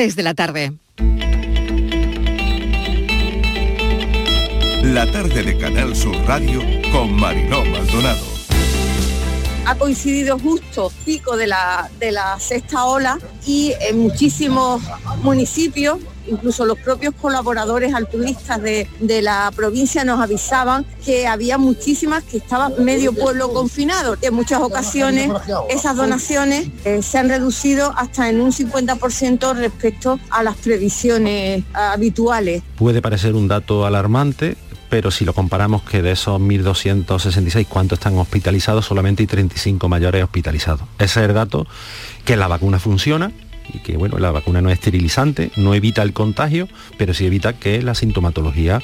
Desde 0.00 0.22
la 0.22 0.32
tarde. 0.32 0.72
La 4.82 5.04
tarde 5.12 5.42
de 5.42 5.58
Canal 5.58 5.94
Sur 5.94 6.16
Radio 6.26 6.62
con 6.90 7.12
Mariló 7.12 7.62
Maldonado. 7.66 8.24
Ha 9.66 9.74
coincidido 9.74 10.38
justo 10.38 10.90
pico 11.04 11.36
de 11.36 11.48
la, 11.48 11.90
de 11.98 12.12
la 12.12 12.40
sexta 12.40 12.86
ola 12.86 13.18
y 13.46 13.74
en 13.90 13.98
muchísimos 13.98 14.80
municipios 15.22 15.98
incluso 16.30 16.64
los 16.64 16.78
propios 16.78 17.14
colaboradores 17.20 17.94
altruistas 17.94 18.62
de, 18.62 18.88
la 19.22 19.52
provincia 19.54 20.04
nos 20.04 20.20
avisaban 20.20 20.86
que 21.04 21.26
había 21.26 21.58
muchísimas 21.58 22.24
que 22.24 22.38
estaban 22.38 22.72
medio 22.82 23.12
pueblo 23.12 23.52
confinado. 23.52 24.16
En 24.22 24.34
muchas 24.34 24.60
ocasiones 24.60 25.30
esas 25.68 25.96
donaciones 25.96 26.68
eh, 26.84 27.02
se 27.02 27.18
han 27.18 27.28
reducido 27.28 27.92
hasta 27.96 28.30
en 28.30 28.40
un 28.40 28.52
50% 28.52 29.54
respecto 29.56 30.18
a 30.30 30.42
las 30.42 30.56
previsiones 30.56 31.64
habituales. 31.74 32.62
Puede 32.76 33.02
parecer 33.02 33.34
un 33.34 33.48
dato 33.48 33.84
alarmante, 33.84 34.56
pero 34.88 35.10
si 35.10 35.24
lo 35.24 35.32
comparamos 35.32 35.82
que 35.82 36.02
de 36.02 36.12
esos 36.12 36.40
1.266, 36.40 37.66
¿cuántos 37.68 37.98
están 37.98 38.18
hospitalizados? 38.18 38.86
Solamente 38.86 39.22
hay 39.22 39.26
35 39.26 39.88
mayores 39.88 40.22
hospitalizados. 40.24 40.82
Ese 40.98 41.20
es 41.20 41.28
el 41.28 41.34
dato 41.34 41.66
que 42.24 42.36
la 42.36 42.48
vacuna 42.48 42.78
funciona, 42.78 43.32
y 43.72 43.78
que 43.78 43.96
bueno, 43.96 44.18
la 44.18 44.30
vacuna 44.30 44.60
no 44.60 44.70
es 44.70 44.74
esterilizante, 44.74 45.50
no 45.56 45.74
evita 45.74 46.02
el 46.02 46.12
contagio, 46.12 46.68
pero 46.98 47.14
sí 47.14 47.26
evita 47.26 47.52
que 47.52 47.82
la 47.82 47.94
sintomatología 47.94 48.80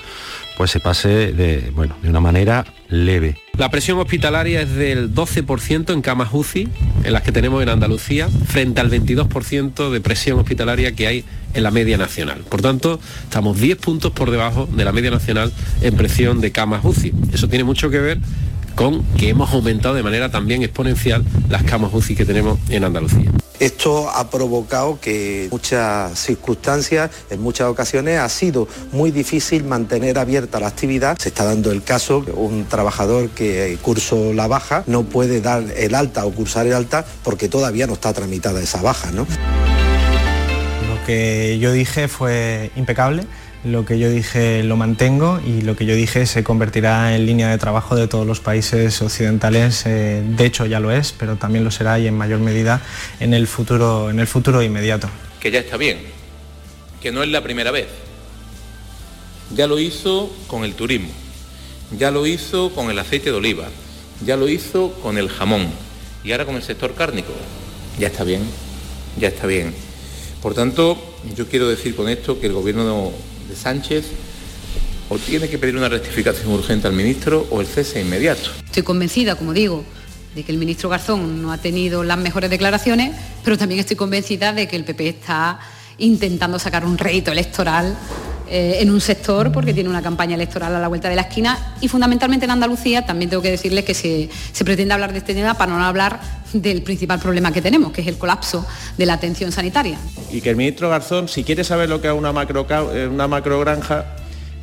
pues 0.57 0.71
se 0.71 0.81
pase 0.81 1.33
de, 1.33 1.71
bueno, 1.75 1.97
de 2.03 2.09
una 2.09 2.21
manera 2.21 2.65
leve. 2.89 3.37
La 3.59 3.71
presión 3.71 3.99
hospitalaria 3.99 4.63
es 4.63 4.75
del 4.75 5.15
12% 5.15 5.93
en 5.93 6.03
camas 6.03 6.31
UCI, 6.33 6.69
en 7.05 7.13
las 7.13 7.23
que 7.23 7.33
tenemos 7.33 7.63
en 7.63 7.69
Andalucía, 7.69 8.29
frente 8.29 8.81
al 8.81 8.91
22% 8.91 9.91
de 9.91 10.01
presión 10.01 10.39
hospitalaria 10.39 10.93
que 10.93 11.07
hay 11.07 11.25
en 11.53 11.63
la 11.63 11.71
media 11.71 11.99
nacional. 11.99 12.43
Por 12.49 12.63
tanto, 12.63 13.01
estamos 13.25 13.61
10 13.61 13.79
puntos 13.79 14.13
por 14.13 14.31
debajo 14.31 14.67
de 14.71 14.85
la 14.85 14.93
media 14.93 15.11
nacional 15.11 15.53
en 15.83 15.95
presión 15.95 16.41
de 16.41 16.53
camas 16.53 16.85
UCI. 16.85 17.13
Eso 17.33 17.49
tiene 17.49 17.65
mucho 17.65 17.91
que 17.91 17.99
ver 17.99 18.19
con 18.77 19.03
que 19.17 19.31
hemos 19.31 19.53
aumentado 19.53 19.95
de 19.95 20.03
manera 20.05 20.31
también 20.31 20.63
exponencial 20.63 21.25
las 21.49 21.65
camas 21.65 21.93
UCI 21.93 22.15
que 22.15 22.25
tenemos 22.25 22.59
en 22.69 22.85
Andalucía. 22.85 23.33
Esto 23.59 24.11
ha 24.11 24.29
provocado 24.29 25.01
que 25.01 25.45
en 25.45 25.51
muchas 25.51 26.19
circunstancias, 26.19 27.11
en 27.31 27.41
muchas 27.41 27.69
ocasiones, 27.69 28.21
ha 28.21 28.29
sido 28.29 28.69
muy 28.93 29.11
difícil 29.11 29.65
mantener 29.65 30.19
abierta 30.19 30.61
la 30.61 30.69
actividad. 30.69 31.17
Se 31.19 31.31
está 31.31 31.45
dando 31.45 31.73
el 31.73 31.83
caso 31.83 32.23
que 32.23 32.33
un 32.33 32.67
trabajador 32.67 33.31
que 33.31 33.79
cursó 33.81 34.35
la 34.35 34.47
baja 34.47 34.85
no 34.87 35.05
puede 35.05 35.41
dar 35.41 35.65
el 35.75 35.95
alta 35.95 36.27
o 36.27 36.33
cursar 36.33 36.67
el 36.67 36.75
alta 36.75 37.07
porque 37.25 37.49
todavía 37.49 37.87
no 37.87 37.95
está 37.95 38.13
tramitada 38.13 38.61
esa 38.61 38.83
baja. 38.83 39.11
¿no? 39.11 39.23
Lo 39.23 41.07
que 41.07 41.59
yo 41.59 41.73
dije 41.73 42.09
fue 42.09 42.71
impecable 42.77 43.27
lo 43.67 43.85
que 43.85 43.99
yo 43.99 44.09
dije 44.09 44.63
lo 44.63 44.77
mantengo 44.77 45.41
y 45.45 45.63
lo 45.63 45.77
que 45.77 45.87
yo 45.87 45.95
dije 45.95 46.27
se 46.27 46.45
convertirá 46.45 47.17
en 47.17 47.27
línea 47.27 47.51
de 47.51 47.59
trabajo 47.59 47.97
de 47.97 48.07
todos 48.07 48.27
los 48.27 48.41
países 48.41 49.03
occidentales. 49.03 49.85
Eh, 49.87 50.23
de 50.25 50.47
hecho 50.47 50.67
ya 50.67 50.81
lo 50.81 50.93
es, 50.93 51.13
pero 51.13 51.37
también 51.37 51.65
lo 51.65 51.71
será 51.71 51.99
y 51.99 52.07
en 52.07 52.17
mayor 52.17 52.39
medida 52.39 52.81
en 53.19 53.35
el 53.35 53.47
futuro, 53.47 54.11
en 54.11 54.21
el 54.21 54.27
futuro 54.27 54.63
inmediato. 54.63 55.09
Que 55.41 55.51
ya 55.51 55.61
está 55.61 55.77
bien, 55.77 55.99
que 57.03 57.11
no 57.11 57.23
es 57.23 57.29
la 57.29 57.43
primera 57.43 57.71
vez. 57.71 57.89
Ya 59.55 59.67
lo 59.67 59.79
hizo 59.79 60.33
con 60.47 60.65
el 60.65 60.75
turismo, 60.75 61.11
ya 61.99 62.11
lo 62.11 62.27
hizo 62.27 62.71
con 62.71 62.91
el 62.91 62.99
aceite 62.99 63.31
de 63.31 63.37
oliva, 63.37 63.67
ya 64.25 64.37
lo 64.37 64.49
hizo 64.49 64.93
con 65.03 65.19
el 65.19 65.29
jamón 65.29 65.67
y 66.25 66.33
ahora 66.33 66.47
con 66.47 66.57
el 66.57 66.63
sector 66.63 66.95
cárnico. 66.95 67.33
Ya 67.99 68.09
está 68.09 68.25
bien, 68.25 68.43
ya 69.19 69.29
está 69.29 69.47
bien. 69.47 69.75
Por 70.43 70.55
tanto, 70.55 70.97
yo 71.35 71.49
quiero 71.49 71.69
decir 71.69 71.97
con 71.97 72.09
esto 72.09 72.39
que 72.39 72.47
el 72.47 72.53
gobierno 72.53 73.13
de 73.49 73.57
Sánchez 73.57 74.07
o 75.09 75.19
tiene 75.19 75.49
que 75.49 75.59
pedir 75.59 75.77
una 75.77 75.89
rectificación 75.89 76.53
urgente 76.53 76.87
al 76.87 76.93
ministro 76.93 77.47
o 77.51 77.61
el 77.61 77.67
cese 77.67 78.01
inmediato. 78.01 78.51
Estoy 78.65 78.83
convencida, 78.83 79.37
como 79.37 79.53
digo, 79.53 79.85
de 80.35 80.43
que 80.43 80.53
el 80.53 80.59
ministro 80.59 80.89
Garzón 80.89 81.43
no 81.43 81.53
ha 81.53 81.59
tenido 81.59 82.05
las 82.05 82.19
mejores 82.19 82.51
declaraciones, 82.51 83.17
pero 83.45 83.57
también 83.57 83.81
estoy 83.81 83.97
convencida 83.97 84.53
de 84.53 84.69
que 84.69 84.77
el 84.77 84.85
PP 84.85 85.09
está 85.09 85.61
intentando 85.99 86.59
sacar 86.59 86.85
un 86.85 86.99
rédito 86.99 87.33
electoral 87.33 87.97
eh, 88.49 88.79
en 88.81 88.91
un 88.91 89.01
sector 89.01 89.51
porque 89.51 89.75
tiene 89.75 89.89
una 89.89 90.03
campaña 90.03 90.37
electoral 90.37 90.75
a 90.75 90.79
la 90.79 90.89
vuelta 90.89 91.09
de 91.09 91.17
la 91.17 91.23
esquina 91.23 91.75
y 91.81 91.89
fundamentalmente 91.89 92.45
en 92.45 92.53
Andalucía 92.53 93.05
también 93.05 93.29
tengo 93.29 93.43
que 93.43 93.51
decirles 93.51 93.85
que 93.85 93.93
se, 93.93 94.31
se, 94.53 94.65
pretende 94.65 94.95
hablar 94.95 95.13
de 95.13 95.19
este 95.19 95.35
tema 95.35 95.55
para 95.55 95.73
no 95.73 95.85
hablar 95.85 96.21
del 96.53 96.83
principal 96.83 97.19
problema 97.19 97.53
que 97.53 97.61
tenemos, 97.61 97.93
que 97.93 98.03
es 98.03 98.07
el 98.07 98.19
colapso 98.19 98.65
de 98.97 99.07
la 99.07 99.15
atención 99.15 99.51
sanitaria. 99.51 99.99
Y 100.31 100.41
que 100.41 100.51
el 100.51 100.57
ministro 100.57 100.89
Garzón, 100.89 101.29
si 101.29 101.43
quiere 101.43 101.65
saber 101.65 101.89
lo 101.89 102.01
que 102.01 102.09
es 102.09 102.15
una 102.15 102.33
macro, 102.33 102.67
eh, 102.95 103.09
una 103.09 103.27
macro 103.27 103.59
granja, 103.61 104.17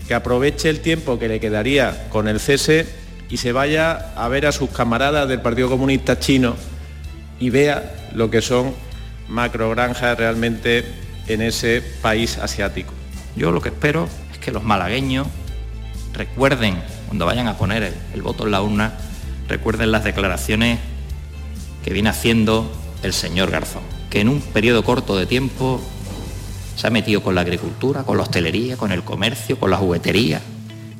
que 0.08 0.14
aproveche 0.14 0.70
el 0.70 0.80
tiempo 0.80 1.20
que 1.20 1.28
le 1.28 1.40
quedaría 1.40 2.08
con 2.10 2.28
el 2.28 2.40
cese 2.40 2.88
y 3.30 3.38
se 3.38 3.52
vaya 3.52 4.14
a 4.16 4.28
ver 4.28 4.46
a 4.46 4.52
sus 4.52 4.70
camaradas 4.70 5.28
del 5.28 5.42
Partido 5.42 5.70
Comunista 5.70 6.20
Chino 6.20 6.56
y 7.40 7.50
vea 7.50 7.96
lo 8.14 8.30
que 8.30 8.42
son 8.42 8.74
macrogranjas 9.28 10.18
realmente 10.18 10.86
en 11.28 11.42
ese 11.42 11.82
país 12.02 12.38
asiático. 12.38 12.94
Yo 13.36 13.52
lo 13.52 13.62
que 13.62 13.70
espero 13.70 14.08
es 14.32 14.38
que 14.38 14.52
los 14.52 14.64
malagueños 14.64 15.28
recuerden, 16.14 16.82
cuando 17.08 17.26
vayan 17.26 17.48
a 17.48 17.58
poner 17.58 17.94
el, 18.14 18.22
voto 18.22 18.46
en 18.46 18.52
la 18.52 18.62
urna, 18.62 18.94
recuerden 19.48 19.92
las 19.92 20.04
declaraciones 20.04 20.80
que 21.84 21.94
viene 21.94 22.10
haciendo 22.10 22.72
el 23.02 23.14
señor 23.14 23.52
Garzón, 23.52 23.84
que 24.10 24.22
en 24.22 24.30
un 24.30 24.42
periodo 24.42 24.84
corto 24.84 25.18
de 25.18 25.26
tiempo 25.26 25.82
se 26.76 26.88
ha 26.88 26.90
metido 26.90 27.22
con 27.22 27.36
la 27.36 27.42
agricultura, 27.42 28.04
con 28.04 28.18
la 28.18 28.24
hostelería, 28.24 28.78
con 28.78 28.92
el 28.92 29.04
comercio, 29.04 29.60
con 29.60 29.72
la 29.72 29.78
juguetería 29.78 30.42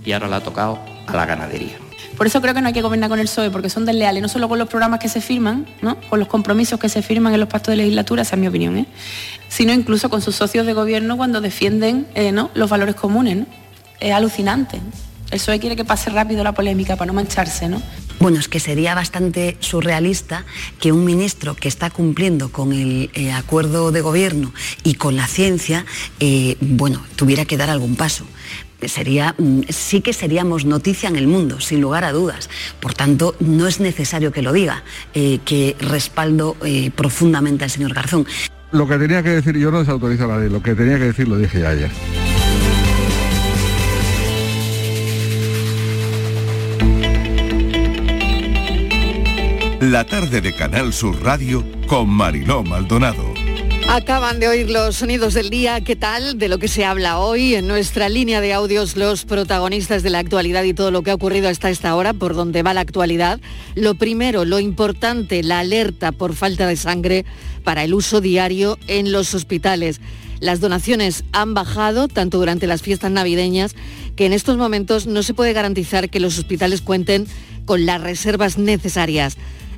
y 0.06 0.12
ahora 0.12 0.28
le 0.28 0.36
ha 0.36 0.44
tocado 0.44 0.80
a 1.08 1.14
la 1.16 1.26
ganadería. 1.26 1.83
Por 2.18 2.28
eso 2.28 2.42
creo 2.42 2.54
que 2.54 2.62
no 2.62 2.68
hay 2.68 2.74
que 2.74 2.82
gobernar 2.82 3.10
con 3.10 3.20
el 3.20 3.26
PSOE, 3.26 3.50
porque 3.50 3.70
son 3.70 3.86
desleales, 3.86 4.22
no 4.22 4.30
solo 4.30 4.48
con 4.48 4.60
los 4.60 4.70
programas 4.70 5.00
que 5.00 5.10
se 5.10 5.20
firman, 5.20 5.66
¿no? 5.82 6.00
con 6.10 6.20
los 6.20 6.28
compromisos 6.28 6.80
que 6.80 6.90
se 6.90 7.02
firman 7.02 7.34
en 7.34 7.40
los 7.40 7.50
pactos 7.50 7.72
de 7.72 7.78
legislatura, 7.78 8.22
esa 8.22 8.36
es 8.36 8.42
mi 8.42 8.48
opinión, 8.48 8.78
¿eh? 8.78 8.86
sino 9.50 9.74
incluso 9.74 10.10
con 10.10 10.22
sus 10.22 10.36
socios 10.36 10.66
de 10.66 10.74
gobierno 10.74 11.18
cuando 11.18 11.42
defienden 11.42 12.08
eh, 12.14 12.32
¿no? 12.32 12.52
los 12.54 12.70
valores 12.70 12.96
comunes. 12.96 13.48
Es 14.00 14.12
alucinante. 14.12 14.78
El 15.32 15.40
PSOE 15.40 15.60
quiere 15.60 15.76
que 15.76 15.86
pase 15.86 16.10
rápido 16.12 16.44
la 16.44 16.52
polémica 16.52 16.96
para 16.96 17.08
no 17.08 17.14
mancharse, 17.14 17.68
¿no? 17.68 17.82
Bueno, 18.20 18.40
es 18.40 18.48
que 18.48 18.60
sería 18.60 18.94
bastante 18.94 19.58
surrealista 19.60 20.46
que 20.80 20.92
un 20.92 21.04
ministro 21.04 21.56
que 21.56 21.68
está 21.68 21.90
cumpliendo 21.90 22.52
con 22.52 22.72
el 22.72 23.10
eh, 23.16 23.32
acuerdo 23.32 23.92
de 23.92 24.02
gobierno 24.02 24.54
y 24.84 24.94
con 24.96 25.16
la 25.16 25.28
ciencia, 25.28 25.86
bueno, 26.62 27.04
tuviera 27.16 27.46
que 27.46 27.58
dar 27.58 27.70
algún 27.70 27.96
paso 27.96 28.26
sería, 28.88 29.36
mm, 29.38 29.62
sí 29.70 30.02
que 30.02 30.14
seríamos 30.14 30.66
noticia 30.66 31.10
en 31.10 31.16
el 31.16 31.28
mundo, 31.28 31.60
sin 31.60 31.82
lugar 31.82 32.04
a 32.04 32.12
dudas. 32.12 32.50
Por 32.80 32.94
tanto, 32.94 33.36
no 33.40 33.68
es 33.68 33.80
necesario 33.80 34.32
que 34.32 34.42
lo 34.42 34.54
diga, 34.54 34.84
eh, 35.14 35.40
que 35.46 35.76
respaldo 35.80 36.56
eh, 36.64 36.92
profundamente 36.96 37.64
al 37.64 37.70
señor 37.70 37.94
Garzón. 37.94 38.26
Lo 38.72 38.88
que 38.88 38.98
tenía 38.98 39.22
que 39.22 39.30
decir, 39.30 39.58
yo 39.58 39.70
no 39.72 39.80
desautorizo 39.80 40.26
a 40.26 40.28
nadie, 40.36 40.50
lo 40.50 40.64
que 40.64 40.74
tenía 40.74 40.98
que 40.98 41.06
decir 41.06 41.28
lo 41.28 41.38
dije 41.38 41.62
ya 41.62 41.70
ayer. 41.70 41.92
La 49.80 50.06
tarde 50.06 50.40
de 50.40 50.56
Canal 50.56 50.94
Sur 50.94 51.22
Radio 51.22 51.64
con 51.88 52.10
Mariló 52.10 52.64
Maldonado. 52.64 53.33
Acaban 53.88 54.40
de 54.40 54.48
oír 54.48 54.72
los 54.72 54.96
sonidos 54.96 55.34
del 55.34 55.50
día. 55.50 55.82
¿Qué 55.82 55.96
tal? 55.96 56.40
De 56.40 56.48
lo 56.48 56.58
que 56.58 56.68
se 56.68 56.84
habla 56.84 57.20
hoy 57.20 57.54
en 57.54 57.68
nuestra 57.68 58.10
línea 58.10 58.42
de 58.42 58.54
audios, 58.54 58.96
los 58.98 59.26
protagonistas 59.26 60.02
de 60.02 60.10
la 60.10 60.20
actualidad 60.20 60.64
y 60.64 60.74
todo 60.74 60.90
lo 60.90 61.04
que 61.04 61.12
ha 61.12 61.16
ocurrido 61.16 61.48
hasta 61.48 61.70
esta 61.70 61.96
hora, 61.96 62.14
por 62.14 62.34
donde 62.34 62.64
va 62.64 62.74
la 62.74 62.82
actualidad. 62.82 63.40
Lo 63.76 63.94
primero, 63.94 64.46
lo 64.46 64.60
importante, 64.60 65.44
la 65.44 65.60
alerta 65.60 66.12
por 66.12 66.34
falta 66.34 66.66
de 66.66 66.76
sangre 66.76 67.26
para 67.64 67.84
el 67.84 67.94
uso 67.94 68.20
diario 68.20 68.80
en 68.88 69.12
los 69.12 69.36
hospitales. 69.36 70.02
Las 70.40 70.60
donaciones 70.60 71.24
han 71.32 71.54
bajado 71.54 72.08
tanto 72.08 72.40
durante 72.40 72.68
las 72.68 72.82
fiestas 72.82 73.12
navideñas 73.12 73.76
que 74.16 74.26
en 74.26 74.34
estos 74.34 74.58
momentos 74.58 75.08
no 75.08 75.24
se 75.24 75.34
puede 75.34 75.54
garantizar 75.54 76.10
que 76.10 76.20
los 76.20 76.40
hospitales 76.40 76.82
cuenten 76.82 77.28
con 77.66 77.86
las 77.86 78.02
reservas 78.02 78.58
necesarias. 78.58 79.38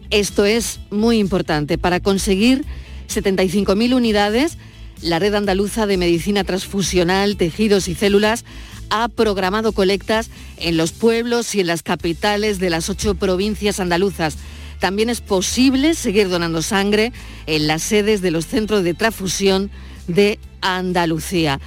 Esto 0.10 0.46
es 0.46 0.80
muy 0.90 1.18
importante 1.18 1.78
para 1.78 2.00
conseguir 2.00 2.66
75.000 3.07 3.96
unidades, 3.96 4.57
la 5.02 5.19
Red 5.19 5.36
Andaluza 5.36 5.86
de 5.86 5.98
Medicina 5.98 6.44
Transfusional, 6.44 7.38
Tejidos 7.38 7.88
y 7.88 7.96
Células 7.96 8.46
ha 8.90 9.07
programado 9.07 9.72
colectas 9.72 10.30
en 10.57 10.78
los 10.78 10.92
pueblos 10.92 11.54
y 11.56 11.62
en 11.62 11.68
las 11.68 11.84
capitales 11.84 12.60
de 12.60 12.69
las 12.69 12.90
ocho 12.90 13.16
provincias 13.16 13.80
andaluzas. 13.80 14.38
También 14.80 15.10
es 15.10 15.22
posible 15.22 15.96
seguir 15.96 16.30
donando 16.30 16.62
sangre 16.62 17.12
en 17.48 17.68
las 17.68 17.81
sedes 17.81 18.22
de 18.22 18.31
los 18.31 18.46
centros 18.46 18.84
de 18.84 18.94
transfusión 18.94 19.72
de 20.08 20.40
Andalucía. 20.62 21.60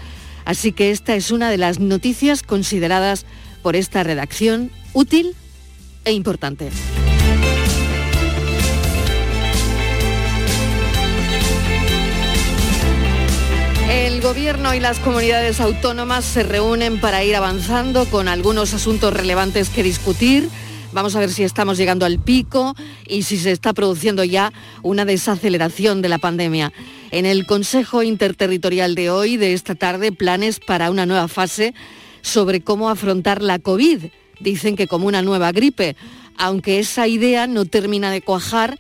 Así 0.45 0.73
que 0.73 0.91
esta 0.91 1.15
es 1.15 1.31
una 1.31 1.51
de 1.51 1.59
las 1.59 1.79
noticias 1.79 2.43
consideradas 2.43 3.27
por 3.63 3.77
esta 3.77 4.03
redacción 4.03 4.71
útil 4.93 5.35
e 6.05 6.13
importante. 6.13 6.71
Gobierno 14.29 14.75
y 14.75 14.79
las 14.79 14.99
comunidades 14.99 15.59
autónomas 15.59 16.23
se 16.23 16.43
reúnen 16.43 17.01
para 17.01 17.25
ir 17.25 17.35
avanzando 17.35 18.05
con 18.05 18.29
algunos 18.29 18.75
asuntos 18.75 19.15
relevantes 19.15 19.71
que 19.71 19.83
discutir. 19.83 20.51
Vamos 20.93 21.17
a 21.17 21.21
ver 21.21 21.31
si 21.31 21.45
estamos 21.45 21.79
llegando 21.79 22.05
al 22.05 22.19
pico 22.19 22.77
y 23.07 23.23
si 23.23 23.39
se 23.39 23.53
está 23.53 23.73
produciendo 23.73 24.25
ya 24.25 24.53
una 24.83 25.07
desaceleración 25.07 26.03
de 26.03 26.11
la 26.11 26.19
pandemia. 26.19 26.75
En 27.11 27.25
el 27.25 27.47
Consejo 27.47 28.03
Interterritorial 28.03 28.95
de 28.95 29.09
hoy, 29.09 29.39
de 29.39 29.55
esta 29.55 29.75
tarde, 29.75 30.13
planes 30.13 30.61
para 30.61 30.91
una 30.91 31.07
nueva 31.07 31.29
fase 31.29 31.73
sobre 32.21 32.61
cómo 32.61 32.91
afrontar 32.91 33.41
la 33.41 33.59
COVID. 33.59 34.11
Dicen 34.41 34.77
que 34.77 34.89
como 34.89 35.07
una 35.07 35.23
nueva 35.23 35.53
gripe, 35.53 35.97
aunque 36.37 36.81
esa 36.81 37.09
idea 37.09 37.47
no 37.47 37.65
termina 37.65 38.11
de 38.11 38.21
cuajar 38.21 38.79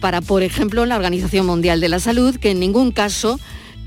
para, 0.00 0.22
por 0.22 0.42
ejemplo, 0.42 0.86
la 0.86 0.96
Organización 0.96 1.46
Mundial 1.46 1.80
de 1.80 1.88
la 1.88 2.00
Salud, 2.00 2.34
que 2.34 2.50
en 2.50 2.58
ningún 2.58 2.90
caso 2.90 3.38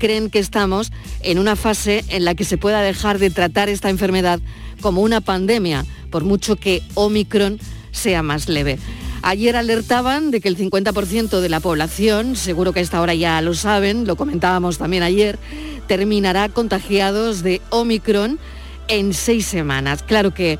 creen 0.02 0.30
que 0.30 0.40
estamos 0.40 0.90
en 1.20 1.38
una 1.38 1.54
fase 1.54 2.04
en 2.08 2.24
la 2.24 2.34
que 2.34 2.42
se 2.42 2.58
pueda 2.58 2.80
dejar 2.80 3.20
de 3.20 3.30
tratar 3.30 3.68
esta 3.68 3.88
enfermedad 3.88 4.40
como 4.80 5.00
una 5.00 5.20
pandemia, 5.20 5.86
por 6.10 6.24
mucho 6.24 6.56
que 6.56 6.82
Omicron 6.94 7.60
sea 7.92 8.24
más 8.24 8.48
leve. 8.48 8.80
Ayer 9.22 9.54
alertaban 9.54 10.32
de 10.32 10.40
que 10.40 10.48
el 10.48 10.58
50% 10.58 11.38
de 11.38 11.48
la 11.48 11.60
población, 11.60 12.34
seguro 12.34 12.72
que 12.72 12.80
a 12.80 12.82
esta 12.82 13.00
hora 13.00 13.14
ya 13.14 13.40
lo 13.42 13.54
saben, 13.54 14.04
lo 14.04 14.16
comentábamos 14.16 14.76
también 14.76 15.04
ayer, 15.04 15.38
terminará 15.86 16.48
contagiados 16.48 17.44
de 17.44 17.62
Omicron 17.70 18.40
en 18.88 19.14
seis 19.14 19.46
semanas. 19.46 20.02
Claro 20.02 20.34
que 20.34 20.58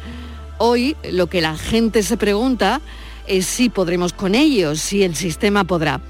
hoy 0.59 0.94
lo 1.11 1.27
que 1.27 1.41
la 1.41 1.56
gente 1.56 2.05
se 2.05 2.17
pregunta 2.17 2.81
es 3.27 3.47
si 3.47 3.71
podremos 3.71 4.12
con 4.12 4.37
ellos, 4.37 4.81
si 4.81 5.03
el 5.03 5.17
sistema 5.17 5.65
podrá. 5.65 6.00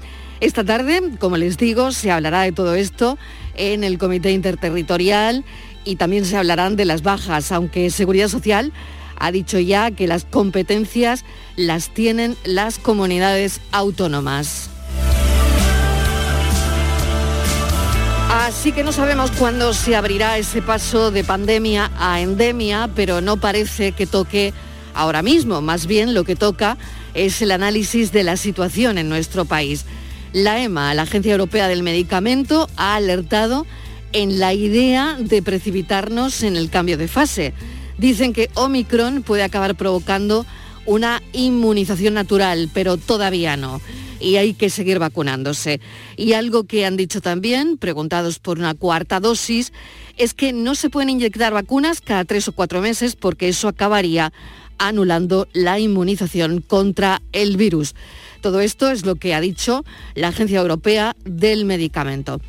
Esta 0.43 0.65
tarde, 0.65 0.99
como 1.19 1.37
les 1.37 1.55
digo, 1.55 1.93
se 1.93 2.11
hablará 2.11 2.41
de 2.41 2.51
todo 2.51 2.75
esto 2.75 3.17
en 3.55 3.85
el 3.85 3.97
Comité 3.97 4.31
Interterritorial 4.33 5.45
y 5.85 5.95
también 5.95 6.25
se 6.25 6.35
hablarán 6.35 6.75
de 6.75 6.83
las 6.83 7.01
bajas, 7.01 7.53
aunque 7.53 7.89
Seguridad 7.89 8.27
Social 8.27 8.73
ha 9.17 9.31
dicho 9.31 9.57
ya 9.57 9.91
que 9.91 10.05
las 10.05 10.25
competencias 10.25 11.23
las 11.55 11.93
tienen 11.93 12.35
las 12.43 12.77
comunidades 12.77 13.61
autónomas. 13.71 14.69
Así 18.29 18.73
que 18.73 18.83
no 18.83 18.91
sabemos 18.91 19.31
cuándo 19.31 19.73
se 19.73 19.95
abrirá 19.95 20.37
ese 20.37 20.61
paso 20.61 21.09
de 21.09 21.23
pandemia 21.23 21.89
a 21.97 22.19
endemia, 22.19 22.89
pero 22.93 23.21
no 23.21 23.37
parece 23.37 23.93
que 23.93 24.07
toque 24.07 24.53
ahora 24.93 25.21
mismo. 25.21 25.61
Más 25.61 25.87
bien 25.87 26.13
lo 26.13 26.25
que 26.25 26.35
toca 26.35 26.77
es 27.13 27.41
el 27.41 27.51
análisis 27.51 28.11
de 28.11 28.23
la 28.23 28.35
situación 28.35 28.97
en 28.97 29.07
nuestro 29.07 29.45
país. 29.45 29.85
La 30.33 30.59
EMA, 30.63 30.95
la 30.95 31.03
Agencia 31.03 31.31
Europea 31.31 31.67
del 31.67 31.83
Medicamento, 31.83 32.67
ha 32.75 32.95
alertado 32.95 33.67
en 34.13 34.39
la 34.39 34.51
idea 34.53 35.15
de 35.19 35.43
precipitarnos 35.43 36.41
en 36.41 36.55
el 36.55 36.71
cambio 36.71 36.97
de 36.97 37.07
fase. 37.07 37.53
Dicen 37.99 38.33
que 38.33 38.49
Omicron 38.55 39.21
puede 39.21 39.43
acabar 39.43 39.75
provocando 39.75 40.45
una 40.87 41.21
inmunización 41.33 42.15
natural, 42.15 42.71
pero 42.73 42.97
todavía 42.97 43.57
no. 43.57 43.79
Y 44.19 44.37
hay 44.37 44.55
que 44.55 44.71
seguir 44.71 44.97
vacunándose. 44.97 45.79
Y 46.17 46.33
algo 46.33 46.63
que 46.63 46.85
han 46.87 46.97
dicho 46.97 47.21
también, 47.21 47.77
preguntados 47.77 48.39
por 48.39 48.57
una 48.57 48.73
cuarta 48.73 49.19
dosis, 49.19 49.71
es 50.17 50.33
que 50.33 50.51
no 50.51 50.73
se 50.73 50.89
pueden 50.89 51.11
inyectar 51.11 51.53
vacunas 51.53 52.01
cada 52.01 52.25
tres 52.25 52.47
o 52.47 52.53
cuatro 52.53 52.81
meses 52.81 53.15
porque 53.15 53.49
eso 53.49 53.67
acabaría 53.67 54.33
anulando 54.79 55.47
la 55.53 55.77
inmunización 55.77 56.61
contra 56.61 57.21
el 57.33 57.55
virus. 57.55 57.93
Todo 58.43 58.59
esto 58.59 58.91
es 58.91 59.05
lo 59.05 59.15
que 59.15 59.33
ha 59.33 59.39
dicho 59.39 59.85
la 60.15 60.27
Agencia 60.27 60.59
Europea 60.59 61.15
del 61.23 61.63
Medicamento. 61.63 62.41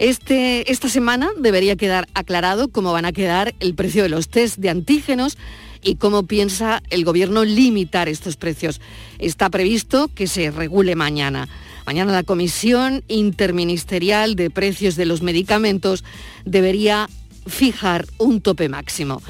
Este, 0.00 0.72
esta 0.72 0.88
semana 0.88 1.30
debería 1.38 1.76
quedar 1.76 2.08
aclarado 2.12 2.72
cómo 2.72 2.92
van 2.92 3.04
a 3.04 3.12
quedar 3.12 3.54
el 3.60 3.74
precio 3.76 4.02
de 4.02 4.08
los 4.08 4.30
test 4.30 4.56
de 4.56 4.68
antígenos 4.68 5.38
y 5.80 5.94
cómo 5.94 6.24
piensa 6.24 6.82
el 6.90 7.04
Gobierno 7.04 7.44
limitar 7.44 8.08
estos 8.08 8.36
precios. 8.36 8.80
Está 9.20 9.48
previsto 9.48 10.10
que 10.12 10.26
se 10.26 10.50
regule 10.50 10.96
mañana. 10.96 11.48
Mañana 11.86 12.10
la 12.10 12.24
Comisión 12.24 13.04
Interministerial 13.06 14.34
de 14.34 14.50
Precios 14.50 14.96
de 14.96 15.06
los 15.06 15.22
Medicamentos 15.22 16.02
debería 16.46 17.08
fijar 17.46 18.06
un 18.18 18.40
tope 18.40 18.68
máximo. 18.68 19.22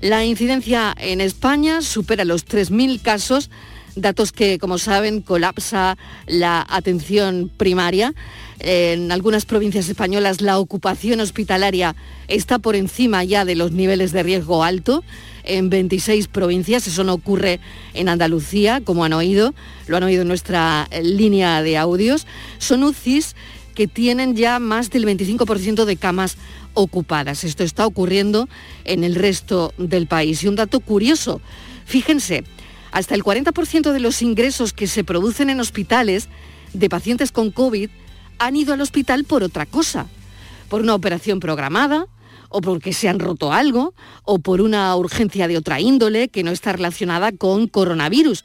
La 0.00 0.24
incidencia 0.24 0.92
en 0.98 1.20
España 1.20 1.82
supera 1.82 2.24
los 2.24 2.44
3.000 2.48 3.00
casos 3.00 3.48
datos 3.94 4.32
que, 4.32 4.58
como 4.58 4.78
saben, 4.78 5.20
colapsa 5.20 5.96
la 6.26 6.66
atención 6.68 7.50
primaria. 7.56 8.14
En 8.58 9.10
algunas 9.10 9.44
provincias 9.44 9.88
españolas 9.88 10.40
la 10.40 10.58
ocupación 10.58 11.20
hospitalaria 11.20 11.96
está 12.28 12.58
por 12.58 12.76
encima 12.76 13.24
ya 13.24 13.44
de 13.44 13.56
los 13.56 13.72
niveles 13.72 14.12
de 14.12 14.22
riesgo 14.22 14.62
alto. 14.62 15.02
En 15.44 15.70
26 15.70 16.28
provincias, 16.28 16.86
eso 16.86 17.02
no 17.02 17.14
ocurre 17.14 17.58
en 17.94 18.08
Andalucía, 18.08 18.80
como 18.80 19.04
han 19.04 19.12
oído, 19.12 19.54
lo 19.88 19.96
han 19.96 20.04
oído 20.04 20.22
en 20.22 20.28
nuestra 20.28 20.88
línea 21.02 21.62
de 21.62 21.76
audios. 21.76 22.26
Son 22.58 22.84
UCIs 22.84 23.34
que 23.74 23.88
tienen 23.88 24.36
ya 24.36 24.58
más 24.58 24.90
del 24.90 25.04
25% 25.06 25.84
de 25.84 25.96
camas 25.96 26.36
ocupadas. 26.74 27.42
Esto 27.44 27.64
está 27.64 27.86
ocurriendo 27.86 28.48
en 28.84 29.02
el 29.02 29.14
resto 29.14 29.74
del 29.78 30.06
país. 30.06 30.44
Y 30.44 30.48
un 30.48 30.56
dato 30.56 30.80
curioso, 30.80 31.40
fíjense, 31.84 32.44
hasta 32.92 33.14
el 33.14 33.24
40% 33.24 33.90
de 33.90 34.00
los 34.00 34.22
ingresos 34.22 34.72
que 34.72 34.86
se 34.86 35.02
producen 35.02 35.50
en 35.50 35.60
hospitales 35.60 36.28
de 36.74 36.88
pacientes 36.88 37.32
con 37.32 37.50
COVID 37.50 37.90
han 38.38 38.56
ido 38.56 38.74
al 38.74 38.80
hospital 38.80 39.24
por 39.24 39.42
otra 39.42 39.66
cosa, 39.66 40.06
por 40.68 40.82
una 40.82 40.94
operación 40.94 41.40
programada, 41.40 42.06
o 42.50 42.60
porque 42.60 42.92
se 42.92 43.08
han 43.08 43.18
roto 43.18 43.52
algo, 43.52 43.94
o 44.24 44.38
por 44.38 44.60
una 44.60 44.94
urgencia 44.94 45.48
de 45.48 45.56
otra 45.56 45.80
índole 45.80 46.28
que 46.28 46.42
no 46.42 46.50
está 46.50 46.72
relacionada 46.72 47.32
con 47.32 47.66
coronavirus. 47.66 48.44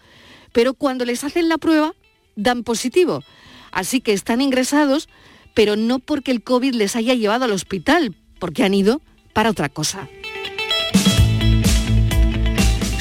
Pero 0.54 0.74
cuando 0.74 1.04
les 1.04 1.26
hacen 1.26 1.50
la 1.50 1.58
prueba, 1.58 1.94
dan 2.38 2.64
positivo. 2.64 3.24
Así 3.72 4.00
que 4.00 4.14
están 4.14 4.40
ingresados, 4.40 5.10
pero 5.54 5.76
no 5.76 6.00
porque 6.00 6.32
el 6.32 6.42
COVID 6.42 6.74
les 6.74 6.96
haya 6.96 7.16
llevado 7.16 7.44
al 7.46 7.52
hospital, 7.52 8.16
porque 8.40 8.64
han 8.64 8.74
ido 8.74 9.02
para 9.34 9.50
otra 9.50 9.68
cosa. 9.68 10.08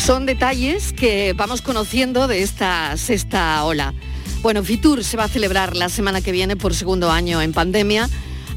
Son 0.06 0.24
detalles 0.24 0.92
que 0.92 1.32
vamos 1.32 1.62
conociendo 1.62 2.28
de 2.28 2.40
esta 2.42 2.96
sexta 2.96 3.64
ola. 3.64 3.92
Bueno, 4.40 4.62
Fitur 4.62 5.02
se 5.02 5.16
va 5.16 5.24
a 5.24 5.28
celebrar 5.28 5.74
la 5.74 5.88
semana 5.88 6.20
que 6.20 6.30
viene 6.30 6.54
por 6.54 6.76
segundo 6.76 7.10
año 7.10 7.42
en 7.42 7.52
pandemia. 7.52 8.08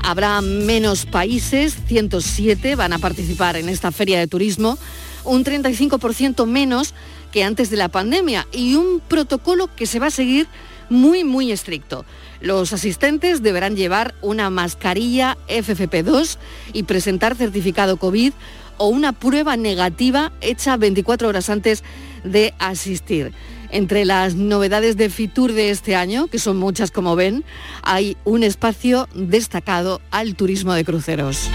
Habrá 0.03 0.41
menos 0.41 1.07
países, 1.07 1.75
107 1.87 2.75
van 2.75 2.93
a 2.93 2.99
participar 2.99 3.55
en 3.55 3.67
esta 3.67 3.91
feria 3.91 4.19
de 4.19 4.27
turismo, 4.27 4.77
un 5.23 5.43
35% 5.43 6.45
menos 6.45 6.93
que 7.31 7.43
antes 7.43 7.71
de 7.71 7.77
la 7.77 7.89
pandemia 7.89 8.45
y 8.51 8.75
un 8.75 8.99
protocolo 8.99 9.75
que 9.75 9.87
se 9.87 9.97
va 9.97 10.05
a 10.05 10.11
seguir 10.11 10.47
muy, 10.91 11.23
muy 11.23 11.51
estricto. 11.51 12.05
Los 12.41 12.73
asistentes 12.73 13.41
deberán 13.41 13.75
llevar 13.75 14.13
una 14.21 14.51
mascarilla 14.51 15.35
FFP2 15.47 16.37
y 16.73 16.83
presentar 16.83 17.35
certificado 17.35 17.97
COVID 17.97 18.33
o 18.79 18.87
una 18.87 19.13
prueba 19.13 19.55
negativa 19.55 20.31
hecha 20.41 20.75
24 20.77 21.27
horas 21.27 21.49
antes 21.51 21.83
de 22.23 22.55
asistir. 22.57 23.31
Entre 23.71 24.03
las 24.03 24.33
novedades 24.33 24.97
de 24.97 25.11
Fitur 25.11 25.53
de 25.53 25.69
este 25.69 25.95
año, 25.95 26.27
que 26.27 26.39
son 26.39 26.57
muchas 26.57 26.89
como 26.89 27.15
ven, 27.15 27.45
hay 27.83 28.17
un 28.25 28.41
espacio 28.41 29.07
destacado 29.13 30.01
al 30.09 30.35
turismo 30.35 30.73
de 30.73 30.83
cruceros. 30.83 31.49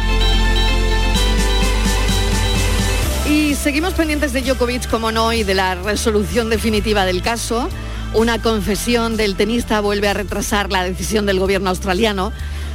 Y 3.28 3.54
seguimos 3.54 3.94
pendientes 3.94 4.32
de 4.32 4.42
Djokovic, 4.42 4.88
como 4.88 5.10
no, 5.10 5.32
y 5.32 5.42
de 5.42 5.54
la 5.54 5.74
resolución 5.74 6.50
definitiva 6.50 7.04
del 7.04 7.22
caso. 7.22 7.68
Una 8.12 8.40
confesión 8.40 9.16
del 9.16 9.34
tenista 9.34 9.80
vuelve 9.80 10.06
a 10.06 10.14
retrasar 10.14 10.70
la 10.70 10.84
decisión 10.84 11.26
del 11.26 11.40
gobierno 11.40 11.70
australiano 11.70 12.32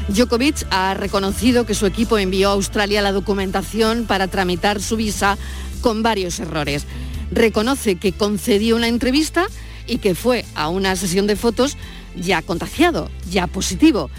Djokovic 0.10 0.66
ha 0.72 0.96
reconocido 0.96 1.66
que 1.66 1.75
su 1.75 1.86
equipo 1.86 2.18
envió 2.18 2.50
a 2.50 2.54
Australia 2.54 3.01
la 3.01 3.12
documentación 3.12 4.06
para 4.06 4.28
tramitar 4.28 4.82
su 4.82 4.96
visa 4.96 5.38
con 5.82 6.01
varios 6.01 6.39
errores. 6.39 6.86
Reconoce 7.32 7.96
que 7.96 8.12
concedió 8.12 8.75
una 8.75 8.88
entrevista 8.88 9.48
y 9.86 10.00
que 10.00 10.16
fue 10.16 10.46
a 10.56 10.70
una 10.70 10.96
sesión 10.96 11.28
de 11.28 11.36
fotos 11.36 11.78
ya 12.16 12.42
contagiado, 12.42 13.10
ya 13.30 13.46
positivo. 13.46 14.10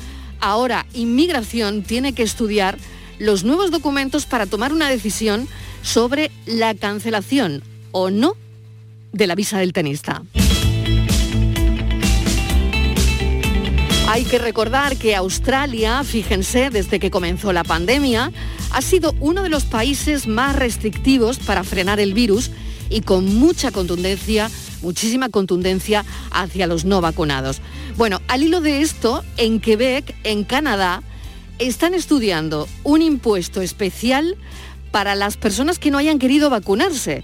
Ahora, 0.41 0.87
inmigración 0.95 1.83
tiene 1.83 2.13
que 2.13 2.23
estudiar 2.23 2.79
los 3.19 3.45
nuevos 3.45 3.71
documentos 3.71 4.27
para 4.27 4.47
tomar 4.47 4.73
una 4.73 4.89
decisión 4.89 5.49
sobre 5.83 6.31
la 6.47 6.75
cancelación 6.75 7.63
o 7.91 8.11
no 8.11 8.37
de 9.13 9.27
la 9.27 9.35
visa 9.35 9.59
del 9.59 9.73
tenista. 9.73 10.23
Hay 14.13 14.25
que 14.25 14.41
recordar 14.41 14.97
que 14.97 15.15
Australia, 15.15 16.03
fíjense, 16.03 16.71
desde 16.71 16.99
que 16.99 17.13
comenzó 17.13 17.53
la 17.53 17.63
pandemia, 17.63 18.33
ha 18.73 18.83
sido 18.83 19.15
uno 19.21 19.45
de 19.45 19.49
los 19.49 19.67
países 19.67 20.27
más 20.27 20.57
restrictivos 20.57 21.39
para 21.39 21.63
frenar 21.63 22.01
el 22.01 22.13
virus 22.13 22.51
y 22.89 23.03
con 23.03 23.33
mucha 23.37 23.71
contundencia, 23.71 24.51
muchísima 24.83 25.29
contundencia 25.29 26.05
hacia 26.33 26.67
los 26.67 26.85
no 26.85 27.01
vacunados. 27.01 27.61
Bueno, 27.97 28.21
al 28.27 28.43
hilo 28.43 28.61
de 28.61 28.81
esto, 28.81 29.23
en 29.37 29.61
Quebec, 29.61 30.13
en 30.25 30.43
Canadá, 30.43 31.05
están 31.61 31.95
estudiando 31.95 32.67
un 32.83 33.03
impuesto 33.03 33.63
especial 33.63 34.37
para 34.91 35.15
las 35.15 35.37
personas 35.37 35.79
que 35.79 35.93
no 35.93 35.99
hayan 35.99 36.19
querido 36.19 36.51
vacunarse. 36.51 37.23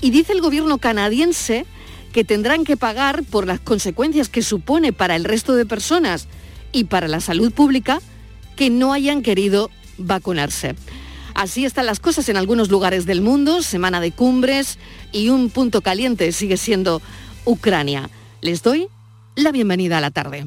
Y 0.00 0.10
dice 0.10 0.32
el 0.32 0.42
gobierno 0.42 0.78
canadiense 0.78 1.66
que 2.12 2.24
tendrán 2.24 2.64
que 2.64 2.76
pagar 2.76 3.22
por 3.24 3.46
las 3.46 3.60
consecuencias 3.60 4.28
que 4.28 4.42
supone 4.42 4.92
para 4.92 5.16
el 5.16 5.24
resto 5.24 5.54
de 5.54 5.66
personas 5.66 6.28
y 6.72 6.84
para 6.84 7.08
la 7.08 7.20
salud 7.20 7.52
pública 7.52 8.00
que 8.56 8.70
no 8.70 8.92
hayan 8.92 9.22
querido 9.22 9.70
vacunarse. 9.98 10.74
Así 11.34 11.64
están 11.64 11.86
las 11.86 12.00
cosas 12.00 12.28
en 12.28 12.36
algunos 12.36 12.70
lugares 12.70 13.06
del 13.06 13.22
mundo, 13.22 13.62
semana 13.62 14.00
de 14.00 14.12
cumbres 14.12 14.78
y 15.12 15.28
un 15.28 15.50
punto 15.50 15.80
caliente 15.80 16.32
sigue 16.32 16.56
siendo 16.56 17.00
Ucrania. 17.44 18.10
Les 18.40 18.62
doy 18.62 18.88
la 19.36 19.52
bienvenida 19.52 19.98
a 19.98 20.00
la 20.00 20.10
tarde. 20.10 20.46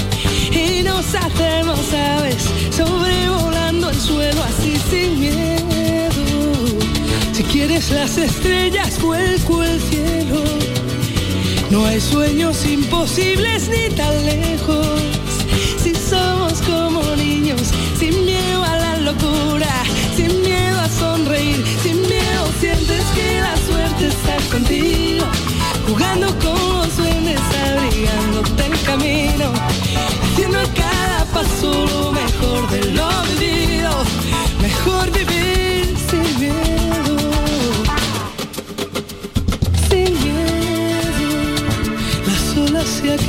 nos 0.83 1.13
hacemos 1.15 1.93
aves 1.93 2.43
sobrevolando 2.71 3.89
el 3.89 3.95
suelo 3.95 4.41
así 4.43 4.75
sin 4.89 5.19
miedo. 5.19 6.11
Si 7.33 7.43
quieres 7.43 7.91
las 7.91 8.17
estrellas, 8.17 9.01
vuelco 9.01 9.63
el 9.63 9.79
cielo. 9.81 10.43
No 11.69 11.85
hay 11.85 12.01
sueños 12.01 12.65
imposibles 12.65 13.69
ni 13.69 13.95
tan 13.95 14.25
lejos. 14.25 15.20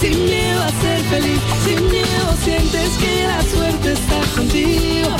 sin 0.00 0.24
miedo 0.24 0.62
a 0.62 0.70
ser 0.82 1.00
feliz, 1.10 1.40
sin 1.64 1.90
miedo 1.90 2.28
sientes 2.42 2.90
que 2.98 3.26
la 3.26 3.42
suerte 3.42 3.92
está 3.92 4.20
contigo, 4.34 5.10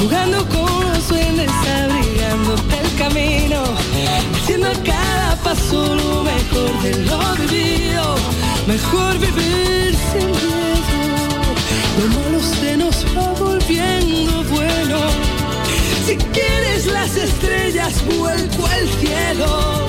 jugando 0.00 0.38
con 0.48 0.92
los 0.92 1.08
duendes, 1.08 1.50
abrigándote 1.82 2.78
el 2.82 2.98
camino, 2.98 3.62
haciendo 4.42 4.68
cada 4.84 5.36
paso 5.44 5.94
lo 5.94 6.24
mejor 6.24 6.82
de 6.82 7.04
lo 7.04 7.20
vivido, 7.36 8.16
mejor 8.66 9.18
vivir 9.18 9.96
sin 10.12 10.26
miedo. 10.26 10.66
Lo 11.98 12.06
malo 12.20 12.40
se 12.60 12.76
nos 12.76 13.06
va 13.16 13.32
volviendo 13.38 14.42
bueno. 14.50 14.98
Si 16.04 16.16
quieres 16.16 16.86
las 16.86 17.16
estrellas, 17.16 17.94
vuelco 18.18 18.66
al 18.66 18.88
cielo. 19.00 19.86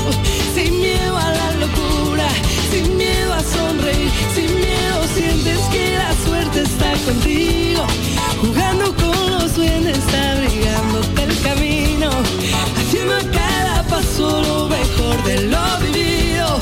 Sin 0.56 0.79
miedo 0.79 1.17
a 1.17 1.32
la 1.32 1.51
locura, 1.63 2.27
sin 2.72 2.98
miedo 2.98 3.34
a 3.34 3.44
sonreír, 3.58 4.12
sin 4.36 4.56
miedo 4.56 5.00
sientes 5.14 5.60
que 5.72 5.98
la 5.98 6.14
suerte 6.26 6.62
está 6.62 6.92
contigo. 7.06 7.86
Jugando 8.42 8.96
con 8.96 9.32
los 9.32 9.56
duendes, 9.56 10.00
abrigándote 10.14 11.24
el 11.24 11.42
camino. 11.42 12.10
Haciendo 12.78 13.16
a 13.16 13.24
cada 13.32 13.84
paso 13.84 14.42
lo 14.42 14.70
mejor 14.70 15.24
de 15.24 15.42
lo 15.48 15.78
vivido. 15.86 16.60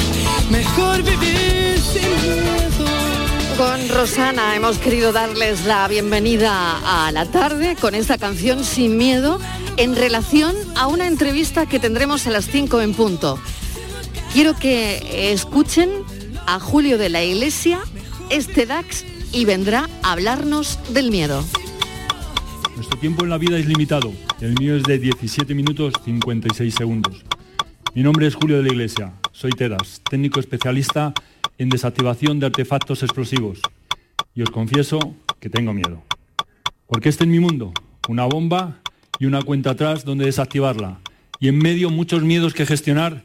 Mejor 0.50 1.04
vivir 1.04 1.80
sin 1.80 2.12
miedo. 2.22 2.86
Con 3.58 3.90
Rosana 3.90 4.56
hemos 4.56 4.78
querido 4.78 5.12
darles 5.12 5.66
la 5.66 5.88
bienvenida 5.88 6.80
a 6.84 7.12
la 7.12 7.26
tarde 7.26 7.76
con 7.80 7.96
esta 7.96 8.18
canción 8.18 8.64
Sin 8.66 8.98
Miedo 8.98 9.40
en 9.78 9.96
relación 9.96 10.56
a 10.76 10.88
una 10.88 11.08
entrevista 11.08 11.66
que 11.66 11.80
tendremos 11.80 12.28
a 12.28 12.32
las 12.32 12.48
5 12.48 12.82
en 12.82 12.94
punto. 12.94 13.40
Quiero 14.34 14.56
que 14.56 15.32
escuchen 15.32 15.90
a 16.48 16.60
Julio 16.60 16.98
de 16.98 17.10
la 17.10 17.24
Iglesia, 17.24 17.80
este 18.30 18.66
DAX, 18.66 19.06
y 19.32 19.46
vendrá 19.46 19.90
a 20.04 20.14
hablarnos 20.14 20.80
del 20.94 21.12
miedo. 21.12 21.44
Nuestro 22.76 22.98
tiempo 23.00 23.24
en 23.24 23.30
la 23.30 23.38
vida 23.38 23.58
es 23.58 23.66
limitado. 23.66 24.14
El 24.42 24.54
mío 24.60 24.76
es 24.76 24.84
de 24.84 25.00
17 25.00 25.56
minutos 25.56 25.94
56 26.04 26.74
segundos. 26.74 27.24
Mi 27.94 28.04
nombre 28.04 28.28
es 28.28 28.36
Julio 28.36 28.58
de 28.58 28.64
la 28.64 28.70
Iglesia. 28.70 29.14
Soy 29.32 29.52
TEDAS, 29.52 30.02
técnico 30.10 30.40
especialista 30.40 31.14
en 31.58 31.70
desactivación 31.70 32.40
de 32.40 32.48
artefactos 32.48 33.04
explosivos. 33.04 33.62
Y 34.34 34.42
os 34.42 34.50
confieso 34.50 35.16
que 35.40 35.50
tengo 35.50 35.74
miedo. 35.74 36.04
Porque 36.88 37.10
este 37.10 37.24
es 37.24 37.30
mi 37.30 37.40
mundo. 37.40 37.74
Una 38.08 38.26
bomba 38.26 38.80
y 39.20 39.26
una 39.26 39.42
cuenta 39.42 39.72
atrás 39.72 40.06
donde 40.06 40.26
desactivarla. 40.26 41.00
Y 41.40 41.48
en 41.48 41.58
medio 41.58 41.90
muchos 41.90 42.24
miedos 42.24 42.54
que 42.54 42.66
gestionar 42.66 43.24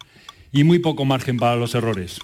y 0.52 0.64
muy 0.64 0.78
poco 0.78 1.04
margen 1.04 1.36
para 1.36 1.56
los 1.56 1.74
errores. 1.74 2.20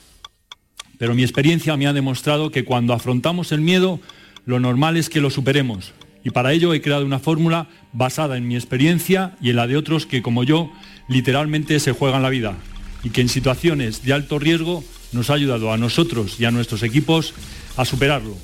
Pero 0.99 1.15
mi 1.15 1.23
experiencia 1.23 1.77
me 1.77 1.87
ha 1.87 1.93
demostrado 1.93 2.51
que 2.51 2.65
cuando 2.65 2.93
afrontamos 2.93 3.53
el 3.53 3.61
miedo, 3.61 4.01
lo 4.45 4.61
normal 4.61 4.97
es 4.97 5.09
que 5.09 5.21
lo 5.21 5.31
superemos. 5.31 5.93
Y 6.25 6.31
para 6.31 6.53
ello 6.53 6.75
he 6.75 6.81
creado 6.81 7.05
una 7.05 7.19
fórmula 7.19 7.69
basada 7.93 8.37
en 8.37 8.49
mi 8.49 8.57
experiencia 8.57 9.37
y 9.41 9.51
en 9.51 9.57
la 9.57 9.67
de 9.67 9.77
otros 9.77 10.07
que, 10.07 10.23
como 10.23 10.43
yo, 10.43 10.73
literalmente 11.09 11.79
se 11.79 11.93
juegan 11.93 12.23
la 12.23 12.31
vida. 12.31 12.57
Y 13.05 13.11
que 13.11 13.21
en 13.21 13.29
situaciones 13.29 14.03
de 14.03 14.13
alto 14.13 14.39
riesgo 14.39 14.83
nos 15.13 15.31
ha 15.31 15.35
ayudado 15.35 15.73
a 15.73 15.77
nosotros 15.77 16.41
y 16.41 16.45
a 16.45 16.51
nuestros 16.51 16.83
equipos 16.83 17.35
a 17.77 17.85
superarlo. 17.85 18.37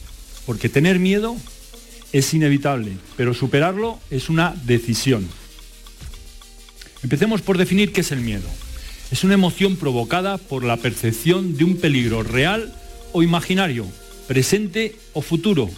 Porque 0.47 0.69
tener 0.69 0.99
miedo 0.99 1.37
es 2.13 2.35
inevitable, 2.35 2.93
pero 3.17 3.35
superarlo 3.35 3.99
es 4.11 4.29
una 4.29 4.55
decisión. 4.65 5.27
Empecemos 7.03 7.43
por 7.43 7.59
definir 7.59 7.93
qué 7.93 8.03
es 8.03 8.13
el 8.13 8.21
miedo. 8.21 8.49
Es 9.13 9.25
una 9.25 9.35
emoción 9.35 9.77
provocada 9.77 10.39
por 10.39 10.65
la 10.65 10.79
percepción 10.79 11.59
de 11.59 11.65
un 11.65 11.77
peligro 11.77 12.23
real 12.23 12.75
o 13.13 13.23
imaginario, 13.23 13.87
presente 14.27 14.97
o 15.13 15.21
futuro. 15.21 15.69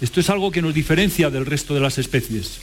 Esto 0.00 0.20
es 0.20 0.30
algo 0.30 0.52
que 0.52 0.62
nos 0.62 0.74
diferencia 0.74 1.28
del 1.28 1.44
resto 1.44 1.74
de 1.74 1.80
las 1.80 1.98
especies. 1.98 2.60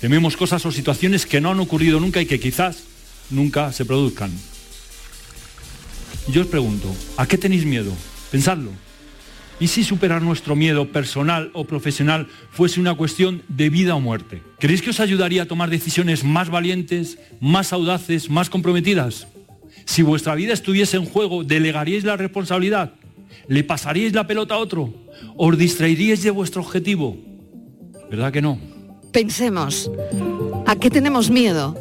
Tememos 0.00 0.36
cosas 0.36 0.66
o 0.66 0.72
situaciones 0.72 1.26
que 1.26 1.40
no 1.40 1.52
han 1.52 1.60
ocurrido 1.60 2.00
nunca 2.00 2.20
y 2.20 2.26
que 2.26 2.40
quizás 2.40 2.82
nunca 3.30 3.72
se 3.72 3.84
produzcan. 3.84 4.32
Yo 6.26 6.42
os 6.42 6.48
pregunto, 6.48 6.92
¿a 7.16 7.28
qué 7.28 7.38
tenéis 7.38 7.64
miedo? 7.64 7.92
Pensadlo. 8.32 8.72
¿Y 9.60 9.68
si 9.68 9.84
superar 9.84 10.22
nuestro 10.22 10.56
miedo 10.56 10.90
personal 10.90 11.52
o 11.54 11.66
profesional 11.66 12.26
fuese 12.50 12.80
una 12.80 12.96
cuestión 12.96 13.44
de 13.46 13.70
vida 13.70 13.94
o 13.94 14.00
muerte? 14.00 14.42
¿Creéis 14.58 14.82
que 14.82 14.90
os 14.90 14.98
ayudaría 14.98 15.44
a 15.44 15.46
tomar 15.46 15.70
decisiones 15.70 16.24
más 16.24 16.50
valientes, 16.50 17.16
más 17.38 17.72
audaces, 17.72 18.28
más 18.28 18.50
comprometidas? 18.50 19.28
Si 19.84 20.02
vuestra 20.02 20.34
vida 20.34 20.52
estuviese 20.52 20.96
en 20.96 21.04
juego, 21.04 21.44
¿delegaríais 21.44 22.04
la 22.04 22.16
responsabilidad? 22.16 22.94
¿Le 23.48 23.64
pasaríais 23.64 24.12
la 24.14 24.26
pelota 24.26 24.54
a 24.54 24.58
otro? 24.58 24.92
¿Os 25.36 25.58
distraeríais 25.58 26.22
de 26.22 26.30
vuestro 26.30 26.62
objetivo? 26.62 27.16
¿Verdad 28.10 28.32
que 28.32 28.42
no? 28.42 28.58
Pensemos, 29.10 29.90
¿a 30.66 30.76
qué 30.76 30.90
tenemos 30.90 31.30
miedo? 31.30 31.76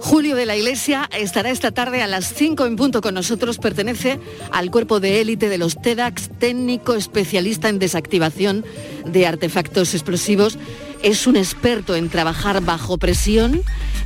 Julio 0.00 0.36
de 0.36 0.46
la 0.46 0.56
Iglesia 0.56 1.08
estará 1.18 1.50
esta 1.50 1.72
tarde 1.72 2.02
a 2.02 2.06
las 2.06 2.32
5 2.32 2.66
en 2.66 2.76
punto 2.76 3.00
con 3.00 3.14
nosotros. 3.14 3.58
Pertenece 3.58 4.20
al 4.52 4.70
cuerpo 4.70 5.00
de 5.00 5.20
élite 5.20 5.48
de 5.48 5.58
los 5.58 5.80
TEDx, 5.80 6.28
técnico 6.38 6.94
especialista 6.94 7.68
en 7.68 7.78
desactivación 7.78 8.64
de 9.04 9.26
artefactos 9.26 9.94
explosivos. 9.94 10.58
Es 11.02 11.26
un 11.26 11.36
experto 11.36 11.96
en 11.96 12.08
trabajar 12.08 12.62
bajo 12.62 12.98
presión, 12.98 13.62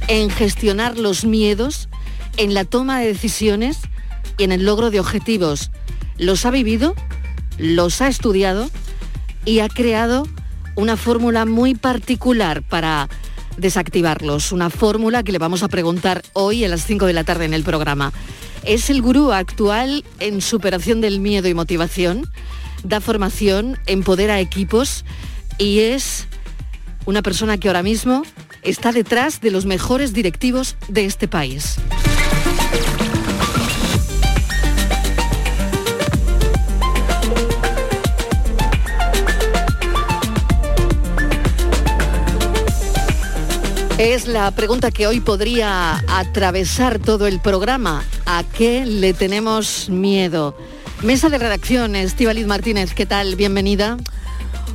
en 0.09 0.31
gestionar 0.31 0.97
los 0.97 1.25
miedos, 1.25 1.89
en 2.37 2.55
la 2.55 2.65
toma 2.65 3.01
de 3.01 3.07
decisiones 3.07 3.79
y 4.39 4.45
en 4.45 4.53
el 4.53 4.65
logro 4.65 4.91
de 4.91 5.01
objetivos. 5.01 5.71
Los 6.19 6.47
ha 6.47 6.51
vivido, 6.51 6.95
los 7.59 8.01
ha 8.01 8.09
estudiado 8.09 8.71
y 9.45 9.61
ha 9.61 9.69
creado 9.69 10.27
una 10.77 10.97
fórmula 10.97 11.47
muy 11.47 11.75
particular 11.75 12.63
para 12.63 13.09
desactivarlos. 13.57 14.53
Una 14.53 14.71
fórmula 14.71 15.23
que 15.23 15.33
le 15.33 15.39
vamos 15.39 15.63
a 15.63 15.69
preguntar 15.69 16.23
hoy 16.33 16.65
a 16.65 16.69
las 16.69 16.85
5 16.87 17.07
de 17.07 17.13
la 17.13 17.25
tarde 17.25 17.45
en 17.45 17.55
el 17.55 17.63
programa. 17.63 18.13
Es 18.65 18.91
el 18.91 19.03
gurú 19.03 19.33
actual 19.33 20.05
en 20.19 20.41
superación 20.41 21.01
del 21.01 21.21
miedo 21.21 21.49
y 21.49 21.55
motivación, 21.55 22.31
da 22.85 23.01
formación, 23.01 23.79
empodera 23.87 24.41
equipos 24.41 25.05
y 25.59 25.81
es 25.81 26.27
una 27.07 27.23
persona 27.23 27.59
que 27.59 27.69
ahora 27.69 27.83
mismo 27.83 28.23
está 28.63 28.93
detrás 28.93 29.41
de 29.41 29.51
los 29.51 29.67
mejores 29.67 30.13
directivos 30.13 30.77
de 30.89 31.07
este 31.07 31.29
país. 31.29 31.77
Es 44.01 44.27
la 44.27 44.51
pregunta 44.53 44.91
que 44.91 45.07
hoy 45.07 45.21
podría 45.21 46.03
atravesar 46.09 46.99
todo 46.99 47.27
el 47.27 47.39
programa. 47.39 48.03
¿A 48.25 48.45
qué 48.45 48.87
le 48.87 49.13
tenemos 49.13 49.91
miedo? 49.91 50.57
Mesa 51.03 51.29
de 51.29 51.37
redacción, 51.37 51.95
Estivaliz 51.95 52.47
Martínez, 52.47 52.95
¿qué 52.95 53.05
tal? 53.05 53.37
Bienvenida. 53.37 53.99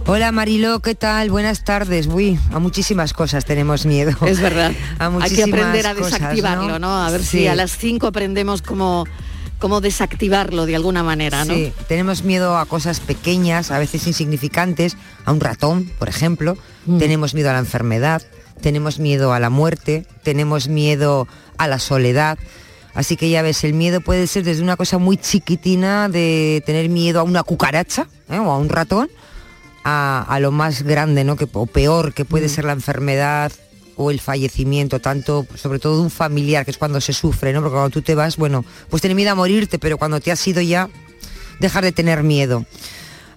Hola 0.06 0.32
Mariló, 0.32 0.80
¿qué 0.80 0.94
tal? 0.94 1.32
Buenas 1.32 1.64
tardes. 1.64 2.06
Uy, 2.06 2.38
a 2.52 2.60
muchísimas 2.60 3.14
cosas 3.14 3.46
tenemos 3.46 3.88
miedo. 3.88 4.16
Es 4.28 4.40
verdad. 4.40 4.74
A 5.00 5.08
Hay 5.08 5.32
que 5.32 5.42
aprender 5.42 5.88
a 5.88 5.96
cosas, 5.96 6.20
desactivarlo, 6.20 6.78
¿no? 6.78 6.96
A 7.04 7.10
ver 7.10 7.24
si 7.24 7.48
a 7.48 7.56
las 7.56 7.76
5 7.78 8.06
aprendemos 8.06 8.62
cómo, 8.62 9.08
cómo 9.58 9.82
desactivarlo 9.82 10.68
de 10.68 10.76
alguna 10.76 11.02
manera, 11.02 11.46
¿no? 11.46 11.56
Sí, 11.56 11.74
tenemos 11.88 12.22
miedo 12.22 12.60
a 12.60 12.68
cosas 12.68 13.00
pequeñas, 13.00 13.72
a 13.72 13.80
veces 13.80 14.06
insignificantes, 14.06 14.98
a 15.26 15.32
un 15.32 15.40
ratón, 15.40 15.92
por 15.98 16.10
ejemplo. 16.10 16.60
Mm. 16.86 17.00
Tenemos 17.00 17.34
miedo 17.34 17.50
a 17.50 17.54
la 17.54 17.60
enfermedad, 17.60 18.22
tenemos 18.62 19.00
miedo 19.00 19.34
a 19.34 19.40
la 19.40 19.50
muerte, 19.50 20.06
tenemos 20.24 20.68
miedo 20.68 21.28
a 21.58 21.68
la 21.68 21.80
soledad. 21.80 22.38
Así 22.94 23.18
que 23.18 23.30
ya 23.30 23.42
ves, 23.42 23.64
el 23.64 23.74
miedo 23.74 24.02
puede 24.02 24.28
ser 24.28 24.44
desde 24.44 24.64
una 24.64 24.78
cosa 24.78 24.98
muy 24.98 25.18
chiquitina 25.18 26.08
de 26.08 26.64
tener 26.66 26.90
miedo 26.90 27.20
a 27.20 27.24
una 27.24 27.44
cucaracha 27.44 28.08
¿eh? 28.30 28.40
o 28.40 28.52
a 28.52 28.58
un 28.58 28.70
ratón, 28.70 29.10
a, 29.84 30.26
a 30.28 30.40
lo 30.40 30.52
más 30.52 30.84
grande, 30.84 31.24
¿no? 31.24 31.36
Que, 31.36 31.48
o 31.52 31.66
peor, 31.66 32.14
que 32.14 32.24
puede 32.26 32.48
ser 32.48 32.66
la 32.66 32.74
enfermedad 32.74 33.52
o 33.98 34.12
el 34.12 34.20
fallecimiento, 34.20 35.00
tanto, 35.00 35.46
sobre 35.56 35.80
todo 35.80 35.98
de 35.98 36.02
un 36.04 36.10
familiar, 36.10 36.66
que 36.66 36.72
es 36.72 36.78
cuando 36.78 37.02
se 37.02 37.14
sufre, 37.14 37.54
¿no? 37.54 37.62
Porque 37.62 37.74
cuando 37.74 37.90
tú 37.90 38.02
te 38.02 38.16
vas, 38.16 38.38
bueno, 38.38 38.66
pues 38.90 39.02
tener 39.02 39.16
miedo 39.16 39.32
a 39.32 39.36
morirte, 39.36 39.80
pero 39.80 39.98
cuando 39.98 40.20
te 40.20 40.32
has 40.32 40.48
ido 40.48 40.62
ya, 40.62 40.90
dejar 41.60 41.84
de 41.84 41.92
tener 41.92 42.24
miedo. 42.24 42.66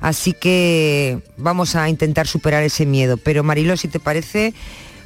Así 0.01 0.33
que 0.33 1.21
vamos 1.37 1.75
a 1.75 1.89
intentar 1.89 2.27
superar 2.27 2.63
ese 2.63 2.87
miedo. 2.87 3.17
Pero 3.17 3.43
Marilo, 3.43 3.77
si 3.77 3.89
te 3.89 3.99
parece, 3.99 4.55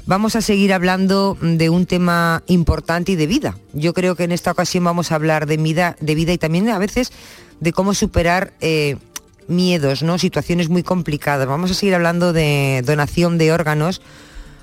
vamos 0.07 0.37
a 0.37 0.41
seguir 0.41 0.73
hablando 0.73 1.37
de 1.41 1.71
un 1.71 1.87
tema 1.87 2.43
importante 2.47 3.13
y 3.13 3.17
de 3.17 3.27
vida. 3.27 3.57
Yo 3.73 3.95
creo 3.95 4.17
que 4.17 4.25
en 4.25 4.33
esta 4.33 4.51
ocasión 4.51 4.85
vamos 4.85 5.13
a 5.13 5.17
hablar 5.17 5.47
de 5.47 5.57
vida, 5.57 5.97
de 6.01 6.15
vida 6.15 6.33
y 6.33 6.39
también 6.39 6.69
a 6.69 6.79
veces 6.79 7.13
de 7.61 7.73
cómo 7.73 7.95
superar 7.95 8.53
eh, 8.61 8.97
miedos, 9.49 10.03
¿no? 10.03 10.19
Situaciones 10.19 10.69
muy 10.69 10.83
complicadas. 10.83 11.47
Vamos 11.47 11.71
a 11.71 11.75
seguir 11.75 11.95
hablando 11.95 12.33
de 12.33 12.83
donación 12.85 13.39
de 13.39 13.53
órganos 13.53 14.03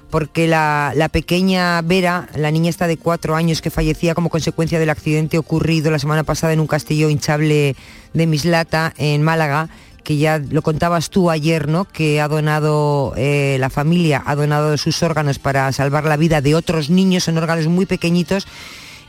porque 0.09 0.47
la, 0.47 0.91
la 0.95 1.07
pequeña 1.07 1.81
Vera, 1.83 2.29
la 2.35 2.49
niña 2.49 2.69
está 2.69 2.87
de 2.87 2.97
cuatro 2.97 3.35
años 3.35 3.61
que 3.61 3.69
fallecía 3.69 4.15
como 4.15 4.29
consecuencia 4.29 4.79
del 4.79 4.89
accidente 4.89 5.37
ocurrido 5.37 5.91
la 5.91 5.99
semana 5.99 6.23
pasada 6.23 6.51
en 6.51 6.59
un 6.59 6.67
castillo 6.67 7.09
hinchable 7.09 7.75
de 8.13 8.27
Mislata, 8.27 8.93
en 8.97 9.21
Málaga, 9.21 9.69
que 10.03 10.17
ya 10.17 10.39
lo 10.39 10.61
contabas 10.61 11.09
tú 11.09 11.29
ayer, 11.29 11.67
¿no? 11.67 11.85
Que 11.85 12.21
ha 12.21 12.27
donado, 12.27 13.13
eh, 13.17 13.57
la 13.59 13.69
familia 13.69 14.23
ha 14.25 14.35
donado 14.35 14.77
sus 14.77 15.03
órganos 15.03 15.39
para 15.39 15.71
salvar 15.71 16.05
la 16.05 16.17
vida 16.17 16.41
de 16.41 16.55
otros 16.55 16.89
niños, 16.89 17.23
son 17.25 17.37
órganos 17.37 17.67
muy 17.67 17.85
pequeñitos 17.85 18.47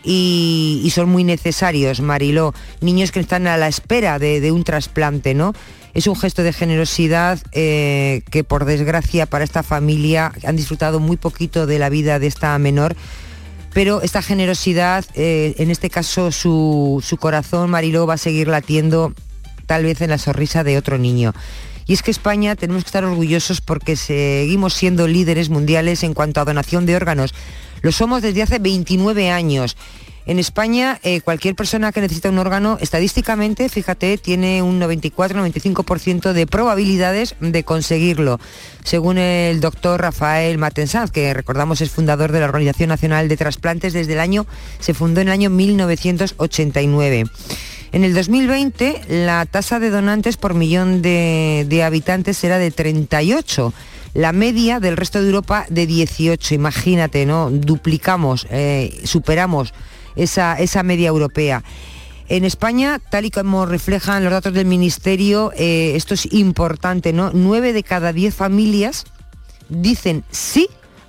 y, 0.03 0.91
son 0.95 1.09
muy 1.09 1.25
necesarios, 1.25 2.01
Mariló. 2.01 2.55
Niños 2.81 3.13
que 3.13 3.21
están 3.21 3.47
a 3.47 3.57
la 3.57 3.69
espera 3.69 4.19
de, 4.19 4.41
de 4.41 4.53
un 4.53 4.65
trasplante, 4.65 5.35
¿no? 5.35 5.53
Es 5.95 6.07
un 6.07 6.17
gesto 6.17 6.43
de 6.43 6.53
generosidad 6.53 7.41
eh, 7.53 8.23
que 8.31 8.45
por 8.45 8.65
desgracia 8.65 9.27
para 9.27 9.45
esta 9.45 9.63
familia 9.63 10.33
han 10.45 10.57
disfrutado 10.57 11.01
muy 11.01 11.17
poquito 11.17 11.67
de 11.67 11.79
la 11.79 11.89
vida 11.89 12.19
de 12.19 12.29
esta 12.29 12.57
menor. 12.59 12.95
Pero 13.73 14.03
esta 14.03 14.23
generosidad, 14.23 15.05
eh, 15.15 15.55
en 15.59 15.71
este 15.71 15.91
caso 15.91 16.33
su, 16.33 17.03
su 17.07 17.17
corazón, 17.17 17.71
Mariló, 17.71 18.07
va 18.07 18.15
a 18.15 18.19
seguir 18.19 18.49
latiendo 18.49 19.15
tal 19.71 19.85
vez 19.85 20.01
en 20.01 20.11
la 20.11 20.19
sonrisa 20.19 20.65
de 20.65 20.77
otro 20.77 20.99
niño. 20.99 21.33
Y 21.87 21.93
es 21.93 22.03
que 22.03 22.11
España 22.11 22.57
tenemos 22.57 22.83
que 22.83 22.89
estar 22.89 23.05
orgullosos 23.05 23.61
porque 23.61 23.95
seguimos 23.95 24.75
siendo 24.75 25.07
líderes 25.07 25.49
mundiales 25.49 26.03
en 26.03 26.13
cuanto 26.13 26.41
a 26.41 26.45
donación 26.45 26.87
de 26.87 26.97
órganos. 26.97 27.35
Lo 27.81 27.93
somos 27.93 28.21
desde 28.21 28.43
hace 28.43 28.59
29 28.59 29.31
años. 29.31 29.77
En 30.27 30.41
España, 30.41 30.99
eh, 31.05 31.21
cualquier 31.21 31.55
persona 31.55 31.93
que 31.93 32.01
necesita 32.01 32.31
un 32.31 32.39
órgano, 32.39 32.79
estadísticamente, 32.81 33.69
fíjate, 33.69 34.19
tiene 34.19 34.61
un 34.61 34.81
94-95% 34.81 36.33
de 36.33 36.49
probabilidades 36.49 37.37
de 37.39 37.63
conseguirlo, 37.63 38.41
según 38.83 39.19
el 39.19 39.61
doctor 39.61 40.01
Rafael 40.01 40.59
Matensanz, 40.59 41.13
que 41.13 41.33
recordamos 41.33 41.81
es 41.81 41.93
fundador 41.93 42.33
de 42.33 42.41
la 42.41 42.47
Organización 42.47 42.89
Nacional 42.89 43.29
de 43.29 43.37
Trasplantes 43.37 43.93
desde 43.93 44.15
el 44.15 44.21
año, 44.21 44.47
se 44.81 44.95
fundó 44.95 45.21
en 45.21 45.29
el 45.29 45.33
año 45.33 45.49
1989. 45.51 47.25
En 47.93 48.05
el 48.05 48.15
2020 48.15 49.03
la 49.09 49.47
tasa 49.47 49.81
de 49.81 49.91
donantes 49.91 50.37
por 50.37 50.55
millón 50.55 51.03
de, 51.03 51.83
habitantes 51.85 52.43
era 52.45 52.59
de 52.59 52.71
38 52.71 53.73
la 54.15 54.33
media 54.33 54.81
del 54.81 54.97
resto 54.97 55.21
de 55.21 55.27
Europa 55.27 55.67
de 55.69 55.87
18. 55.87 56.55
Imagínate, 56.55 57.27
¿no? 57.27 57.51
Duplicamos, 57.51 58.47
eh, 58.51 59.01
superamos 59.05 59.73
esa, 60.17 60.59
esa 60.59 60.83
media 60.83 61.09
europea. 61.09 61.63
En 62.29 62.45
España, 62.45 63.01
tal 63.11 63.25
y 63.25 63.31
como 63.31 63.67
reflejan 63.67 64.23
los 64.23 64.33
datos 64.33 64.53
del 64.53 64.67
Ministerio, 64.67 65.53
eh, 65.57 65.95
esto 65.97 66.15
es 66.15 66.33
importante, 66.33 67.13
¿no? 67.13 67.31
9 67.33 67.73
de 67.73 67.83
cada 67.83 68.13
10 68.13 68.35
familias 68.35 69.05
dicen 69.69 70.25
sí 70.31 70.69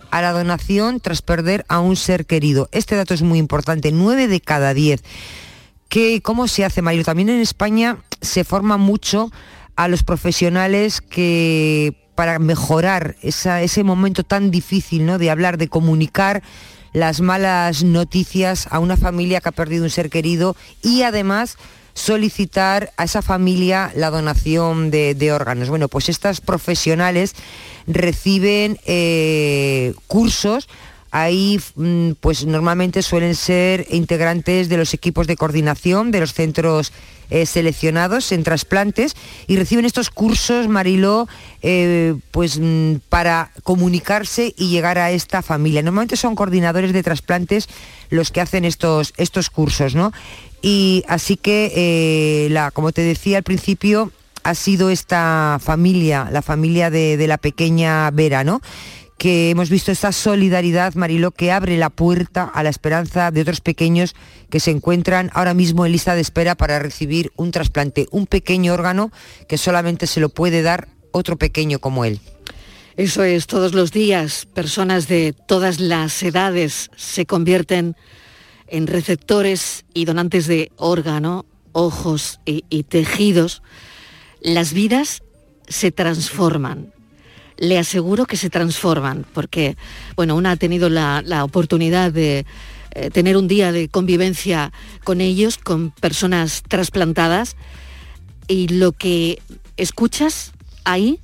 a 0.09 0.21
la 0.21 0.31
donación 0.31 0.99
tras 0.99 1.21
perder 1.21 1.65
a 1.67 1.79
un 1.79 1.95
ser 1.95 2.25
querido. 2.25 2.69
Este 2.71 2.95
dato 2.95 3.13
es 3.13 3.21
muy 3.21 3.39
importante, 3.39 3.91
9 3.91 4.27
de 4.27 4.41
cada 4.41 4.73
10. 4.73 5.03
¿Qué, 5.91 6.21
¿Cómo 6.21 6.47
se 6.47 6.63
hace, 6.63 6.81
Mario? 6.81 7.03
También 7.03 7.27
en 7.27 7.41
España 7.41 7.97
se 8.21 8.45
forma 8.45 8.77
mucho 8.77 9.29
a 9.75 9.89
los 9.89 10.03
profesionales 10.03 11.01
que 11.01 12.07
para 12.15 12.39
mejorar 12.39 13.17
ese 13.21 13.83
momento 13.83 14.23
tan 14.23 14.51
difícil 14.51 15.05
¿no? 15.05 15.17
de 15.17 15.29
hablar, 15.29 15.57
de 15.57 15.67
comunicar 15.67 16.43
las 16.93 17.19
malas 17.19 17.83
noticias 17.83 18.69
a 18.71 18.79
una 18.79 18.95
familia 18.95 19.41
que 19.41 19.49
ha 19.49 19.51
perdido 19.51 19.83
un 19.83 19.89
ser 19.89 20.09
querido 20.09 20.55
y 20.81 21.01
además 21.01 21.57
solicitar 21.93 22.93
a 22.95 23.03
esa 23.03 23.21
familia 23.21 23.91
la 23.93 24.11
donación 24.11 24.91
de, 24.91 25.13
de 25.13 25.33
órganos. 25.33 25.67
Bueno, 25.67 25.89
pues 25.89 26.07
estas 26.07 26.39
profesionales 26.39 27.35
reciben 27.85 28.79
eh, 28.85 29.93
cursos 30.07 30.69
Ahí 31.11 31.59
mm, 31.75 32.11
pues 32.21 32.45
normalmente 32.45 33.01
suelen 33.01 33.35
ser 33.35 33.85
integrantes 33.89 34.69
de 34.69 34.77
los 34.77 34.93
equipos 34.93 35.27
de 35.27 35.35
coordinación 35.35 36.09
de 36.11 36.21
los 36.21 36.33
centros 36.33 36.93
eh, 37.29 37.45
seleccionados 37.45 38.31
en 38.31 38.43
trasplantes 38.43 39.15
y 39.47 39.57
reciben 39.57 39.85
estos 39.85 40.09
cursos, 40.09 40.67
Mariló, 40.67 41.27
eh, 41.61 42.15
pues 42.31 42.59
mm, 42.59 42.95
para 43.09 43.51
comunicarse 43.63 44.53
y 44.57 44.69
llegar 44.69 44.97
a 44.97 45.11
esta 45.11 45.41
familia. 45.41 45.81
Normalmente 45.81 46.17
son 46.17 46.35
coordinadores 46.35 46.93
de 46.93 47.03
trasplantes 47.03 47.67
los 48.09 48.31
que 48.31 48.41
hacen 48.41 48.65
estos, 48.65 49.13
estos 49.17 49.49
cursos, 49.49 49.95
¿no? 49.95 50.11
Y 50.61 51.03
así 51.07 51.37
que, 51.37 51.71
eh, 51.75 52.49
la, 52.51 52.71
como 52.71 52.91
te 52.91 53.01
decía 53.01 53.37
al 53.37 53.43
principio, 53.43 54.11
ha 54.43 54.55
sido 54.55 54.89
esta 54.89 55.59
familia, 55.61 56.29
la 56.31 56.41
familia 56.41 56.89
de, 56.89 57.17
de 57.17 57.27
la 57.27 57.37
pequeña 57.37 58.09
Vera, 58.11 58.43
¿no? 58.43 58.61
Que 59.21 59.51
hemos 59.51 59.69
visto 59.69 59.91
esta 59.91 60.11
solidaridad, 60.13 60.95
Mariló, 60.95 61.29
que 61.29 61.51
abre 61.51 61.77
la 61.77 61.91
puerta 61.91 62.45
a 62.45 62.63
la 62.63 62.71
esperanza 62.71 63.29
de 63.29 63.41
otros 63.41 63.61
pequeños 63.61 64.15
que 64.49 64.59
se 64.59 64.71
encuentran 64.71 65.29
ahora 65.35 65.53
mismo 65.53 65.85
en 65.85 65.91
lista 65.91 66.15
de 66.15 66.21
espera 66.21 66.55
para 66.55 66.79
recibir 66.79 67.31
un 67.35 67.51
trasplante, 67.51 68.07
un 68.09 68.25
pequeño 68.25 68.73
órgano 68.73 69.11
que 69.47 69.59
solamente 69.59 70.07
se 70.07 70.21
lo 70.21 70.29
puede 70.29 70.63
dar 70.63 70.87
otro 71.11 71.37
pequeño 71.37 71.77
como 71.77 72.03
él. 72.03 72.19
Eso 72.97 73.23
es, 73.23 73.45
todos 73.45 73.75
los 73.75 73.91
días 73.91 74.47
personas 74.55 75.07
de 75.07 75.35
todas 75.47 75.79
las 75.79 76.23
edades 76.23 76.89
se 76.97 77.27
convierten 77.27 77.95
en 78.65 78.87
receptores 78.87 79.85
y 79.93 80.05
donantes 80.05 80.47
de 80.47 80.71
órgano, 80.77 81.45
ojos 81.73 82.39
y, 82.43 82.65
y 82.71 82.81
tejidos. 82.81 83.61
Las 84.41 84.73
vidas 84.73 85.21
se 85.67 85.91
transforman. 85.91 86.91
Le 87.61 87.77
aseguro 87.77 88.25
que 88.25 88.37
se 88.37 88.49
transforman, 88.49 89.23
porque, 89.35 89.77
bueno, 90.15 90.35
una 90.35 90.51
ha 90.51 90.55
tenido 90.55 90.89
la, 90.89 91.21
la 91.23 91.43
oportunidad 91.43 92.11
de 92.11 92.47
eh, 92.93 93.11
tener 93.11 93.37
un 93.37 93.47
día 93.47 93.71
de 93.71 93.87
convivencia 93.87 94.73
con 95.03 95.21
ellos, 95.21 95.59
con 95.59 95.91
personas 95.91 96.63
trasplantadas, 96.67 97.55
y 98.47 98.67
lo 98.67 98.93
que 98.93 99.39
escuchas 99.77 100.53
ahí 100.85 101.19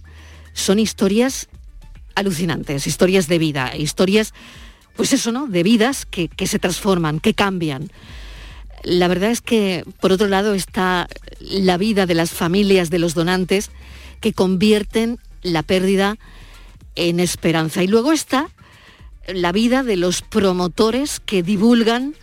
son 0.53 0.77
historias 0.77 1.49
alucinantes, 2.13 2.85
historias 2.85 3.27
de 3.27 3.39
vida, 3.39 3.75
historias, 3.75 4.33
pues 4.95 5.13
eso, 5.13 5.31
¿no? 5.31 5.47
De 5.47 5.63
vidas 5.63 6.05
que, 6.05 6.27
que 6.27 6.45
se 6.45 6.59
transforman, 6.59 7.19
que 7.19 7.33
cambian. 7.33 7.89
La 8.83 9.07
verdad 9.07 9.31
es 9.31 9.41
que, 9.41 9.83
por 9.99 10.11
otro 10.11 10.27
lado, 10.27 10.53
está 10.53 11.07
la 11.39 11.77
vida 11.77 12.05
de 12.05 12.13
las 12.13 12.29
familias 12.29 12.91
de 12.91 12.99
los 12.99 13.15
donantes 13.15 13.71
que 14.21 14.33
convierten 14.33 15.19
la 15.41 15.63
pérdida 15.63 16.17
en 16.95 17.19
esperanza. 17.19 17.83
Y 17.83 17.87
luego 17.87 18.11
está 18.11 18.49
la 19.27 19.51
vida 19.51 19.83
de 19.83 19.97
los 19.97 20.21
promotores 20.21 21.19
que 21.19 21.43
divulgan 21.43 22.15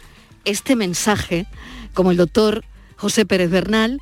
este 0.45 0.77
mensaje, 0.77 1.47
como 1.93 2.11
el 2.11 2.17
doctor 2.17 2.65
José 2.97 3.27
Pérez 3.27 3.51
Bernal, 3.51 4.01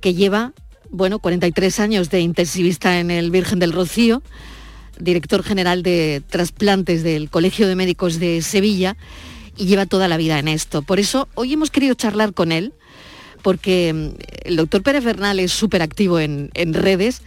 que 0.00 0.14
lleva, 0.14 0.52
bueno, 0.90 1.18
43 1.18 1.80
años 1.80 2.10
de 2.10 2.20
intensivista 2.20 2.98
en 2.98 3.10
el 3.10 3.30
Virgen 3.30 3.58
del 3.58 3.72
Rocío, 3.72 4.22
director 4.98 5.42
general 5.42 5.82
de 5.82 6.22
trasplantes 6.28 7.02
del 7.02 7.30
Colegio 7.30 7.68
de 7.68 7.76
Médicos 7.76 8.18
de 8.18 8.42
Sevilla, 8.42 8.96
y 9.56 9.66
lleva 9.66 9.86
toda 9.86 10.08
la 10.08 10.16
vida 10.16 10.38
en 10.38 10.48
esto. 10.48 10.82
Por 10.82 10.98
eso 10.98 11.28
hoy 11.34 11.52
hemos 11.52 11.70
querido 11.70 11.94
charlar 11.94 12.32
con 12.32 12.52
él, 12.52 12.72
porque 13.42 13.92
mm, 13.92 14.08
el 14.44 14.56
doctor 14.56 14.82
Pérez 14.82 15.04
Bernal 15.04 15.38
es 15.38 15.52
súper 15.52 15.82
activo 15.82 16.18
en, 16.18 16.50
en 16.54 16.74
redes 16.74 17.22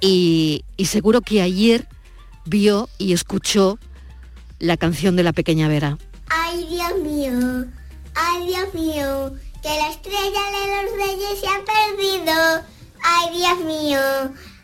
y, 0.00 0.64
seguro 0.84 1.20
que 1.20 1.42
ayer 1.42 1.88
vio 2.44 2.88
y 2.98 3.12
escuchó 3.12 3.78
la 4.58 4.76
canción 4.76 5.16
de 5.16 5.22
la 5.22 5.32
pequeña 5.32 5.68
Vera. 5.68 5.98
Ay, 6.28 6.66
Dios 6.66 6.98
mío, 7.02 7.66
ay, 8.14 8.46
Dios 8.46 8.74
mío, 8.74 9.32
que 9.62 9.68
la 9.68 9.90
estrella 9.90 10.42
de 10.50 10.82
los 10.82 10.96
reyes 10.96 11.40
se 11.40 11.46
ha 11.46 11.62
perdido. 11.64 12.62
Ay, 13.02 13.38
Dios 13.38 13.58
mío, 13.60 14.00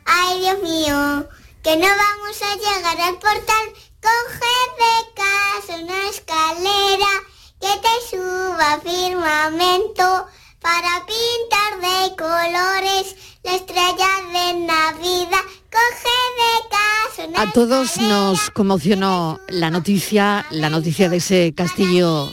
ay, 0.04 0.40
Dios 0.40 0.62
mío, 0.62 1.28
que 1.62 1.76
no 1.76 1.86
vamos 1.86 2.42
a 2.42 2.56
llegar 2.56 3.00
al 3.00 3.14
portal. 3.14 3.66
Coge 4.02 4.54
de 4.82 5.14
casa 5.14 5.82
una 5.82 6.08
escalera 6.08 7.12
que 7.60 7.68
te 7.80 8.16
suba 8.16 8.80
firmamento 8.82 10.26
para 10.60 11.06
pintar 11.06 11.80
de 11.80 12.16
colores 12.16 13.14
la 13.44 13.54
estrella 13.56 14.08
de 14.32 14.66
Navidad. 14.66 15.42
Coge 15.70 16.16
de 16.38 17.34
casa 17.34 17.42
A 17.42 17.52
todos 17.52 17.96
nos 17.98 18.50
conmocionó 18.50 19.40
la 19.48 19.70
noticia, 19.70 20.44
la 20.50 20.68
noticia 20.70 21.08
de 21.08 21.16
ese 21.16 21.52
castillo 21.54 22.30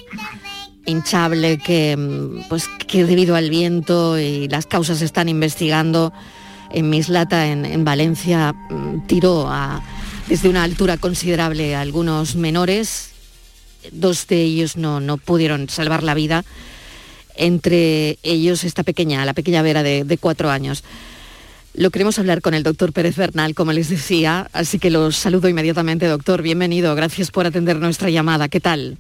hinchable 0.86 1.58
que, 1.58 1.96
mm, 1.98 2.50
pues, 2.50 2.66
que 2.88 3.06
debido 3.06 3.36
al 3.36 3.50
viento 3.50 4.20
y 4.20 4.48
las 4.48 4.66
causas 4.66 5.00
se 5.00 5.06
están 5.06 5.30
investigando 5.30 6.12
en 6.72 6.90
Mislata, 6.90 7.48
en, 7.48 7.66
en 7.66 7.84
Valencia, 7.86 8.54
mm, 8.54 9.08
tiró 9.08 9.48
a- 9.50 9.82
desde 10.28 10.50
una 10.50 10.64
altura 10.64 10.98
considerable 10.98 11.76
a 11.76 11.82
algunos 11.82 12.36
menores. 12.36 13.12
Dos 13.92 14.28
de 14.28 14.42
ellos 14.42 14.76
no, 14.78 15.00
no 15.00 15.18
pudieron 15.18 15.70
salvar 15.70 16.04
la 16.04 16.14
vida. 16.14 16.44
Entre 17.42 18.20
ellos 18.22 18.66
esta 18.66 18.84
pequeña, 18.84 19.24
la 19.24 19.34
pequeña 19.34 19.62
Vera 19.62 19.82
de, 19.82 20.04
de 20.04 20.18
cuatro 20.18 20.50
años. 20.50 20.84
Lo 21.74 21.90
queremos 21.90 22.20
hablar 22.20 22.42
con 22.42 22.54
el 22.54 22.64
doctor 22.64 22.92
Pérez 22.92 23.16
Bernal, 23.16 23.56
como 23.56 23.72
les 23.72 23.88
decía, 23.88 24.50
así 24.52 24.78
que 24.78 24.90
los 24.90 25.16
saludo 25.16 25.48
inmediatamente, 25.48 26.06
doctor. 26.08 26.42
Bienvenido, 26.42 26.94
gracias 26.96 27.32
por 27.32 27.46
atender 27.46 27.78
nuestra 27.78 28.10
llamada. 28.10 28.50
¿Qué 28.50 28.60
tal? 28.60 28.98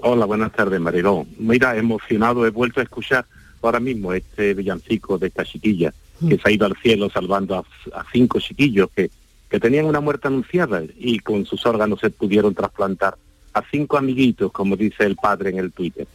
Hola, 0.00 0.26
buenas 0.26 0.52
tardes, 0.52 0.80
Mariló. 0.80 1.26
Mira, 1.38 1.76
emocionado, 1.76 2.46
he 2.46 2.50
vuelto 2.50 2.78
a 2.78 2.84
escuchar 2.84 3.26
ahora 3.60 3.80
mismo 3.80 4.12
este 4.12 4.54
villancico 4.54 5.18
de 5.18 5.26
esta 5.26 5.44
chiquilla 5.44 5.92
que 6.28 6.38
se 6.38 6.42
ha 6.48 6.52
ido 6.52 6.66
al 6.66 6.76
cielo 6.76 7.10
salvando 7.10 7.56
a, 7.56 7.98
a 7.98 8.04
cinco 8.12 8.38
chiquillos 8.38 8.90
que, 8.94 9.10
que 9.50 9.58
tenían 9.58 9.86
una 9.86 10.00
muerte 10.00 10.28
anunciada 10.28 10.82
y 10.98 11.18
con 11.18 11.46
sus 11.46 11.66
órganos 11.66 11.98
se 11.98 12.10
pudieron 12.10 12.54
trasplantar 12.54 13.16
a 13.54 13.62
cinco 13.70 13.96
amiguitos, 13.96 14.52
como 14.52 14.76
dice 14.76 15.04
el 15.04 15.16
padre 15.16 15.50
en 15.50 15.58
el 15.58 15.72
Twitter. 15.72 16.06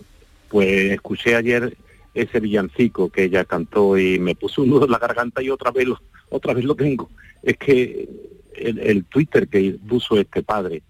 Pues 0.49 0.91
escuché 0.91 1.35
ayer 1.35 1.75
ese 2.13 2.39
villancico 2.39 3.09
que 3.09 3.25
ella 3.25 3.45
cantó 3.45 3.97
y 3.97 4.17
me 4.19 4.35
puso 4.35 4.61
un 4.63 4.69
nudo 4.69 4.85
en 4.85 4.91
la 4.91 4.97
garganta 4.99 5.41
y 5.41 5.49
otra 5.49 5.71
vez 5.71 5.87
lo, 5.87 6.01
otra 6.29 6.53
vez 6.53 6.65
lo 6.65 6.75
tengo. 6.75 7.09
Es 7.43 7.57
que 7.57 8.07
el, 8.55 8.79
el 8.79 9.03
Twitter 9.05 9.47
que 9.47 9.77
puso 9.87 10.17
este 10.19 10.41
padre, 10.41 10.81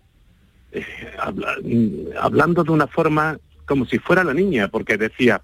eh, 0.72 0.86
habla- 1.20 1.58
mm, 1.64 2.18
hablando 2.20 2.64
de 2.64 2.72
una 2.72 2.88
forma 2.88 3.40
como 3.66 3.86
si 3.86 4.00
fuera 4.00 4.24
la 4.24 4.34
niña, 4.34 4.70
porque 4.70 4.96
decía, 4.98 5.42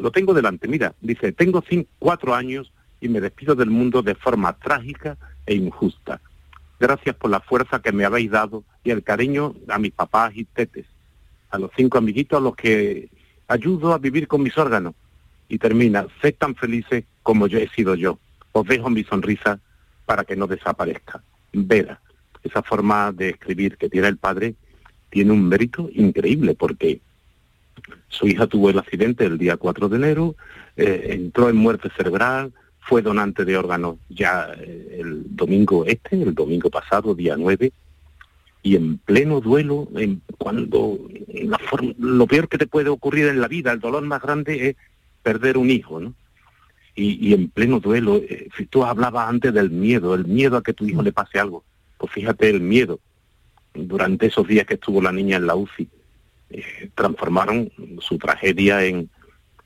lo 0.00 0.10
tengo 0.10 0.32
delante, 0.32 0.66
mira, 0.66 0.94
dice, 1.02 1.32
tengo 1.32 1.60
cin- 1.62 1.86
cuatro 1.98 2.34
años 2.34 2.72
y 2.98 3.10
me 3.10 3.20
despido 3.20 3.54
del 3.54 3.68
mundo 3.68 4.00
de 4.00 4.14
forma 4.14 4.54
trágica 4.54 5.18
e 5.44 5.54
injusta. 5.54 6.18
Gracias 6.80 7.14
por 7.16 7.30
la 7.30 7.40
fuerza 7.40 7.82
que 7.82 7.92
me 7.92 8.06
habéis 8.06 8.30
dado 8.30 8.64
y 8.82 8.90
el 8.90 9.02
cariño 9.02 9.54
a 9.68 9.78
mis 9.78 9.92
papás 9.92 10.32
y 10.34 10.44
tetes, 10.46 10.86
a 11.50 11.58
los 11.58 11.70
cinco 11.76 11.98
amiguitos 11.98 12.38
a 12.38 12.42
los 12.42 12.56
que 12.56 13.10
ayudo 13.48 13.92
a 13.92 13.98
vivir 13.98 14.28
con 14.28 14.42
mis 14.42 14.56
órganos. 14.56 14.94
Y 15.48 15.58
termina, 15.58 16.06
sed 16.20 16.34
tan 16.38 16.54
felices 16.54 17.04
como 17.22 17.46
yo 17.46 17.58
he 17.58 17.68
sido 17.68 17.94
yo. 17.94 18.18
Os 18.52 18.66
dejo 18.66 18.90
mi 18.90 19.02
sonrisa 19.02 19.58
para 20.04 20.24
que 20.24 20.36
no 20.36 20.46
desaparezca. 20.46 21.22
Vera, 21.52 22.00
esa 22.42 22.62
forma 22.62 23.12
de 23.12 23.30
escribir 23.30 23.76
que 23.76 23.88
tiene 23.88 24.08
el 24.08 24.18
padre 24.18 24.54
tiene 25.10 25.32
un 25.32 25.48
mérito 25.48 25.88
increíble 25.94 26.54
porque 26.54 27.00
su 28.08 28.26
hija 28.26 28.46
tuvo 28.46 28.70
el 28.70 28.78
accidente 28.78 29.24
el 29.24 29.38
día 29.38 29.56
4 29.56 29.88
de 29.88 29.96
enero, 29.96 30.36
eh, 30.76 31.08
entró 31.10 31.48
en 31.48 31.56
muerte 31.56 31.88
cerebral, 31.96 32.52
fue 32.80 33.02
donante 33.02 33.44
de 33.44 33.56
órganos 33.56 33.96
ya 34.08 34.52
eh, 34.58 34.98
el 35.00 35.36
domingo 35.36 35.84
este, 35.86 36.22
el 36.22 36.34
domingo 36.34 36.70
pasado, 36.70 37.14
día 37.14 37.36
9, 37.36 37.72
y 38.62 38.76
en 38.76 38.98
pleno 38.98 39.40
duelo, 39.40 39.88
en, 39.96 40.20
cuando 40.36 40.98
la 41.28 41.58
forma- 41.58 41.94
lo 41.98 42.26
peor 42.26 42.48
que 42.48 42.58
te 42.58 42.66
puede 42.66 42.88
ocurrir 42.88 43.26
en 43.28 43.40
la 43.40 43.48
vida, 43.48 43.72
el 43.72 43.80
dolor 43.80 44.02
más 44.02 44.20
grande 44.20 44.68
es 44.70 44.76
perder 45.22 45.56
un 45.58 45.70
hijo, 45.70 46.00
¿no? 46.00 46.14
Y, 46.94 47.28
y 47.28 47.32
en 47.34 47.48
pleno 47.48 47.78
duelo, 47.78 48.16
eh, 48.16 48.48
si 48.56 48.66
tú 48.66 48.84
hablabas 48.84 49.28
antes 49.28 49.54
del 49.54 49.70
miedo, 49.70 50.14
el 50.14 50.26
miedo 50.26 50.56
a 50.56 50.62
que 50.62 50.72
tu 50.74 50.84
hijo 50.86 51.02
le 51.02 51.12
pase 51.12 51.38
algo, 51.38 51.62
pues 51.96 52.12
fíjate 52.12 52.50
el 52.50 52.60
miedo. 52.60 52.98
Durante 53.74 54.26
esos 54.26 54.46
días 54.48 54.66
que 54.66 54.74
estuvo 54.74 55.00
la 55.00 55.12
niña 55.12 55.36
en 55.36 55.46
la 55.46 55.54
UCI, 55.54 55.88
eh, 56.50 56.90
transformaron 56.94 57.70
su 58.00 58.18
tragedia 58.18 58.84
en, 58.84 59.08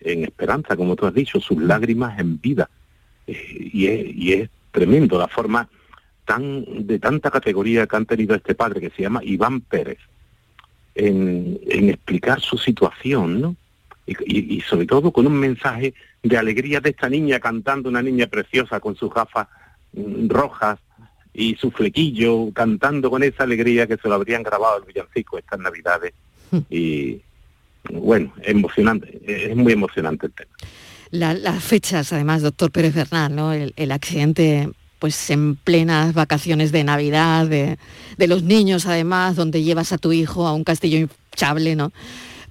en 0.01 0.25
esperanza, 0.25 0.77
como 0.77 0.95
tú 0.97 1.07
has 1.07 1.15
dicho, 1.15 1.41
sus 1.41 1.63
lágrimas 1.63 2.19
en 2.19 2.39
vida. 2.39 2.69
Eh, 3.27 3.71
y, 3.73 3.87
es, 3.87 4.15
y 4.15 4.33
es 4.35 4.51
tremendo 4.71 5.19
la 5.19 5.29
forma 5.29 5.69
tan 6.25 6.65
de 6.87 6.99
tanta 6.99 7.31
categoría 7.31 7.87
que 7.87 7.97
han 7.97 8.07
tenido 8.07 8.35
este 8.35 8.55
padre 8.55 8.81
que 8.81 8.91
se 8.91 9.03
llama 9.03 9.21
Iván 9.25 9.61
Pérez 9.63 9.99
en, 10.95 11.59
en 11.69 11.89
explicar 11.91 12.41
su 12.41 12.59
situación, 12.59 13.41
¿no? 13.41 13.57
Y, 14.07 14.13
y- 14.27 14.57
y 14.57 14.61
sobre 14.63 14.87
todo 14.87 15.13
con 15.13 15.27
un 15.27 15.35
mensaje 15.39 15.95
de 16.23 16.37
alegría 16.37 16.81
de 16.81 16.91
esta 16.91 17.09
niña 17.09 17.41
cantando, 17.41 17.89
una 17.89 18.03
niña 18.03 18.27
preciosa 18.27 18.81
con 18.81 18.97
sus 18.97 19.13
gafas 19.13 19.49
mm, 19.93 20.29
rojas 20.29 20.79
y 21.35 21.55
su 21.57 21.71
flequillo, 21.71 22.51
cantando 22.53 23.11
con 23.11 23.23
esa 23.23 23.45
alegría 23.45 23.87
que 23.87 23.97
se 23.97 24.09
lo 24.09 24.15
habrían 24.15 24.43
grabado 24.43 24.79
el 24.79 24.85
villancico 24.85 25.39
estas 25.39 25.59
navidades. 25.61 26.13
Y 26.71 27.21
bueno, 27.91 28.33
emocionante, 28.43 29.21
es 29.27 29.57
muy 29.57 29.73
emocionante 29.73 30.27
el 30.27 30.33
tema. 30.33 30.51
La- 31.11 31.35
las 31.35 31.65
fechas, 31.65 32.13
además, 32.13 32.43
doctor 32.43 32.71
Pérez 32.71 32.95
Bernal, 32.95 33.35
¿no? 33.35 33.53
El, 33.53 33.73
el 33.77 33.91
accidente 33.93 34.69
pues 35.03 35.31
en 35.31 35.57
plenas 35.57 36.15
vacaciones 36.15 36.71
de 36.71 36.85
Navidad, 36.85 37.49
de, 37.49 37.77
los 38.29 38.45
niños 38.45 38.87
además, 38.87 39.35
donde 39.35 39.65
llevas 39.65 39.91
a 39.91 39.99
tu 39.99 40.13
hijo 40.13 40.47
a 40.47 40.53
un 40.53 40.63
castillo 40.63 40.97
hinchable, 40.97 41.75
¿no? 41.75 41.91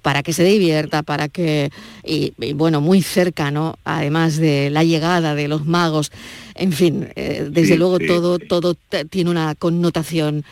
Para 0.02 0.22
que 0.22 0.34
se 0.34 0.44
divierta, 0.44 1.02
para 1.02 1.30
que, 1.30 1.70
y, 2.04 2.34
y, 2.38 2.52
bueno, 2.52 2.82
muy 2.82 3.00
cerca, 3.00 3.50
¿no? 3.50 3.78
Además 3.84 4.36
de 4.36 4.68
la 4.68 4.84
llegada 4.84 5.34
de 5.34 5.48
los 5.48 5.64
magos, 5.64 6.12
en 6.54 6.72
fin, 6.72 7.08
eh, 7.16 7.48
desde 7.50 7.74
Sí, 7.74 7.78
luego 7.78 7.98
sí, 7.98 8.06
todo, 8.06 8.38
todo 8.38 8.76
tiene 9.10 9.30
una 9.30 9.54
connotación 9.54 10.44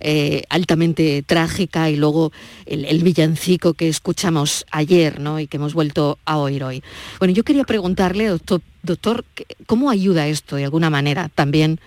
eh, 0.00 0.42
altamente 0.48 1.22
trágica 1.26 1.90
y 1.90 1.96
luego 1.96 2.30
el, 2.66 2.84
el 2.84 3.02
villancico 3.02 3.74
que 3.74 3.88
escuchamos 3.88 4.64
ayer 4.70 5.18
¿no? 5.20 5.40
y 5.40 5.46
que 5.48 5.56
hemos 5.56 5.74
vuelto 5.74 6.18
a 6.24 6.38
oír 6.38 6.62
hoy. 6.62 6.82
Bueno, 7.18 7.34
yo 7.34 7.42
quería 7.42 7.64
preguntarle, 7.64 8.26
doctor, 8.28 8.60
doctor 8.82 9.24
¿qué- 9.34 9.46
¿cómo 9.66 9.90
ayuda 9.90 10.28
esto 10.28 10.56
de 10.56 10.64
alguna 10.64 10.88
manera 10.90 11.28
también 11.34 11.80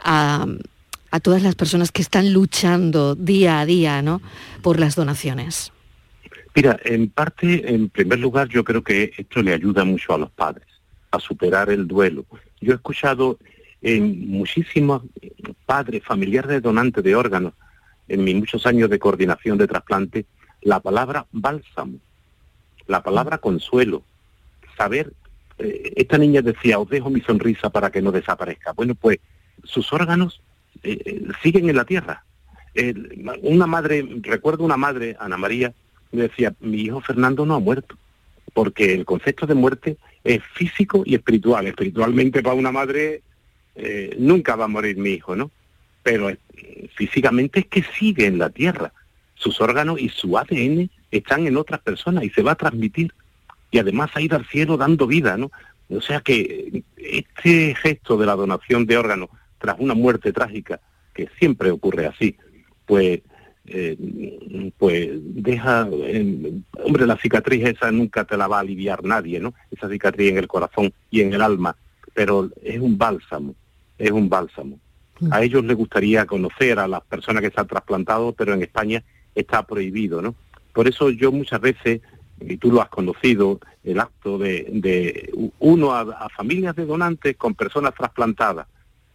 a, 0.00 0.46
a 1.10 1.20
todas 1.20 1.42
las 1.42 1.54
personas 1.54 1.92
que 1.92 2.00
están 2.02 2.32
luchando 2.32 3.14
día 3.14 3.60
a 3.60 3.66
día 3.66 4.00
¿no? 4.00 4.22
por 4.62 4.80
las 4.80 4.94
donaciones? 4.96 5.72
Mira, 6.54 6.78
en 6.84 7.08
parte, 7.10 7.74
en 7.74 7.88
primer 7.90 8.18
lugar, 8.18 8.48
yo 8.48 8.62
creo 8.64 8.82
que 8.82 9.12
esto 9.16 9.42
le 9.42 9.52
ayuda 9.54 9.84
mucho 9.84 10.14
a 10.14 10.18
los 10.18 10.30
padres 10.30 10.66
a 11.10 11.18
superar 11.20 11.68
el 11.70 11.86
duelo. 11.86 12.24
Yo 12.62 12.72
he 12.72 12.76
escuchado 12.76 13.38
en 13.82 14.30
muchísimos 14.30 15.02
padres, 15.66 16.02
familiares 16.04 16.50
de 16.50 16.60
donantes 16.60 17.02
de 17.02 17.16
órganos, 17.16 17.52
en 18.08 18.24
mis 18.24 18.36
muchos 18.36 18.64
años 18.66 18.88
de 18.88 18.98
coordinación 18.98 19.58
de 19.58 19.66
trasplante, 19.66 20.26
la 20.62 20.78
palabra 20.80 21.26
bálsamo, 21.32 21.98
la 22.86 23.02
palabra 23.02 23.38
consuelo, 23.38 24.02
saber, 24.76 25.12
eh, 25.58 25.92
esta 25.96 26.18
niña 26.18 26.40
decía, 26.40 26.78
os 26.78 26.88
dejo 26.88 27.10
mi 27.10 27.20
sonrisa 27.20 27.70
para 27.70 27.90
que 27.90 28.00
no 28.00 28.12
desaparezca. 28.12 28.72
Bueno, 28.72 28.94
pues 28.94 29.18
sus 29.64 29.92
órganos 29.92 30.40
eh, 30.84 30.98
eh, 31.04 31.22
siguen 31.42 31.68
en 31.68 31.76
la 31.76 31.84
tierra. 31.84 32.24
una 33.42 33.66
madre, 33.66 34.06
recuerdo 34.22 34.64
una 34.64 34.76
madre, 34.76 35.16
Ana 35.18 35.36
María, 35.36 35.74
me 36.12 36.22
decía, 36.22 36.54
mi 36.60 36.82
hijo 36.82 37.00
Fernando 37.00 37.44
no 37.44 37.54
ha 37.54 37.60
muerto, 37.60 37.96
porque 38.54 38.94
el 38.94 39.04
concepto 39.04 39.46
de 39.46 39.54
muerte 39.54 39.96
es 40.24 40.42
físico 40.54 41.02
y 41.04 41.14
espiritual. 41.14 41.66
Espiritualmente 41.66 42.42
para 42.42 42.56
una 42.56 42.72
madre 42.72 43.22
nunca 44.18 44.56
va 44.56 44.64
a 44.66 44.68
morir 44.68 44.96
mi 44.96 45.10
hijo, 45.10 45.34
¿no? 45.34 45.50
Pero 46.02 46.30
físicamente 46.94 47.60
es 47.60 47.66
que 47.66 47.84
sigue 47.98 48.26
en 48.26 48.38
la 48.38 48.50
tierra. 48.50 48.92
Sus 49.34 49.60
órganos 49.60 50.00
y 50.00 50.08
su 50.08 50.36
ADN 50.38 50.90
están 51.10 51.46
en 51.46 51.56
otras 51.56 51.80
personas 51.80 52.24
y 52.24 52.30
se 52.30 52.42
va 52.42 52.52
a 52.52 52.56
transmitir. 52.56 53.12
Y 53.70 53.78
además 53.78 54.10
ha 54.14 54.20
ido 54.20 54.36
al 54.36 54.46
cielo 54.46 54.76
dando 54.76 55.06
vida, 55.06 55.36
¿no? 55.36 55.50
O 55.88 56.00
sea 56.00 56.20
que 56.20 56.84
este 56.96 57.74
gesto 57.74 58.16
de 58.16 58.26
la 58.26 58.36
donación 58.36 58.86
de 58.86 58.96
órganos 58.96 59.30
tras 59.58 59.76
una 59.78 59.94
muerte 59.94 60.32
trágica, 60.32 60.80
que 61.14 61.28
siempre 61.38 61.70
ocurre 61.70 62.06
así, 62.06 62.36
pues, 62.86 63.20
eh, 63.74 64.72
pues 64.78 65.10
deja, 65.12 65.88
hombre, 66.84 67.06
la 67.06 67.16
cicatriz 67.16 67.64
esa 67.66 67.90
nunca 67.90 68.24
te 68.24 68.36
la 68.36 68.48
va 68.48 68.58
a 68.58 68.60
aliviar 68.60 69.04
nadie, 69.04 69.40
¿no? 69.40 69.54
Esa 69.70 69.88
cicatriz 69.88 70.30
en 70.30 70.38
el 70.38 70.48
corazón 70.48 70.92
y 71.10 71.20
en 71.20 71.32
el 71.32 71.42
alma, 71.42 71.76
pero 72.14 72.50
es 72.62 72.80
un 72.80 72.98
bálsamo, 72.98 73.54
es 73.98 74.10
un 74.10 74.28
bálsamo. 74.28 74.78
A 75.30 75.42
ellos 75.42 75.64
les 75.64 75.76
gustaría 75.76 76.26
conocer 76.26 76.78
a 76.78 76.88
las 76.88 77.02
personas 77.02 77.42
que 77.42 77.50
se 77.50 77.60
han 77.60 77.66
trasplantado, 77.66 78.32
pero 78.32 78.54
en 78.54 78.62
España 78.62 79.02
está 79.34 79.64
prohibido, 79.64 80.20
¿no? 80.20 80.34
Por 80.72 80.88
eso 80.88 81.10
yo 81.10 81.30
muchas 81.30 81.60
veces, 81.60 82.00
y 82.40 82.56
tú 82.56 82.72
lo 82.72 82.82
has 82.82 82.88
conocido, 82.88 83.60
el 83.84 84.00
acto 84.00 84.38
de, 84.38 85.30
uno 85.58 85.94
a, 85.94 86.28
familias 86.30 86.74
de 86.74 86.86
donantes 86.86 87.36
con 87.36 87.54
personas 87.54 87.94
trasplantadas, 87.94 88.66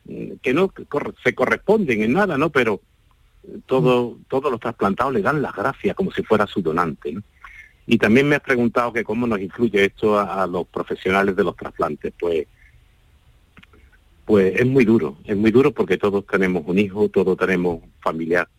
mm, 0.05 0.33
que 0.41 0.53
no 0.53 0.71
se 1.23 1.35
corresponden 1.35 2.03
en 2.03 2.13
nada, 2.13 2.37
¿no? 2.37 2.49
Pero 2.49 2.81
todo, 3.65 4.17
todos 4.27 4.51
los 4.51 4.59
trasplantados 4.59 5.13
le 5.13 5.21
dan 5.21 5.41
las 5.41 5.55
gracias 5.55 5.95
como 5.95 6.11
si 6.11 6.23
fuera 6.23 6.47
su 6.47 6.61
donante, 6.61 7.11
¿no? 7.11 7.23
Y 7.85 7.97
también 7.97 8.27
me 8.27 8.35
has 8.35 8.41
preguntado 8.41 8.91
que 8.91 9.05
cómo 9.05 9.25
nos 9.27 9.39
influye 9.39 9.85
esto 9.85 10.19
a 10.19 10.45
los 10.45 10.67
profesionales 10.67 11.37
de 11.37 11.43
los 11.45 11.55
trasplantes. 11.55 12.13
Pues 12.19 12.45
pues 14.27 14.59
es 14.59 14.67
muy 14.67 14.83
duro, 14.83 15.15
es 15.23 15.37
muy 15.37 15.51
duro 15.51 15.71
porque 15.71 15.97
todos 15.97 16.27
tenemos 16.27 16.63
un 16.65 16.77
hijo, 16.77 17.07
todos 17.07 17.37
tenemos 17.37 17.81
un 17.81 17.93
familiar. 18.01 18.49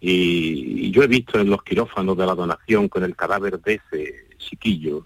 Y, 0.00 0.92
yo 0.92 1.02
he 1.02 1.08
visto 1.08 1.40
en 1.40 1.50
los 1.50 1.64
quirófanos 1.64 2.16
de 2.16 2.24
la 2.24 2.36
donación 2.36 2.88
con 2.88 3.02
el 3.02 3.16
cadáver 3.16 3.58
de 3.58 3.80
ese 3.90 4.14
chiquillo 4.38 5.04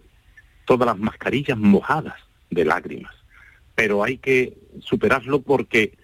todas 0.67 0.87
las 0.87 0.99
mascarillas 0.99 1.57
mojadas 1.57 2.17
de 2.51 2.67
lágrimas. 2.67 3.15
Pero 3.75 4.05
hay 4.05 4.19
que 4.19 4.59
superarlo 4.79 5.41
porque 5.41 5.97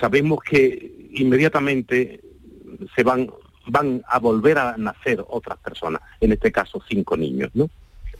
sabemos 0.00 0.40
que 0.42 1.10
inmediatamente 1.12 2.20
se 2.94 3.02
van, 3.02 3.30
van 3.66 4.02
a 4.08 4.18
volver 4.18 4.58
a 4.58 4.76
nacer 4.76 5.24
otras 5.28 5.58
personas, 5.58 6.02
en 6.20 6.32
este 6.32 6.52
caso 6.52 6.82
cinco 6.88 7.16
niños, 7.16 7.50
¿no? 7.54 7.70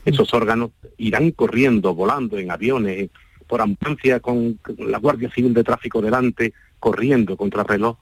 Esos 0.05 0.33
órganos 0.33 0.71
irán 0.97 1.31
corriendo, 1.31 1.93
volando 1.93 2.37
en 2.37 2.49
aviones, 2.49 3.09
por 3.45 3.61
ambulancia 3.61 4.19
con 4.19 4.59
la 4.77 4.99
Guardia 4.99 5.29
Civil 5.31 5.53
de 5.53 5.63
Tráfico 5.63 6.01
delante, 6.01 6.53
corriendo 6.79 7.35
contra 7.35 7.61
el 7.61 7.67
reloj 7.67 7.97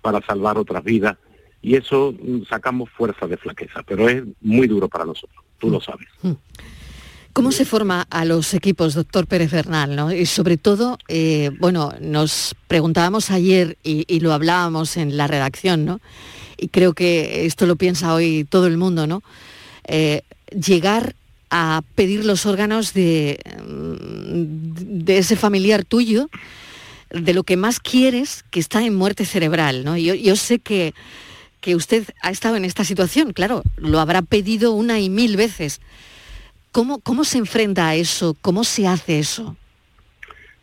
para 0.00 0.20
salvar 0.22 0.58
otras 0.58 0.82
vidas. 0.84 1.16
Y 1.60 1.76
eso 1.76 2.14
mm, 2.20 2.44
sacamos 2.48 2.90
fuerza 2.90 3.26
de 3.26 3.36
flaqueza, 3.36 3.82
pero 3.82 4.08
es 4.08 4.22
muy 4.40 4.66
duro 4.66 4.88
para 4.88 5.04
nosotros, 5.04 5.44
tú 5.58 5.70
lo 5.70 5.80
sabes. 5.80 6.08
Mm. 7.32 7.34
¿Cómo 7.34 7.52
se 7.52 7.64
forma 7.64 8.06
a 8.10 8.24
los 8.24 8.54
equipos, 8.54 8.94
doctor 8.94 9.26
Pérez 9.26 9.50
Bernal? 9.50 9.96
¿no? 9.96 10.12
Y 10.12 10.26
sobre 10.26 10.56
todo, 10.56 10.98
eh, 11.08 11.50
bueno, 11.58 11.94
nos 12.00 12.54
preguntábamos 12.68 13.30
ayer 13.30 13.78
y, 13.82 14.20
lo 14.20 14.32
hablábamos 14.32 14.96
en 14.96 15.16
la 15.16 15.26
redacción, 15.26 15.84
¿no? 15.84 16.00
Y 16.56 16.68
creo 16.68 16.92
que 16.92 17.44
esto 17.44 17.66
lo 17.66 17.74
piensa 17.76 18.14
hoy 18.14 18.46
todo 18.48 18.68
el 18.68 18.76
mundo, 18.76 19.06
¿no? 19.08 19.22
Eh, 19.88 20.22
llegar 20.52 21.16
a 21.50 21.82
pedir 21.96 22.24
los 22.24 22.46
órganos 22.46 22.94
de, 22.94 23.40
de 23.66 25.18
ese 25.18 25.34
familiar 25.36 25.84
tuyo, 25.84 26.30
de 27.10 27.34
lo 27.34 27.42
que 27.42 27.56
más 27.56 27.80
quieres, 27.80 28.44
que 28.50 28.60
está 28.60 28.84
en 28.84 28.94
muerte 28.94 29.24
cerebral. 29.24 29.84
¿no? 29.84 29.96
Yo, 29.96 30.14
yo 30.14 30.36
sé 30.36 30.58
que, 30.58 30.94
que 31.60 31.76
usted 31.76 32.06
ha 32.22 32.30
estado 32.30 32.56
en 32.56 32.64
esta 32.64 32.84
situación, 32.84 33.32
claro, 33.32 33.62
lo 33.76 34.00
habrá 34.00 34.22
pedido 34.22 34.72
una 34.72 34.98
y 34.98 35.10
mil 35.10 35.36
veces. 35.36 35.80
¿Cómo, 36.72 37.00
cómo 37.00 37.24
se 37.24 37.36
enfrenta 37.36 37.88
a 37.88 37.94
eso? 37.94 38.34
¿Cómo 38.40 38.64
se 38.64 38.86
hace 38.86 39.18
eso? 39.18 39.56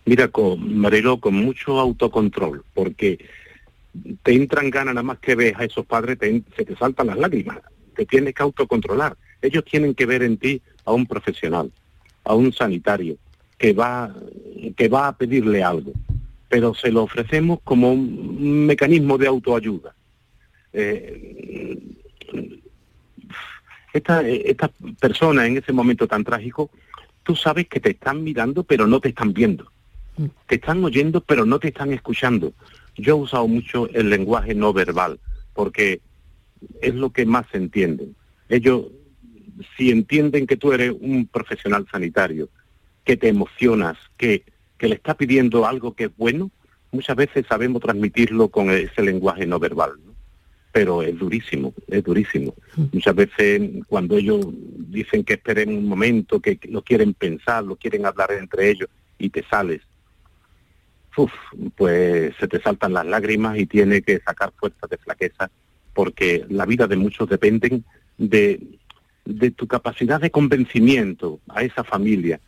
Mira, 0.06 0.28
con 0.28 0.76
Marelo, 0.80 1.19
con 1.19 1.36
mucho 1.36 1.80
autocontrol, 1.80 2.63
porque 2.74 3.19
te 4.24 4.34
entran 4.34 4.72
ganas 4.72 4.95
nada 4.95 5.04
más 5.04 5.19
que 5.19 5.36
ves 5.36 5.54
a 5.56 5.65
esos 5.65 5.86
padres, 5.86 6.17
se 6.56 6.65
te 6.65 6.76
saltan 6.76 7.08
las 7.08 7.17
lágrimas, 7.17 7.60
te 7.95 8.08
tienes 8.08 8.34
que 8.34 8.41
autocontrolar. 8.41 9.15
Ellos 9.39 9.63
tienen 9.65 9.93
que 9.93 10.08
ver 10.08 10.24
en 10.24 10.38
ti 10.38 10.62
a 10.84 10.93
un 10.93 11.06
profesional, 11.06 11.72
a 12.24 12.34
un 12.34 12.52
sanitario, 12.54 13.17
que 13.60 13.74
va, 13.74 14.12
que 14.76 14.88
va 14.88 15.10
a 15.10 15.15
pedirle 15.15 15.63
algo, 15.63 15.91
pero 16.48 16.74
se 16.74 16.91
lo 16.91 17.04
ofrecemos 17.04 17.60
como 17.63 17.93
un 17.93 18.65
mecanismo 18.65 19.19
de 19.19 19.28
autoayuda. 19.28 19.93
Eh, 20.74 21.78
esta, 23.93 24.21
esta 24.28 24.71
persona 24.99 25.45
en 25.45 25.58
ese 25.58 25.73
momento 25.73 26.08
tan 26.08 26.23
trágico, 26.23 26.69
tú 27.23 27.36
sabes 27.36 27.67
que 27.67 27.80
te 27.80 27.91
están 27.91 28.23
mirando 28.23 28.63
pero 28.63 28.88
no 28.88 28.99
te 28.99 29.10
están 29.10 29.34
viendo. 29.34 29.71
Te 30.47 30.56
están 30.56 30.84
oyendo 30.84 31.21
pero 31.21 31.45
no 31.45 31.60
te 31.60 31.69
están 31.69 31.93
escuchando. 31.93 32.54
Yo 32.95 33.15
he 33.15 33.19
usado 33.19 33.47
mucho 33.47 33.89
el 33.89 34.10
lenguaje 34.10 34.54
no 34.54 34.73
verbal 34.73 35.19
porque 35.54 36.02
es 36.82 36.93
lo 36.95 37.12
que 37.12 37.25
más 37.25 37.45
se 37.52 37.58
entienden. 37.58 38.15
Ellos 38.49 38.86
si 39.78 39.91
entienden 39.91 40.47
que 40.47 40.58
tú 40.58 40.71
eres 40.73 40.93
un 40.99 41.28
profesional 41.28 41.86
sanitario, 41.91 42.49
que 43.04 43.17
te 43.17 43.28
emocionas, 43.28 43.97
que, 44.17 44.43
le 44.80 44.95
está 44.95 45.13
pidiendo 45.15 45.65
algo 45.65 45.93
que 45.93 46.06
es 46.06 46.12
bueno, 46.15 46.52
muchas 46.91 47.15
veces 47.17 47.45
sabemos 47.49 47.82
transmitirlo 47.82 48.47
con 48.47 48.71
ese 48.71 49.02
lenguaje 49.02 49.45
no 49.45 49.60
verbal. 49.60 49.91
Pero 50.71 51.01
es 51.01 51.17
durísimo, 51.17 51.73
es 51.88 52.03
durísimo. 52.03 52.53
Muchas 52.91 53.15
veces 53.15 53.62
cuando 53.88 54.17
ellos 54.17 54.45
dicen 54.51 55.23
que 55.23 55.34
esperen 55.34 55.75
un 55.75 55.88
momento, 55.88 56.39
que 56.39 56.60
lo 56.69 56.84
quieren 56.84 57.13
pensar, 57.13 57.63
lo 57.63 57.75
quieren 57.75 58.05
hablar 58.05 58.32
entre 58.34 58.69
ellos 58.69 58.89
y 59.17 59.29
te 59.29 59.43
sales, 59.43 59.82
pues 61.75 62.34
se 62.39 62.47
te 62.47 62.62
saltan 62.62 62.93
las 62.93 63.05
lágrimas 63.05 63.58
y 63.58 63.65
tiene 63.65 64.01
que 64.01 64.19
sacar 64.19 64.53
fuerzas 64.55 64.89
de 64.89 64.97
flaqueza 64.97 65.49
porque 65.93 66.45
la 66.49 66.65
vida 66.65 66.88
de 66.88 66.95
muchos 66.95 67.27
dependen 67.27 67.84
de 68.17 68.79
de 69.29 69.51
tu 69.51 69.67
capacidad 69.67 70.19
de 70.19 70.32
convencimiento 70.32 71.39
a 71.47 71.62
esa 71.62 71.84
familia 71.84 72.39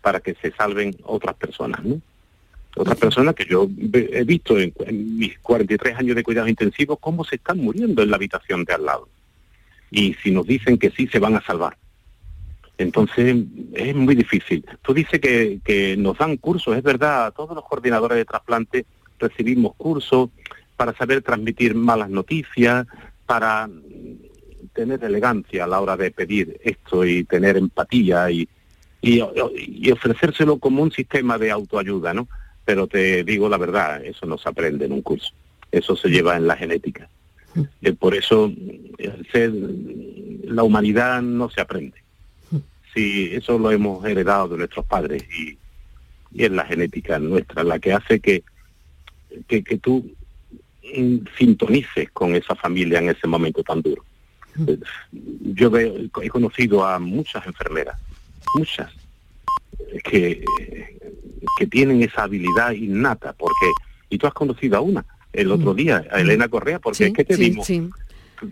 para 0.00 0.20
que 0.20 0.34
se 0.40 0.50
salven 0.52 0.96
otras 1.04 1.36
personas. 1.36 1.82
Otras 2.76 2.98
personas 2.98 3.34
que 3.34 3.44
yo 3.44 3.68
he 3.92 4.24
visto 4.24 4.58
en, 4.58 4.72
mis 5.18 5.38
43 5.40 5.96
años 5.96 6.16
de 6.16 6.22
cuidados 6.22 6.50
intensivos 6.50 6.98
cómo 7.00 7.24
se 7.24 7.36
están 7.36 7.58
muriendo 7.58 8.02
en 8.02 8.10
la 8.10 8.16
habitación 8.16 8.64
de 8.64 8.74
al 8.74 8.84
lado. 8.84 9.08
Y 9.90 10.14
si 10.22 10.30
nos 10.30 10.46
dicen 10.46 10.78
que 10.78 10.90
sí, 10.90 11.08
se 11.08 11.18
van 11.18 11.34
a 11.34 11.42
salvar. 11.42 11.76
Entonces 12.78 13.36
es 13.74 13.94
muy 13.94 14.14
difícil. 14.14 14.64
Tú 14.82 14.94
dices 14.94 15.20
que, 15.20 15.60
que 15.64 15.96
nos 15.96 16.16
dan 16.16 16.36
cursos, 16.36 16.76
es 16.76 16.82
verdad, 16.82 17.32
todos 17.34 17.54
los 17.54 17.64
coordinadores 17.64 18.16
de 18.16 18.24
trasplante 18.24 18.86
recibimos 19.18 19.74
cursos 19.76 20.30
para 20.76 20.94
saber 20.94 21.20
transmitir 21.22 21.74
malas 21.74 22.08
noticias, 22.08 22.86
para 23.26 23.68
tener 24.72 25.04
elegancia 25.04 25.64
a 25.64 25.66
la 25.66 25.80
hora 25.80 25.96
de 25.96 26.10
pedir 26.10 26.58
esto 26.64 27.04
y 27.04 27.24
tener 27.24 27.56
empatía 27.56 28.30
y, 28.30 28.48
y, 29.02 29.90
ofrecérselo 29.90 30.58
como 30.58 30.82
un 30.82 30.92
sistema 30.92 31.38
de 31.38 31.50
autoayuda, 31.50 32.14
¿no? 32.14 32.28
Pero 32.64 32.86
te 32.86 33.24
digo 33.24 33.48
la 33.48 33.58
verdad, 33.58 34.04
eso 34.04 34.26
no 34.26 34.38
se 34.38 34.48
aprende 34.48 34.86
en 34.86 34.92
un 34.92 35.02
curso, 35.02 35.32
eso 35.72 35.96
se 35.96 36.08
lleva 36.08 36.36
en 36.36 36.46
la 36.46 36.56
genética. 36.56 37.08
Eh, 37.82 37.92
por 37.92 38.14
eso 38.14 38.52
ser, 39.32 39.52
la 40.44 40.62
humanidad 40.62 41.20
no 41.22 41.50
se 41.50 41.60
aprende. 41.60 41.98
Sí, 42.94 43.30
eso 43.32 43.58
lo 43.58 43.70
hemos 43.70 44.04
heredado 44.04 44.48
de 44.48 44.58
nuestros 44.58 44.84
padres 44.86 45.22
y, 45.36 45.56
y 46.32 46.44
es 46.44 46.50
la 46.50 46.64
genética 46.64 47.18
nuestra 47.18 47.64
la 47.64 47.78
que 47.78 47.92
hace 47.92 48.20
que, 48.20 48.42
que, 49.46 49.62
que 49.62 49.78
tú 49.78 50.12
mm, 50.96 51.18
sintonices 51.38 52.10
con 52.12 52.34
esa 52.34 52.54
familia 52.54 52.98
en 52.98 53.10
ese 53.10 53.26
momento 53.26 53.62
tan 53.62 53.82
duro. 53.82 54.04
Eh, 54.66 54.78
Yo 55.12 55.70
veo, 55.70 55.94
he 56.22 56.28
conocido 56.28 56.84
a 56.84 56.98
muchas 56.98 57.46
enfermeras, 57.46 57.96
muchas, 58.56 58.92
que, 60.04 60.44
que 61.60 61.66
tienen 61.66 62.02
esa 62.02 62.22
habilidad 62.22 62.72
innata, 62.72 63.34
porque, 63.34 63.66
y 64.08 64.16
tú 64.16 64.26
has 64.26 64.32
conocido 64.32 64.78
a 64.78 64.80
una 64.80 65.04
el 65.34 65.52
otro 65.52 65.74
día, 65.74 66.02
a 66.10 66.18
Elena 66.22 66.48
Correa, 66.48 66.78
porque 66.78 67.04
es 67.08 67.12
que 67.12 67.22
te 67.22 67.34
Mm. 67.34 67.36
sí, 67.36 67.42
dimos, 67.50 67.66
sí. 67.66 67.88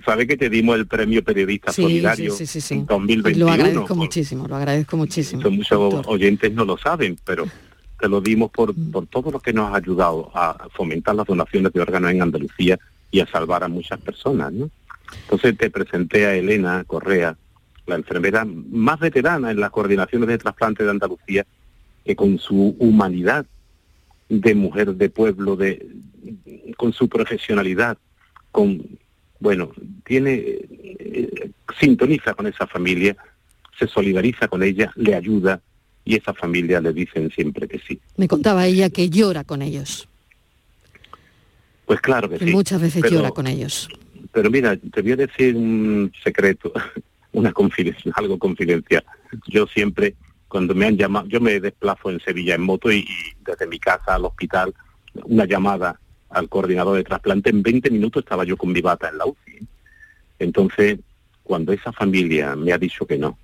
¿sabes 0.04 0.28
que 0.28 0.36
te 0.36 0.50
dimos 0.50 0.76
el 0.76 0.86
premio 0.86 1.24
periodista 1.24 1.72
Sí, 1.72 1.80
solidario 1.80 2.32
sí, 2.34 2.46
sí, 2.46 2.60
sí, 2.60 2.74
sí. 2.76 2.84
2021? 2.86 3.46
Lo 3.46 3.50
agradezco 3.50 3.86
por- 3.88 3.96
muchísimo, 3.96 4.46
lo 4.46 4.56
agradezco 4.56 4.96
muchísimo. 4.98 5.40
eso 5.40 5.50
muchos 5.50 6.06
oyentes 6.06 6.52
no 6.52 6.66
lo 6.66 6.76
saben, 6.76 7.16
pero 7.24 7.46
te 7.98 8.08
lo 8.10 8.20
dimos 8.20 8.50
por, 8.50 8.76
Mm. 8.76 8.90
por 8.90 9.06
todo 9.06 9.30
lo 9.30 9.40
que 9.40 9.54
nos 9.54 9.72
ha 9.72 9.76
ayudado 9.76 10.30
a 10.34 10.68
fomentar 10.76 11.14
las 11.14 11.26
donaciones 11.26 11.72
de 11.72 11.80
órganos 11.80 12.10
en 12.10 12.20
Andalucía 12.20 12.78
y 13.10 13.20
a 13.20 13.26
salvar 13.26 13.64
a 13.64 13.68
muchas 13.68 13.98
personas, 14.00 14.52
¿no? 14.52 14.68
Entonces 15.22 15.56
te 15.56 15.70
presenté 15.70 16.26
a 16.26 16.34
Elena 16.34 16.84
Correa, 16.86 17.34
la 17.86 17.94
enfermera 17.94 18.46
más 18.70 19.00
veterana 19.00 19.50
en 19.50 19.58
las 19.60 19.70
coordinaciones 19.70 20.28
de 20.28 20.36
trasplante 20.36 20.84
de 20.84 20.90
Andalucía, 20.90 21.46
que 22.08 22.16
con 22.16 22.38
su 22.38 22.74
humanidad 22.78 23.44
de 24.30 24.54
mujer 24.54 24.94
de 24.94 25.10
pueblo, 25.10 25.56
de 25.56 25.86
con 26.78 26.94
su 26.94 27.06
profesionalidad, 27.06 27.98
con 28.50 28.82
bueno, 29.40 29.72
tiene 30.06 30.32
eh, 30.38 31.50
sintoniza 31.78 32.32
con 32.32 32.46
esa 32.46 32.66
familia, 32.66 33.14
se 33.78 33.86
solidariza 33.86 34.48
con 34.48 34.62
ella, 34.62 34.90
le 34.96 35.14
ayuda 35.14 35.60
y 36.02 36.16
esa 36.16 36.32
familia 36.32 36.80
le 36.80 36.94
dicen 36.94 37.30
siempre 37.30 37.68
que 37.68 37.78
sí. 37.86 38.00
Me 38.16 38.26
contaba 38.26 38.66
ella 38.66 38.88
que 38.88 39.10
llora 39.10 39.44
con 39.44 39.60
ellos, 39.60 40.08
Pues 41.84 42.00
claro 42.00 42.30
que 42.30 42.38
que 42.38 42.46
sí. 42.46 42.50
muchas 42.52 42.80
veces 42.80 43.02
pero- 43.02 43.16
llora 43.16 43.32
con 43.32 43.46
ellos. 43.46 43.86
Pero 44.32 44.50
mira, 44.50 44.78
te 44.78 45.02
voy 45.02 45.12
a 45.12 45.16
decir 45.16 45.54
un 45.56 46.10
secreto, 46.24 46.72
una 47.32 47.52
confidencia, 47.52 48.10
algo 48.16 48.38
confidencial. 48.38 49.04
Yo 49.46 49.66
siempre, 49.66 50.14
cuando 50.48 50.74
me 50.74 50.86
han 50.86 50.96
llamado, 50.96 51.28
yo 51.28 51.40
me 51.40 51.60
desplazo 51.60 52.10
en 52.10 52.20
Sevilla 52.20 52.54
en 52.54 52.62
moto 52.62 52.90
y, 52.90 53.06
desde 53.44 53.66
mi 53.66 53.78
casa 53.78 54.14
al 54.14 54.24
hospital, 54.24 54.74
una 55.24 55.44
llamada 55.44 56.00
al 56.30 56.48
coordinador 56.48 56.96
de 56.96 57.04
trasplante, 57.04 57.50
en 57.50 57.62
20 57.62 57.90
minutos 57.90 58.22
estaba 58.22 58.44
yo 58.44 58.56
con 58.56 58.72
mi 58.72 58.80
bata 58.80 59.08
en 59.08 59.18
la 59.18 59.26
UCI. 59.26 59.66
Entonces, 60.38 60.98
cuando 61.42 61.72
esa 61.72 61.92
familia 61.92 62.54
me 62.56 62.72
ha 62.72 62.78
dicho 62.78 63.06
que 63.06 63.18
no, 63.18 63.38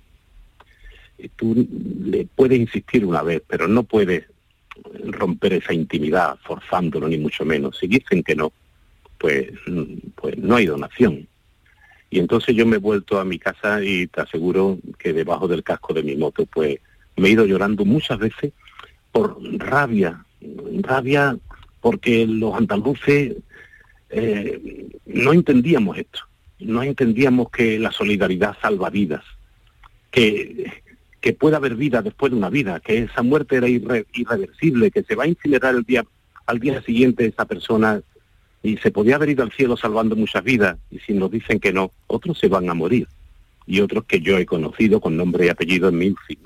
eh, 1.17 1.29
tú 1.35 1.67
le 2.03 2.25
puedes 2.25 2.59
insistir 2.59 3.05
una 3.05 3.21
vez, 3.21 3.41
pero 3.47 3.67
no 3.67 3.83
puedes 3.83 4.25
romper 5.05 5.53
esa 5.53 5.73
intimidad 5.73 6.37
forzándolo 6.43 7.07
ni 7.07 7.17
mucho 7.17 7.45
menos. 7.45 7.77
Si 7.77 7.87
dicen 7.87 8.23
que 8.23 8.35
no, 8.35 8.51
pues, 9.17 9.47
pues 10.15 10.37
no 10.37 10.55
hay 10.55 10.65
donación. 10.65 11.27
Y 12.09 12.19
entonces 12.19 12.55
yo 12.55 12.65
me 12.65 12.75
he 12.75 12.79
vuelto 12.79 13.19
a 13.19 13.25
mi 13.25 13.39
casa 13.39 13.83
y 13.83 14.07
te 14.07 14.21
aseguro 14.21 14.77
que 14.99 15.13
debajo 15.13 15.47
del 15.47 15.63
casco 15.63 15.93
de 15.93 16.03
mi 16.03 16.15
moto, 16.15 16.45
pues 16.45 16.79
me 17.17 17.27
he 17.27 17.31
ido 17.31 17.45
llorando 17.45 17.85
muchas 17.85 18.19
veces 18.19 18.53
por 19.11 19.37
rabia, 19.59 20.25
rabia 20.81 21.37
porque 21.81 22.25
los 22.27 22.53
andaluces 22.55 23.35
eh, 24.09 24.87
no 25.05 25.33
entendíamos 25.33 25.97
esto, 25.97 26.19
no 26.59 26.83
entendíamos 26.83 27.49
que 27.49 27.79
la 27.79 27.91
solidaridad 27.91 28.57
salva 28.61 28.89
vidas, 28.89 29.23
que, 30.11 30.81
que 31.21 31.33
puede 31.33 31.55
haber 31.55 31.75
vida 31.75 32.01
después 32.01 32.31
de 32.31 32.37
una 32.37 32.49
vida, 32.49 32.79
que 32.79 32.99
esa 32.99 33.21
muerte 33.23 33.57
era 33.57 33.67
irre- 33.67 34.05
irreversible, 34.13 34.91
que 34.91 35.03
se 35.03 35.15
va 35.15 35.23
a 35.23 35.27
incinerar 35.27 35.75
el 35.75 35.83
día, 35.83 36.05
al 36.45 36.59
día 36.59 36.81
siguiente 36.81 37.25
esa 37.25 37.45
persona 37.45 38.01
y 38.63 38.77
se 38.77 38.91
podía 38.91 39.15
haber 39.15 39.29
ido 39.29 39.43
al 39.43 39.51
cielo 39.51 39.77
salvando 39.77 40.15
muchas 40.15 40.43
vidas 40.43 40.77
y 40.89 40.99
si 40.99 41.13
nos 41.13 41.29
dicen 41.29 41.59
que 41.59 41.71
no, 41.71 41.91
otros 42.07 42.39
se 42.39 42.47
van 42.47 42.69
a 42.69 42.73
morir 42.73 43.07
y 43.67 43.79
otros 43.79 44.05
que 44.05 44.21
yo 44.21 44.37
he 44.37 44.45
conocido 44.45 44.99
con 44.99 45.17
nombre 45.17 45.45
y 45.45 45.49
apellido 45.49 45.89
en 45.89 45.97
mi 45.97 46.09
UCI. 46.09 46.39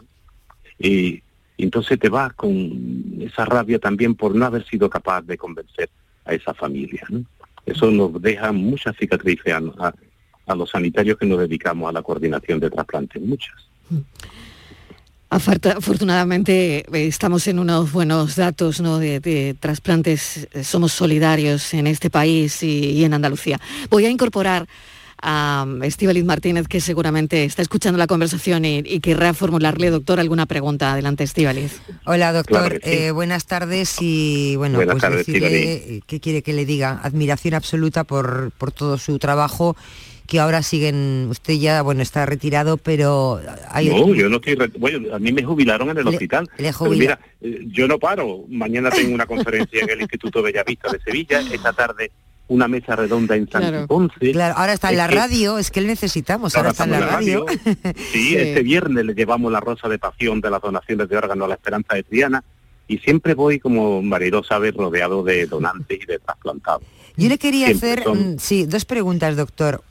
Y, 0.79 1.21
entonces 1.57 1.99
te 1.99 2.07
vas 2.07 2.31
con 2.33 3.17
esa 3.19 3.43
rabia 3.43 3.79
también 3.79 4.15
por 4.15 4.33
no 4.33 4.45
haber 4.45 4.65
sido 4.65 4.89
capaz 4.89 5.23
de 5.23 5.37
convencer 5.37 5.89
a 6.23 6.33
esa 6.33 6.53
familia. 6.53 7.03
¿no? 7.09 7.25
Eso 7.65 7.91
nos 7.91 8.21
deja 8.21 8.53
muchas 8.53 8.95
cicatrices 8.97 9.53
a, 9.53 9.57
a- 9.87 9.93
a 10.47 10.55
los 10.55 10.69
sanitarios 10.71 11.17
que 11.17 11.25
nos 11.27 11.37
dedicamos 11.39 11.89
a 11.89 11.91
la 11.91 12.01
coordinación 12.01 12.59
de 12.59 12.69
trasplantes, 12.71 13.21
muchas. 13.21 13.53
Afortunadamente 15.29 16.79
eh, 16.79 17.07
estamos 17.07 17.45
en 17.47 17.59
unos 17.59 17.91
buenos 17.91 18.35
datos 18.35 18.81
¿no? 18.81 18.97
de, 18.97 19.19
de 19.19 19.53
trasplantes, 19.59 20.47
eh, 20.53 20.63
somos 20.63 20.91
solidarios 20.91 21.71
en 21.75 21.85
este 21.85 22.09
país 22.09 22.63
y, 22.63 22.93
y 22.93 23.03
en 23.03 23.13
Andalucía. 23.13 23.59
Voy 23.91 24.05
a 24.05 24.09
incorporar 24.09 24.65
a 25.21 25.65
Estíbaliz 25.83 26.23
Martínez, 26.25 26.67
que 26.67 26.81
seguramente 26.81 27.43
está 27.43 27.61
escuchando 27.61 27.97
la 27.97 28.07
conversación 28.07 28.65
y, 28.65 28.79
y 28.79 28.99
querrá 28.99 29.33
formularle, 29.33 29.89
doctor, 29.89 30.19
alguna 30.19 30.45
pregunta. 30.45 30.93
Adelante, 30.93 31.23
Estíbaliz. 31.23 31.81
Hola 32.05 32.33
doctor, 32.33 32.59
Claro 32.69 32.75
sí. 32.83 32.89
Eh, 32.91 33.11
buenas 33.11 33.45
tardes 33.45 33.97
y 34.01 34.55
bueno, 34.55 34.77
Buenas 34.77 34.93
pues 34.93 35.01
tardes, 35.01 35.25
decirle, 35.25 36.01
¿qué 36.07 36.19
quiere 36.19 36.41
que 36.41 36.53
le 36.53 36.65
diga? 36.65 36.99
Admiración 37.03 37.53
absoluta 37.53 38.03
por, 38.03 38.51
por 38.57 38.71
todo 38.71 38.97
su 38.97 39.19
trabajo, 39.19 39.75
que 40.27 40.39
ahora 40.39 40.61
siguen, 40.61 41.25
usted 41.29 41.55
ya, 41.55 41.81
bueno, 41.81 42.03
está 42.03 42.25
retirado, 42.25 42.77
pero 42.77 43.41
hay... 43.69 43.89
No, 43.89 44.13
yo 44.13 44.29
no 44.29 44.35
estoy... 44.35 44.55
re- 44.55 44.71
Bueno, 44.77 45.13
a 45.15 45.17
mí 45.17 45.31
me 45.31 45.43
jubilaron 45.43 45.89
en 45.89 45.97
el 45.97 46.05
Le- 46.05 46.11
hospital. 46.11 46.47
le 46.57 46.71
mira, 46.91 47.19
eh, 47.41 47.61
yo 47.65 47.87
no 47.87 47.97
paro. 47.97 48.45
Mañana 48.47 48.91
tengo 48.91 49.15
una 49.15 49.25
conferencia 49.25 49.81
en 49.81 49.89
el 49.89 50.01
Instituto 50.01 50.43
Bellavista 50.43 50.91
de 50.91 50.99
Sevilla. 50.99 51.41
Esta 51.51 51.73
tarde 51.73 52.11
una 52.49 52.67
mesa 52.67 52.95
redonda 52.95 53.35
en 53.35 53.49
San 53.49 53.61
Claro. 53.61 53.87
Ponce. 53.87 54.31
Claro, 54.33 54.55
ahora 54.57 54.73
está 54.73 54.89
en 54.91 54.97
la 54.97 55.07
que- 55.07 55.15
radio, 55.15 55.57
es 55.57 55.71
que 55.71 55.81
necesitamos, 55.81 56.55
ahora, 56.55 56.71
está 56.71 56.83
en 56.83 56.91
la 56.91 56.99
radio. 56.99 57.45
Sí, 58.11 58.35
este 58.35 58.61
viernes 58.63 59.05
le 59.05 59.13
llevamos 59.13 59.51
la 59.51 59.59
rosa 59.59 59.87
de 59.87 59.97
pasión 59.99 60.41
de 60.41 60.49
las 60.49 60.61
donaciones 60.61 61.07
de 61.07 61.15
órganos 61.17 61.45
a 61.45 61.49
la 61.49 61.55
Esperanza 61.55 61.95
de 61.95 62.03
Triana 62.03 62.43
y 62.87 62.97
siempre 62.97 63.33
voy, 63.35 63.59
como 63.59 64.01
Mariló 64.01 64.43
sabe, 64.43 64.71
rodeado 64.71 65.23
de 65.23 65.45
donantes 65.45 65.99
y 66.01 66.05
de 66.05 66.19
trasplantados. 66.19 66.83
Yo 67.15 67.29
le 67.29 67.37
quería 67.37 67.67
Siempre 67.67 67.91
hacer, 67.91 68.03
son- 68.03 68.33
mm, 68.33 68.39
sí, 68.39 68.65
dos 68.65 68.85
preguntas, 68.85 69.35
doctor. 69.37 69.83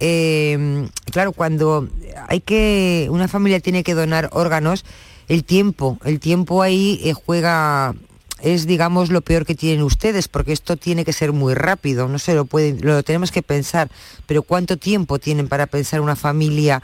Eh, 0.00 0.88
claro, 1.12 1.32
cuando 1.32 1.88
hay 2.28 2.40
que, 2.40 3.06
una 3.10 3.28
familia 3.28 3.60
tiene 3.60 3.84
que 3.84 3.94
donar 3.94 4.30
órganos, 4.32 4.84
el 5.28 5.44
tiempo, 5.44 5.98
el 6.04 6.18
tiempo 6.18 6.62
ahí 6.62 6.98
eh, 7.04 7.12
juega, 7.12 7.94
es 8.42 8.66
digamos 8.66 9.10
lo 9.10 9.20
peor 9.20 9.46
que 9.46 9.54
tienen 9.54 9.82
ustedes, 9.82 10.28
porque 10.28 10.52
esto 10.52 10.76
tiene 10.76 11.04
que 11.04 11.12
ser 11.12 11.32
muy 11.32 11.54
rápido, 11.54 12.08
no 12.08 12.18
se 12.18 12.34
lo 12.34 12.44
pueden, 12.44 12.78
lo 12.82 13.02
tenemos 13.02 13.32
que 13.32 13.42
pensar, 13.42 13.90
pero 14.26 14.42
¿cuánto 14.42 14.76
tiempo 14.76 15.18
tienen 15.18 15.48
para 15.48 15.66
pensar 15.66 16.00
una 16.00 16.16
familia 16.16 16.82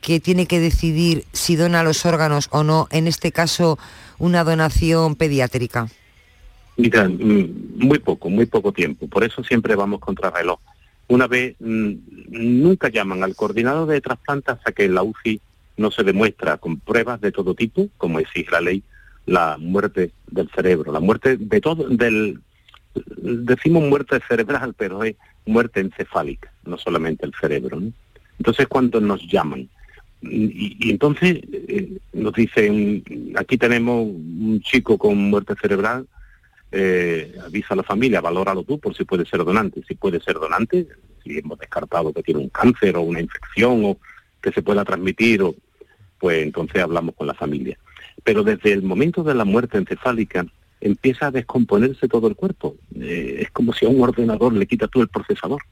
que 0.00 0.20
tiene 0.20 0.46
que 0.46 0.60
decidir 0.60 1.24
si 1.32 1.56
dona 1.56 1.82
los 1.82 2.04
órganos 2.04 2.48
o 2.50 2.64
no, 2.64 2.88
en 2.90 3.06
este 3.06 3.32
caso 3.32 3.78
una 4.18 4.44
donación 4.44 5.14
pediátrica? 5.16 5.88
Mira, 6.76 7.08
mm, 7.08 7.76
muy 7.76 7.98
poco, 7.98 8.30
muy 8.30 8.46
poco 8.46 8.72
tiempo. 8.72 9.06
Por 9.06 9.24
eso 9.24 9.44
siempre 9.44 9.76
vamos 9.76 10.00
contra 10.00 10.30
reloj. 10.30 10.58
Una 11.08 11.26
vez, 11.26 11.54
mm, 11.60 11.92
nunca 12.30 12.88
llaman 12.88 13.22
al 13.22 13.36
coordinador 13.36 13.88
de 13.88 14.00
trasplante 14.00 14.52
hasta 14.52 14.72
que 14.72 14.84
en 14.84 14.94
la 14.94 15.02
UCI 15.02 15.40
no 15.76 15.90
se 15.90 16.02
demuestra 16.02 16.56
con 16.56 16.80
pruebas 16.80 17.20
de 17.20 17.32
todo 17.32 17.54
tipo, 17.54 17.88
como 17.98 18.18
exige 18.18 18.50
la 18.50 18.60
ley, 18.60 18.82
la 19.26 19.56
muerte 19.58 20.12
del 20.28 20.48
cerebro, 20.50 20.92
la 20.92 21.00
muerte 21.00 21.36
de 21.36 21.60
todo, 21.60 21.88
del, 21.88 22.40
decimos 22.94 23.82
muerte 23.84 24.20
cerebral, 24.28 24.74
pero 24.76 25.04
es 25.04 25.16
muerte 25.46 25.80
encefálica, 25.80 26.52
no 26.64 26.78
solamente 26.78 27.26
el 27.26 27.32
cerebro. 27.40 27.80
¿no? 27.80 27.92
Entonces, 28.38 28.66
cuando 28.66 29.00
nos 29.00 29.26
llaman, 29.26 29.68
y, 30.22 30.90
entonces 30.90 31.40
eh, 31.52 31.98
nos 32.12 32.32
dicen, 32.32 33.02
aquí 33.36 33.58
tenemos 33.58 34.06
un 34.06 34.60
chico 34.62 34.96
con 34.96 35.16
muerte 35.30 35.54
cerebral, 35.60 36.06
eh, 36.70 37.34
avisa 37.44 37.74
a 37.74 37.76
la 37.76 37.82
familia, 37.82 38.20
valóralo 38.20 38.62
tú 38.62 38.78
por 38.78 38.96
si 38.96 39.04
puede 39.04 39.26
ser 39.26 39.44
donante. 39.44 39.82
Si 39.86 39.94
puede 39.94 40.20
ser 40.20 40.34
donante, 40.34 40.86
si 41.22 41.38
hemos 41.38 41.58
descartado 41.58 42.12
que 42.12 42.22
tiene 42.22 42.40
un 42.40 42.48
cáncer 42.48 42.96
o 42.96 43.02
una 43.02 43.20
infección 43.20 43.84
o 43.84 43.98
que 44.40 44.52
se 44.52 44.62
pueda 44.62 44.84
transmitir, 44.84 45.42
o, 45.42 45.54
pues 46.18 46.42
entonces 46.42 46.80
hablamos 46.82 47.14
con 47.14 47.26
la 47.26 47.34
familia. 47.34 47.76
Pero 48.24 48.42
desde 48.42 48.72
el 48.72 48.82
momento 48.82 49.22
de 49.22 49.34
la 49.34 49.44
muerte 49.44 49.78
encefálica 49.78 50.46
empieza 50.80 51.26
a 51.26 51.30
descomponerse 51.30 52.08
todo 52.08 52.28
el 52.28 52.36
cuerpo. 52.36 52.76
Eh, 52.94 53.38
es 53.40 53.50
como 53.50 53.72
si 53.72 53.86
a 53.86 53.88
un 53.88 54.00
ordenador 54.02 54.52
le 54.52 54.66
quitas 54.66 54.90
tú 54.90 55.00
el 55.00 55.08
procesador. 55.08 55.62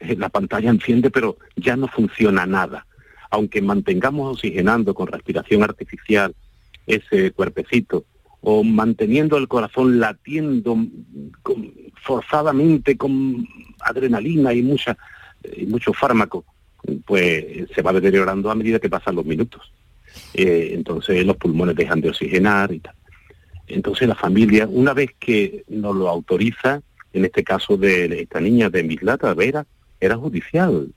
Eh, 0.00 0.16
la 0.16 0.28
pantalla 0.28 0.70
enciende, 0.70 1.10
pero 1.10 1.36
ya 1.56 1.76
no 1.76 1.88
funciona 1.88 2.46
nada. 2.46 2.86
Aunque 3.30 3.62
mantengamos 3.62 4.34
oxigenando 4.36 4.94
con 4.94 5.06
respiración 5.08 5.62
artificial 5.62 6.34
ese 6.86 7.30
cuerpecito, 7.32 8.04
o 8.46 8.62
manteniendo 8.62 9.38
el 9.38 9.48
corazón 9.48 9.98
latiendo 9.98 10.76
con- 11.42 11.72
forzadamente 12.02 12.96
con 12.96 13.48
adrenalina 13.80 14.52
y 14.52 14.62
mucha 14.62 14.96
y 15.56 15.64
mucho 15.66 15.92
fármaco, 15.94 16.44
pues 17.06 17.68
se 17.74 17.82
va 17.82 17.92
deteriorando 17.92 18.50
a 18.50 18.54
medida 18.54 18.78
que 18.78 18.90
pasan 18.90 19.16
los 19.16 19.24
minutos. 19.24 19.72
Eh, 20.34 20.70
entonces 20.72 21.24
los 21.24 21.36
pulmones 21.36 21.76
dejan 21.76 22.00
de 22.00 22.10
oxigenar 22.10 22.72
y 22.72 22.80
tal. 22.80 22.94
Entonces 23.66 24.08
la 24.08 24.14
familia, 24.14 24.66
una 24.68 24.92
vez 24.92 25.10
que 25.18 25.64
nos 25.68 25.94
lo 25.96 26.08
autoriza, 26.08 26.82
en 27.12 27.24
este 27.24 27.44
caso 27.44 27.76
de 27.76 28.22
esta 28.22 28.40
niña 28.40 28.68
de 28.68 28.82
Mislata, 28.82 29.32
Vera, 29.34 29.66
era 30.00 30.16
judicial. 30.16 30.88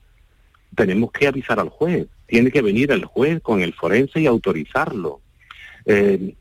Tenemos 0.74 1.12
que 1.12 1.28
avisar 1.28 1.60
al 1.60 1.68
juez. 1.70 2.06
Tiene 2.26 2.50
que 2.50 2.60
venir 2.60 2.90
el 2.90 3.04
juez 3.04 3.40
con 3.40 3.62
el 3.62 3.72
forense 3.72 4.20
y 4.20 4.26
autorizarlo. 4.26 5.20
Eh, 5.86 6.34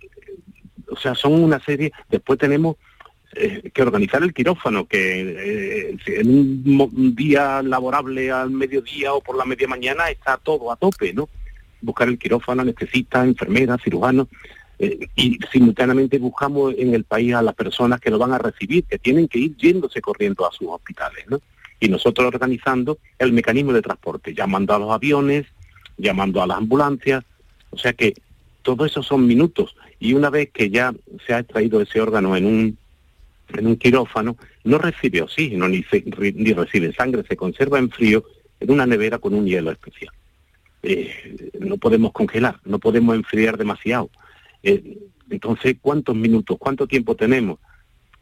o 0.89 0.97
sea, 0.97 1.15
son 1.15 1.33
una 1.41 1.63
serie. 1.63 1.91
Después 2.09 2.39
tenemos 2.39 2.75
eh, 3.35 3.69
que 3.73 3.81
organizar 3.83 4.23
el 4.23 4.33
quirófano, 4.33 4.87
que 4.87 5.95
en 6.07 6.29
un, 6.29 6.91
un 6.93 7.15
día 7.15 7.61
laborable 7.61 8.31
al 8.31 8.49
mediodía 8.49 9.13
o 9.13 9.21
por 9.21 9.37
la 9.37 9.45
media 9.45 9.67
mañana 9.67 10.09
está 10.09 10.37
todo 10.37 10.71
a 10.71 10.75
tope, 10.75 11.13
¿no? 11.13 11.29
Buscar 11.81 12.07
el 12.07 12.17
quirófano, 12.17 12.61
anestesista, 12.61 13.23
enfermera, 13.23 13.77
cirujano, 13.77 14.27
eh, 14.79 15.07
y 15.15 15.39
simultáneamente 15.51 16.19
buscamos 16.19 16.73
en 16.77 16.93
el 16.93 17.03
país 17.03 17.33
a 17.33 17.41
las 17.41 17.55
personas 17.55 17.99
que 17.99 18.11
lo 18.11 18.17
van 18.19 18.33
a 18.33 18.37
recibir, 18.37 18.83
que 18.83 18.97
tienen 18.99 19.27
que 19.27 19.39
ir 19.39 19.55
yéndose 19.57 20.01
corriendo 20.01 20.47
a 20.47 20.51
sus 20.51 20.67
hospitales, 20.69 21.25
¿no? 21.27 21.39
Y 21.79 21.89
nosotros 21.89 22.27
organizando 22.27 22.97
el 23.19 23.33
mecanismo 23.33 23.73
de 23.73 23.81
transporte, 23.81 24.33
llamando 24.33 24.73
a 24.73 24.79
los 24.79 24.91
aviones, 24.91 25.45
llamando 25.97 26.41
a 26.41 26.47
las 26.47 26.57
ambulancias, 26.57 27.23
o 27.71 27.77
sea 27.77 27.93
que 27.93 28.13
todo 28.61 28.85
eso 28.85 29.01
son 29.01 29.25
minutos 29.25 29.75
y 29.99 30.13
una 30.13 30.29
vez 30.29 30.49
que 30.51 30.69
ya 30.69 30.93
se 31.25 31.33
ha 31.33 31.39
extraído 31.39 31.81
ese 31.81 32.01
órgano 32.01 32.35
en 32.35 32.45
un 32.45 32.77
en 33.49 33.65
un 33.65 33.77
quirófano 33.77 34.35
no 34.65 34.77
recibe 34.77 35.21
oxígeno 35.21 35.69
ni, 35.69 35.81
se- 35.83 36.03
ni 36.35 36.51
recibe 36.53 36.91
sangre, 36.93 37.23
se 37.27 37.37
conserva 37.37 37.79
en 37.79 37.89
frío 37.89 38.25
en 38.59 38.71
una 38.71 38.85
nevera 38.85 39.19
con 39.19 39.33
un 39.33 39.45
hielo 39.45 39.71
especial. 39.71 40.13
Eh, 40.83 41.51
no 41.59 41.77
podemos 41.77 42.11
congelar, 42.11 42.59
no 42.65 42.79
podemos 42.79 43.15
enfriar 43.15 43.57
demasiado. 43.57 44.09
Eh, 44.63 44.97
entonces, 45.29 45.77
¿cuántos 45.81 46.15
minutos, 46.15 46.57
cuánto 46.59 46.87
tiempo 46.87 47.15
tenemos? 47.15 47.59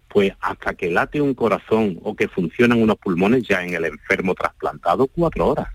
Pues 0.07 0.33
hasta 0.39 0.73
que 0.73 0.89
late 0.89 1.21
un 1.21 1.33
corazón 1.33 1.99
o 2.03 2.15
que 2.15 2.27
funcionan 2.27 2.81
unos 2.81 2.97
pulmones 2.97 3.43
ya 3.47 3.63
en 3.63 3.73
el 3.73 3.85
enfermo 3.85 4.33
trasplantado, 4.33 5.07
cuatro 5.07 5.47
horas. 5.47 5.67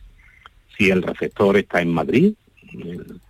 Si 0.76 0.90
el 0.90 1.02
receptor 1.02 1.56
está 1.56 1.82
en 1.82 1.92
Madrid, 1.92 2.34
en 2.72 3.20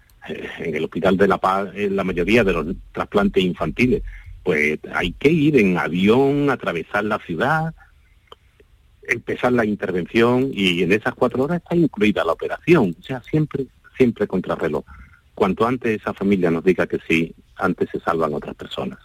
en 0.59 0.74
el 0.74 0.84
Hospital 0.84 1.16
de 1.16 1.28
la 1.28 1.38
Paz, 1.38 1.70
en 1.74 1.96
la 1.96 2.05
mayoría 2.05 2.44
de 2.44 2.53
los 2.53 2.66
trasplantes 2.92 3.42
infantiles, 3.42 4.03
pues 4.42 4.78
hay 4.94 5.12
que 5.12 5.30
ir 5.30 5.59
en 5.59 5.78
avión, 5.78 6.51
atravesar 6.51 7.05
la 7.05 7.18
ciudad, 7.18 7.74
empezar 9.12 9.52
la 9.52 9.64
intervención 9.64 10.50
y 10.52 10.82
en 10.82 10.92
esas 10.92 11.14
cuatro 11.14 11.44
horas 11.44 11.61
está 11.62 11.76
incluida 11.76 12.24
la 12.24 12.32
operación. 12.32 12.96
O 12.98 13.02
sea, 13.02 13.22
siempre, 13.28 13.66
siempre 13.96 14.26
contrarreloj. 14.26 14.84
Cuanto 15.34 15.66
antes 15.66 16.00
esa 16.00 16.12
familia 16.14 16.50
nos 16.50 16.64
diga 16.64 16.86
que 16.86 16.98
sí, 17.08 17.34
antes 17.56 17.88
se 17.92 18.00
salvan 18.00 18.34
otras 18.34 18.54
personas. 18.56 18.98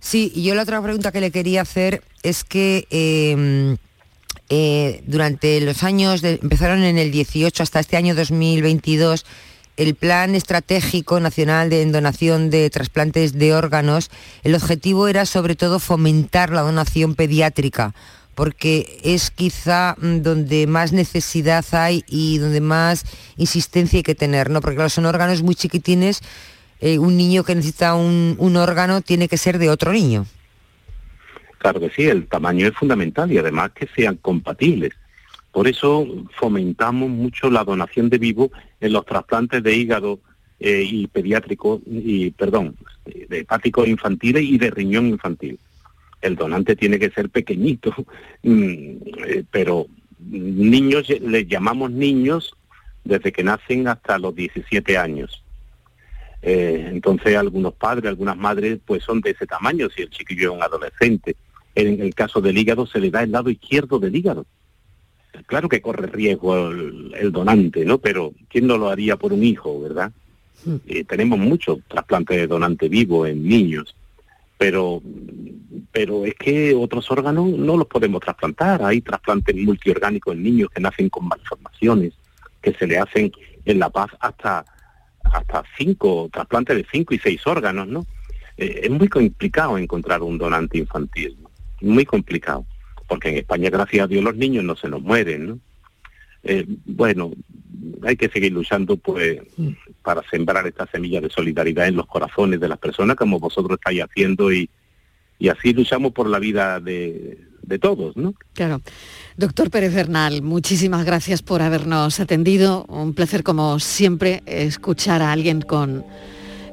Sí, 0.00 0.32
y 0.34 0.42
yo 0.44 0.54
la 0.54 0.62
otra 0.62 0.82
pregunta 0.82 1.12
que 1.12 1.20
le 1.20 1.30
quería 1.30 1.62
hacer 1.62 2.02
es 2.22 2.42
que 2.44 2.86
eh, 2.90 3.76
eh, 4.48 5.02
durante 5.06 5.60
los 5.60 5.82
años, 5.84 6.20
de- 6.22 6.40
empezaron 6.42 6.82
en 6.82 6.98
el 6.98 7.10
18 7.12 7.62
hasta 7.62 7.80
este 7.80 7.96
año 7.96 8.14
2022, 8.14 9.24
el 9.76 9.94
Plan 9.94 10.34
Estratégico 10.34 11.18
Nacional 11.20 11.70
de 11.70 11.84
Donación 11.86 12.50
de 12.50 12.68
Trasplantes 12.70 13.32
de 13.32 13.54
Órganos, 13.54 14.10
el 14.42 14.54
objetivo 14.54 15.08
era 15.08 15.24
sobre 15.26 15.56
todo 15.56 15.78
fomentar 15.78 16.50
la 16.50 16.60
donación 16.60 17.14
pediátrica, 17.14 17.94
porque 18.34 19.00
es 19.02 19.30
quizá 19.30 19.96
mm, 19.98 20.22
donde 20.22 20.66
más 20.66 20.92
necesidad 20.92 21.64
hay 21.72 22.04
y 22.06 22.38
donde 22.38 22.60
más 22.60 23.04
insistencia 23.36 23.98
hay 23.98 24.02
que 24.02 24.14
tener, 24.14 24.50
¿no? 24.50 24.60
Porque 24.60 24.76
claro, 24.76 24.90
son 24.90 25.06
órganos 25.06 25.42
muy 25.42 25.54
chiquitines, 25.54 26.20
eh, 26.80 26.98
un 26.98 27.16
niño 27.16 27.44
que 27.44 27.54
necesita 27.54 27.94
un, 27.94 28.36
un 28.38 28.56
órgano 28.56 29.00
tiene 29.00 29.28
que 29.28 29.38
ser 29.38 29.58
de 29.58 29.70
otro 29.70 29.92
niño. 29.92 30.26
Claro 31.58 31.80
que 31.80 31.90
sí, 31.90 32.02
el 32.02 32.26
tamaño 32.26 32.66
es 32.66 32.74
fundamental 32.74 33.30
y 33.30 33.38
además 33.38 33.70
que 33.72 33.88
sean 33.94 34.16
compatibles. 34.16 34.92
Por 35.52 35.68
eso 35.68 36.06
fomentamos 36.34 37.10
mucho 37.10 37.50
la 37.50 37.62
donación 37.62 38.08
de 38.08 38.18
vivo 38.18 38.50
en 38.80 38.92
los 38.92 39.04
trasplantes 39.04 39.62
de 39.62 39.76
hígado 39.76 40.18
eh, 40.58 40.82
y 40.88 41.06
pediátrico, 41.06 41.82
y 41.86 42.30
perdón, 42.30 42.76
de 43.04 43.40
hepáticos 43.40 43.86
infantiles 43.86 44.42
y 44.44 44.58
de 44.58 44.70
riñón 44.70 45.08
infantil. 45.08 45.58
El 46.22 46.36
donante 46.36 46.74
tiene 46.74 46.98
que 46.98 47.10
ser 47.10 47.28
pequeñito, 47.28 47.94
mm, 48.42 48.96
eh, 49.26 49.44
pero 49.50 49.86
niños, 50.18 51.08
les 51.08 51.46
llamamos 51.46 51.90
niños 51.90 52.54
desde 53.04 53.32
que 53.32 53.44
nacen 53.44 53.88
hasta 53.88 54.18
los 54.18 54.34
17 54.34 54.96
años. 54.96 55.42
Eh, 56.40 56.88
entonces 56.90 57.36
algunos 57.36 57.74
padres, 57.74 58.06
algunas 58.06 58.36
madres, 58.36 58.78
pues 58.84 59.04
son 59.04 59.20
de 59.20 59.30
ese 59.30 59.46
tamaño, 59.46 59.88
si 59.90 60.02
el 60.02 60.10
chiquillo 60.10 60.50
es 60.50 60.56
un 60.56 60.62
adolescente. 60.62 61.36
En 61.74 62.00
el 62.00 62.14
caso 62.14 62.40
del 62.40 62.58
hígado 62.58 62.86
se 62.86 63.00
le 63.00 63.10
da 63.10 63.22
el 63.22 63.32
lado 63.32 63.50
izquierdo 63.50 63.98
del 63.98 64.14
hígado. 64.16 64.46
Claro 65.46 65.68
que 65.68 65.80
corre 65.80 66.06
riesgo 66.06 66.70
el, 66.70 67.14
el 67.18 67.32
donante, 67.32 67.84
¿no? 67.84 67.98
Pero 67.98 68.32
¿quién 68.48 68.66
no 68.66 68.78
lo 68.78 68.88
haría 68.88 69.16
por 69.16 69.32
un 69.32 69.42
hijo, 69.42 69.80
verdad? 69.80 70.12
Eh, 70.86 71.04
tenemos 71.04 71.38
muchos 71.38 71.78
trasplantes 71.88 72.36
de 72.36 72.46
donante 72.46 72.88
vivo 72.88 73.26
en 73.26 73.46
niños, 73.46 73.94
pero 74.58 75.02
pero 75.90 76.24
es 76.24 76.34
que 76.34 76.74
otros 76.74 77.10
órganos 77.10 77.50
no 77.50 77.76
los 77.76 77.86
podemos 77.86 78.20
trasplantar. 78.20 78.82
Hay 78.84 79.00
trasplantes 79.00 79.54
multiorgánicos 79.56 80.34
en 80.34 80.42
niños 80.42 80.70
que 80.70 80.80
nacen 80.80 81.08
con 81.08 81.26
malformaciones, 81.26 82.14
que 82.62 82.72
se 82.74 82.86
le 82.86 82.98
hacen 82.98 83.32
en 83.64 83.78
La 83.78 83.90
Paz 83.90 84.10
hasta 84.20 84.64
hasta 85.24 85.62
cinco 85.76 86.28
trasplantes 86.32 86.76
de 86.76 86.86
cinco 86.90 87.14
y 87.14 87.18
seis 87.18 87.46
órganos, 87.46 87.88
¿no? 87.88 88.06
Eh, 88.56 88.82
es 88.84 88.90
muy 88.90 89.08
complicado 89.08 89.78
encontrar 89.78 90.22
un 90.22 90.38
donante 90.38 90.78
infantil, 90.78 91.36
¿no? 91.40 91.50
muy 91.80 92.04
complicado, 92.04 92.64
porque 93.12 93.28
en 93.28 93.36
España, 93.36 93.68
gracias 93.68 94.04
a 94.04 94.06
Dios, 94.06 94.24
los 94.24 94.36
niños 94.36 94.64
no 94.64 94.74
se 94.74 94.88
nos 94.88 95.02
mueren. 95.02 95.60
Eh, 96.44 96.64
bueno, 96.86 97.30
hay 98.02 98.16
que 98.16 98.30
seguir 98.30 98.50
luchando, 98.52 98.96
pues, 98.96 99.42
para 100.00 100.22
sembrar 100.30 100.66
esta 100.66 100.86
semilla 100.86 101.20
de 101.20 101.28
solidaridad 101.28 101.88
en 101.88 101.96
los 101.96 102.06
corazones 102.06 102.58
de 102.58 102.68
las 102.68 102.78
personas, 102.78 103.16
como 103.16 103.38
vosotros 103.38 103.78
estáis 103.78 104.00
haciendo, 104.00 104.50
y, 104.50 104.70
y 105.38 105.50
así 105.50 105.74
luchamos 105.74 106.12
por 106.12 106.26
la 106.26 106.38
vida 106.38 106.80
de, 106.80 107.38
de 107.60 107.78
todos, 107.78 108.16
¿no? 108.16 108.32
Claro. 108.54 108.80
Doctor 109.36 109.70
Pérez 109.70 109.94
Bernal, 109.94 110.40
muchísimas 110.40 111.04
gracias 111.04 111.42
por 111.42 111.60
habernos 111.60 112.18
atendido. 112.18 112.86
Un 112.88 113.12
placer, 113.12 113.42
como 113.42 113.78
siempre, 113.78 114.42
escuchar 114.46 115.20
a 115.20 115.32
alguien 115.32 115.60
con, 115.60 116.02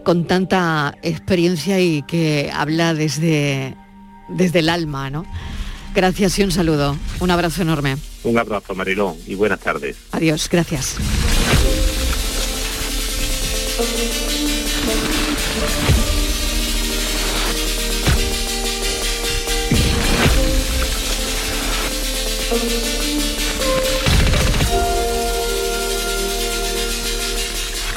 con 0.05 0.25
tanta 0.25 0.95
experiencia 1.03 1.81
y 1.81 2.01
que 2.03 2.49
habla 2.53 2.93
desde, 2.93 3.75
desde 4.29 4.59
el 4.59 4.69
alma, 4.69 5.09
¿no? 5.09 5.25
Gracias 5.93 6.39
y 6.39 6.43
un 6.43 6.51
saludo. 6.51 6.95
Un 7.19 7.31
abrazo 7.31 7.61
enorme. 7.61 7.97
Un 8.23 8.37
abrazo, 8.37 8.75
Marilón, 8.75 9.15
y 9.27 9.35
buenas 9.35 9.59
tardes. 9.59 9.97
Adiós, 10.11 10.47
gracias. 10.51 10.97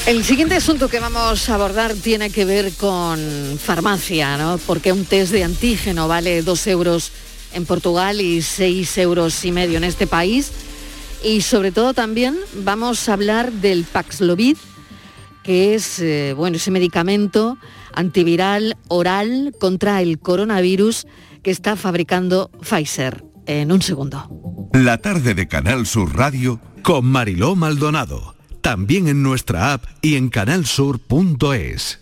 El 0.05 0.25
siguiente 0.25 0.57
asunto 0.57 0.89
que 0.89 0.99
vamos 1.01 1.49
a 1.49 1.55
abordar 1.55 1.95
tiene 1.95 2.31
que 2.31 2.45
ver 2.45 2.73
con 2.73 3.19
farmacia, 3.59 4.37
¿no? 4.37 4.59
Porque 4.67 4.93
un 4.93 5.05
test 5.05 5.33
de 5.33 5.45
antígeno 5.45 6.09
vale 6.09 6.43
dos 6.43 6.67
euros 6.67 7.13
en 7.55 7.67
Portugal 7.67 8.21
y 8.21 8.43
seis 8.43 8.97
euros 8.99 9.45
y 9.45 9.53
medio 9.53 9.79
en 9.79 9.85
este 9.85 10.07
país. 10.07 10.53
Y 11.25 11.43
sobre 11.43 11.73
todo 11.73 11.95
también 11.95 12.37
vamos 12.65 13.09
a 13.09 13.13
hablar 13.13 13.53
del 13.53 13.85
Paxlovid, 13.85 14.57
que 15.43 15.75
es 15.75 15.99
eh, 16.01 16.35
bueno, 16.37 16.57
ese 16.57 16.71
medicamento 16.71 17.59
antiviral 17.95 18.77
oral 18.89 19.55
contra 19.59 20.03
el 20.03 20.19
coronavirus 20.19 21.07
que 21.43 21.51
está 21.51 21.77
fabricando 21.77 22.51
Pfizer. 22.61 23.25
En 23.47 23.73
un 23.73 23.83
segundo. 23.83 24.71
La 24.73 24.99
tarde 24.99 25.35
de 25.35 25.49
Canal 25.49 25.85
Sur 25.87 26.17
Radio 26.17 26.61
con 26.83 27.07
Mariló 27.07 27.57
Maldonado. 27.57 28.37
También 28.61 29.09
en 29.09 29.25
nuestra 29.25 29.73
app 29.73 29.85
y 30.01 30.15
en 30.15 30.29
canalsur.es. 30.29 32.02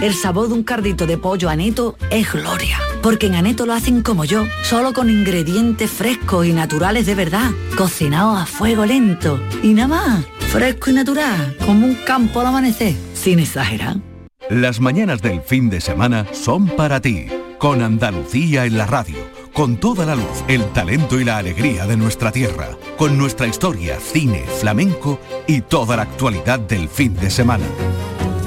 El 0.00 0.14
sabor 0.14 0.46
de 0.46 0.54
un 0.54 0.62
cardito 0.62 1.08
de 1.08 1.18
pollo 1.18 1.48
aneto 1.48 1.96
es 2.10 2.32
gloria. 2.32 2.78
Porque 3.02 3.26
en 3.26 3.34
Aneto 3.34 3.66
lo 3.66 3.72
hacen 3.72 4.02
como 4.02 4.24
yo, 4.24 4.46
solo 4.62 4.92
con 4.92 5.10
ingredientes 5.10 5.90
frescos 5.90 6.46
y 6.46 6.52
naturales 6.52 7.04
de 7.04 7.16
verdad, 7.16 7.50
cocinados 7.76 8.40
a 8.40 8.46
fuego 8.46 8.86
lento. 8.86 9.40
Y 9.60 9.74
nada 9.74 9.88
más, 9.88 10.24
fresco 10.52 10.90
y 10.90 10.94
natural, 10.94 11.56
como 11.64 11.84
un 11.84 11.96
campo 11.96 12.40
al 12.40 12.46
amanecer, 12.46 12.94
sin 13.12 13.40
exagerar. 13.40 13.96
Las 14.48 14.78
mañanas 14.78 15.20
del 15.20 15.42
fin 15.42 15.68
de 15.68 15.80
semana 15.80 16.26
son 16.32 16.68
para 16.68 17.00
ti, 17.00 17.26
con 17.58 17.82
Andalucía 17.82 18.66
en 18.66 18.78
la 18.78 18.86
radio, 18.86 19.16
con 19.52 19.78
toda 19.78 20.06
la 20.06 20.14
luz, 20.14 20.44
el 20.46 20.64
talento 20.66 21.18
y 21.18 21.24
la 21.24 21.38
alegría 21.38 21.86
de 21.86 21.96
nuestra 21.96 22.30
tierra, 22.30 22.68
con 22.96 23.18
nuestra 23.18 23.48
historia, 23.48 23.98
cine, 23.98 24.44
flamenco 24.60 25.18
y 25.48 25.60
toda 25.60 25.96
la 25.96 26.02
actualidad 26.02 26.60
del 26.60 26.88
fin 26.88 27.14
de 27.14 27.30
semana. 27.30 27.66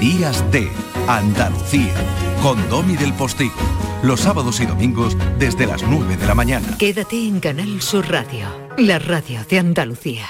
Días 0.02 0.44
de 0.50 0.68
Andalucía, 1.06 1.94
con 2.42 2.58
Domi 2.68 2.96
del 2.96 3.12
Postigo, 3.12 3.54
los 4.02 4.18
sábados 4.18 4.58
y 4.58 4.66
domingos 4.66 5.16
desde 5.38 5.64
las 5.64 5.84
9 5.84 6.16
de 6.16 6.26
la 6.26 6.34
mañana. 6.34 6.76
Quédate 6.76 7.28
en 7.28 7.38
Canal 7.38 7.80
Sur 7.80 8.10
Radio, 8.10 8.48
la 8.78 8.98
radio 8.98 9.44
de 9.48 9.60
Andalucía. 9.60 10.26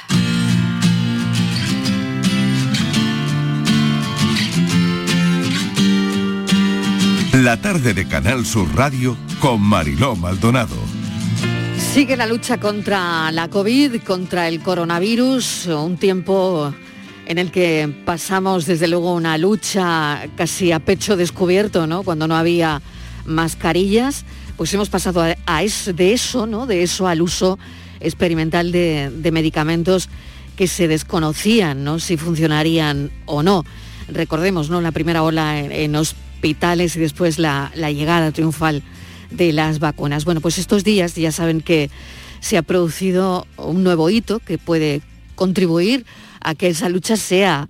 La 7.33 7.59
tarde 7.63 7.95
de 7.95 8.07
Canal 8.07 8.45
Sur 8.45 8.69
Radio 8.77 9.17
con 9.41 9.63
Mariló 9.63 10.17
Maldonado. 10.17 10.77
Sigue 11.79 12.19
la 12.19 12.27
lucha 12.27 12.59
contra 12.61 13.33
la 13.33 13.49
COVID, 13.49 14.03
contra 14.03 14.49
el 14.49 14.61
coronavirus, 14.61 15.69
un 15.69 15.97
tiempo 15.97 16.75
en 17.27 17.39
el 17.39 17.51
que 17.51 17.93
pasamos 18.05 18.67
desde 18.67 18.89
luego 18.89 19.15
una 19.15 19.39
lucha 19.39 20.27
casi 20.37 20.73
a 20.73 20.81
pecho 20.81 21.17
descubierto, 21.17 21.87
¿no? 21.87 22.03
Cuando 22.03 22.27
no 22.29 22.37
había 22.37 22.83
mascarillas, 23.25 24.25
pues 24.57 24.73
hemos 24.75 24.89
pasado 24.89 25.23
a, 25.47 25.63
es- 25.63 25.91
de 25.95 26.13
eso, 26.13 26.47
¿no? 26.47 26.67
De 26.67 26.83
eso 26.83 27.07
al 27.07 27.23
uso 27.23 27.59
experimental 28.01 28.73
de, 28.73 29.31
medicamentos 29.33 30.09
que 30.57 30.67
se 30.67 30.89
desconocían, 30.89 31.85
¿no? 31.85 31.99
Si 31.99 32.17
funcionarían 32.17 33.11
o 33.27 33.43
no. 33.43 33.65
Recordemos, 34.09 34.69
¿no? 34.69 34.81
La 34.81 34.91
primera 34.93 35.23
ola 35.23 35.59
en, 35.61 35.95
hospitales 35.97 36.97
y 36.97 37.01
después 37.01 37.39
la 37.39 37.71
llegada 37.75 38.33
triunfal 38.33 38.83
de 39.31 39.53
las 39.53 39.79
vacunas. 39.79 40.25
Bueno, 40.25 40.41
pues 40.41 40.59
estos 40.59 40.85
días 40.85 41.15
ya 41.15 41.33
saben 41.33 41.61
que 41.61 41.91
se 42.41 42.59
ha 42.59 42.63
producido 42.63 43.47
un 43.57 43.85
nuevo 43.85 44.11
hito 44.11 44.41
que 44.41 44.59
puede 44.59 45.01
contribuir 45.35 46.05
a 46.45 46.55
que 46.55 46.69
esa 46.69 46.89
lucha 46.89 47.17
sea 47.17 47.69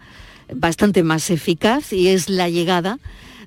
bastante 0.55 1.03
más 1.03 1.31
eficaz 1.31 1.93
y 1.93 2.09
es 2.09 2.29
la 2.29 2.49
llegada 2.49 2.99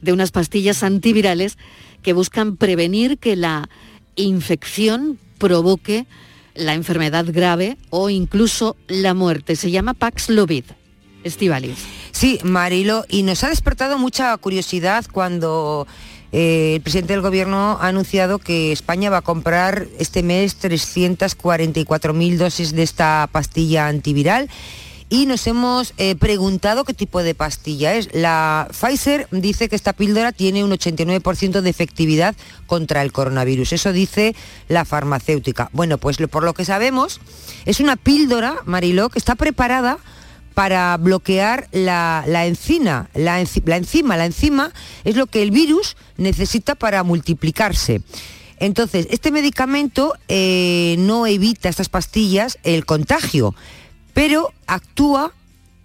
de 0.01 0.13
unas 0.13 0.31
pastillas 0.31 0.83
antivirales 0.83 1.57
que 2.01 2.13
buscan 2.13 2.57
prevenir 2.57 3.17
que 3.17 3.35
la 3.35 3.69
infección 4.15 5.17
provoque 5.37 6.05
la 6.53 6.73
enfermedad 6.73 7.25
grave 7.27 7.77
o 7.89 8.09
incluso 8.09 8.75
la 8.87 9.13
muerte. 9.13 9.55
Se 9.55 9.71
llama 9.71 9.93
Paxlovid. 9.93 10.65
Estivalis. 11.23 11.79
Sí, 12.11 12.39
Marilo, 12.43 13.03
y 13.09 13.23
nos 13.23 13.43
ha 13.43 13.49
despertado 13.49 13.97
mucha 13.97 14.37
curiosidad 14.37 15.05
cuando 15.11 15.87
eh, 16.31 16.75
el 16.75 16.81
presidente 16.81 17.13
del 17.13 17.21
gobierno 17.21 17.77
ha 17.81 17.87
anunciado 17.87 18.37
que 18.37 18.71
España 18.71 19.09
va 19.09 19.17
a 19.17 19.21
comprar 19.21 19.87
este 19.97 20.21
mes 20.21 20.61
344.000 20.61 22.37
dosis 22.37 22.73
de 22.73 22.83
esta 22.83 23.27
pastilla 23.31 23.87
antiviral. 23.87 24.49
Y 25.07 25.27
nos 25.27 25.45
hemos 25.45 25.93
eh, 25.97 26.15
preguntado 26.15 26.83
qué 26.83 26.93
tipo 26.93 27.21
de 27.21 27.35
pastilla 27.35 27.93
es. 27.93 28.09
La 28.13 28.67
Pfizer 28.71 29.27
dice 29.31 29.69
que 29.69 29.75
esta 29.75 29.93
píldora 29.93 30.31
tiene 30.31 30.63
un 30.63 30.71
89% 30.71 31.61
de 31.61 31.69
efectividad 31.69 32.35
contra 32.65 33.03
el 33.03 33.11
coronavirus. 33.11 33.73
Eso 33.73 33.93
dice 33.93 34.35
la 34.67 34.83
farmacéutica. 34.83 35.69
Bueno, 35.73 35.99
pues 35.99 36.17
por 36.29 36.43
lo 36.43 36.53
que 36.55 36.65
sabemos, 36.65 37.21
es 37.65 37.79
una 37.79 37.97
píldora, 37.97 38.57
Mariló, 38.65 39.09
que 39.09 39.19
está 39.19 39.35
preparada 39.35 39.99
para 40.55 40.97
bloquear 40.97 41.67
la, 41.71 42.23
la 42.27 42.47
encina, 42.47 43.09
la, 43.13 43.39
enci- 43.41 43.61
la 43.65 43.77
enzima. 43.77 44.17
La 44.17 44.25
enzima 44.25 44.71
es 45.03 45.15
lo 45.15 45.27
que 45.27 45.43
el 45.43 45.51
virus 45.51 45.97
necesita 46.17 46.73
para 46.73 47.03
multiplicarse. 47.03 48.01
Entonces, 48.57 49.05
este 49.11 49.31
medicamento 49.31 50.13
eh, 50.29 50.95
no 50.97 51.27
evita 51.27 51.69
estas 51.69 51.89
pastillas 51.89 52.57
el 52.63 52.85
contagio, 52.85 53.53
pero 54.15 54.53
actúa 54.65 55.33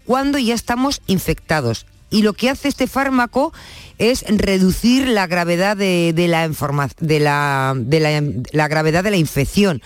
cuando 0.07 0.39
ya 0.39 0.55
estamos 0.55 1.03
infectados. 1.07 1.85
Y 2.11 2.22
lo 2.22 2.33
que 2.33 2.49
hace 2.49 2.68
este 2.68 2.87
fármaco 2.87 3.53
es 3.99 4.24
reducir 4.26 5.09
la 5.09 5.26
gravedad 5.26 5.76
de, 5.76 6.12
la, 6.28 6.47
infección. 9.16 9.83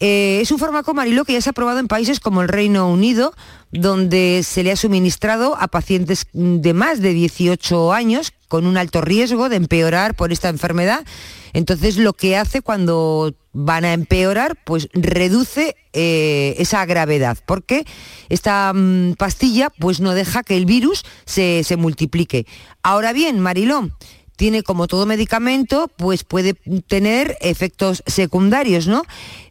Eh, 0.00 0.40
es 0.42 0.50
un 0.50 0.58
fármaco 0.58 0.92
marilo 0.92 1.24
que 1.24 1.34
ya 1.34 1.40
se 1.40 1.48
ha 1.48 1.52
aprobado 1.52 1.78
en 1.78 1.88
países 1.88 2.20
como 2.20 2.42
el 2.42 2.48
Reino 2.48 2.88
Unido, 2.88 3.32
donde 3.70 4.42
se 4.44 4.64
le 4.64 4.72
ha 4.72 4.76
suministrado 4.76 5.56
a 5.58 5.68
pacientes 5.68 6.26
de 6.32 6.74
más 6.74 7.00
de 7.00 7.12
18 7.14 7.92
años 7.92 8.32
con 8.48 8.66
un 8.66 8.76
alto 8.76 9.00
riesgo 9.00 9.48
de 9.48 9.56
empeorar 9.56 10.14
por 10.14 10.32
esta 10.32 10.48
enfermedad. 10.48 11.04
Entonces 11.52 11.96
lo 11.96 12.12
que 12.12 12.36
hace 12.36 12.60
cuando 12.60 13.34
van 13.54 13.84
a 13.84 13.94
empeorar, 13.94 14.58
pues 14.64 14.88
reduce 14.92 15.76
eh, 15.92 16.54
esa 16.58 16.84
gravedad, 16.84 17.38
porque 17.46 17.86
esta 18.28 18.72
mm, 18.74 19.14
pastilla 19.14 19.70
pues 19.70 20.00
no 20.00 20.12
deja 20.12 20.42
que 20.42 20.56
el 20.56 20.66
virus 20.66 21.04
se, 21.24 21.64
se 21.64 21.76
multiplique. 21.76 22.46
Ahora 22.82 23.12
bien, 23.12 23.40
Marilón, 23.40 23.94
tiene 24.36 24.62
como 24.62 24.88
todo 24.88 25.06
medicamento, 25.06 25.88
pues 25.96 26.24
puede 26.24 26.54
tener 26.88 27.36
efectos 27.40 28.02
secundarios, 28.06 28.88
¿no? 28.88 29.04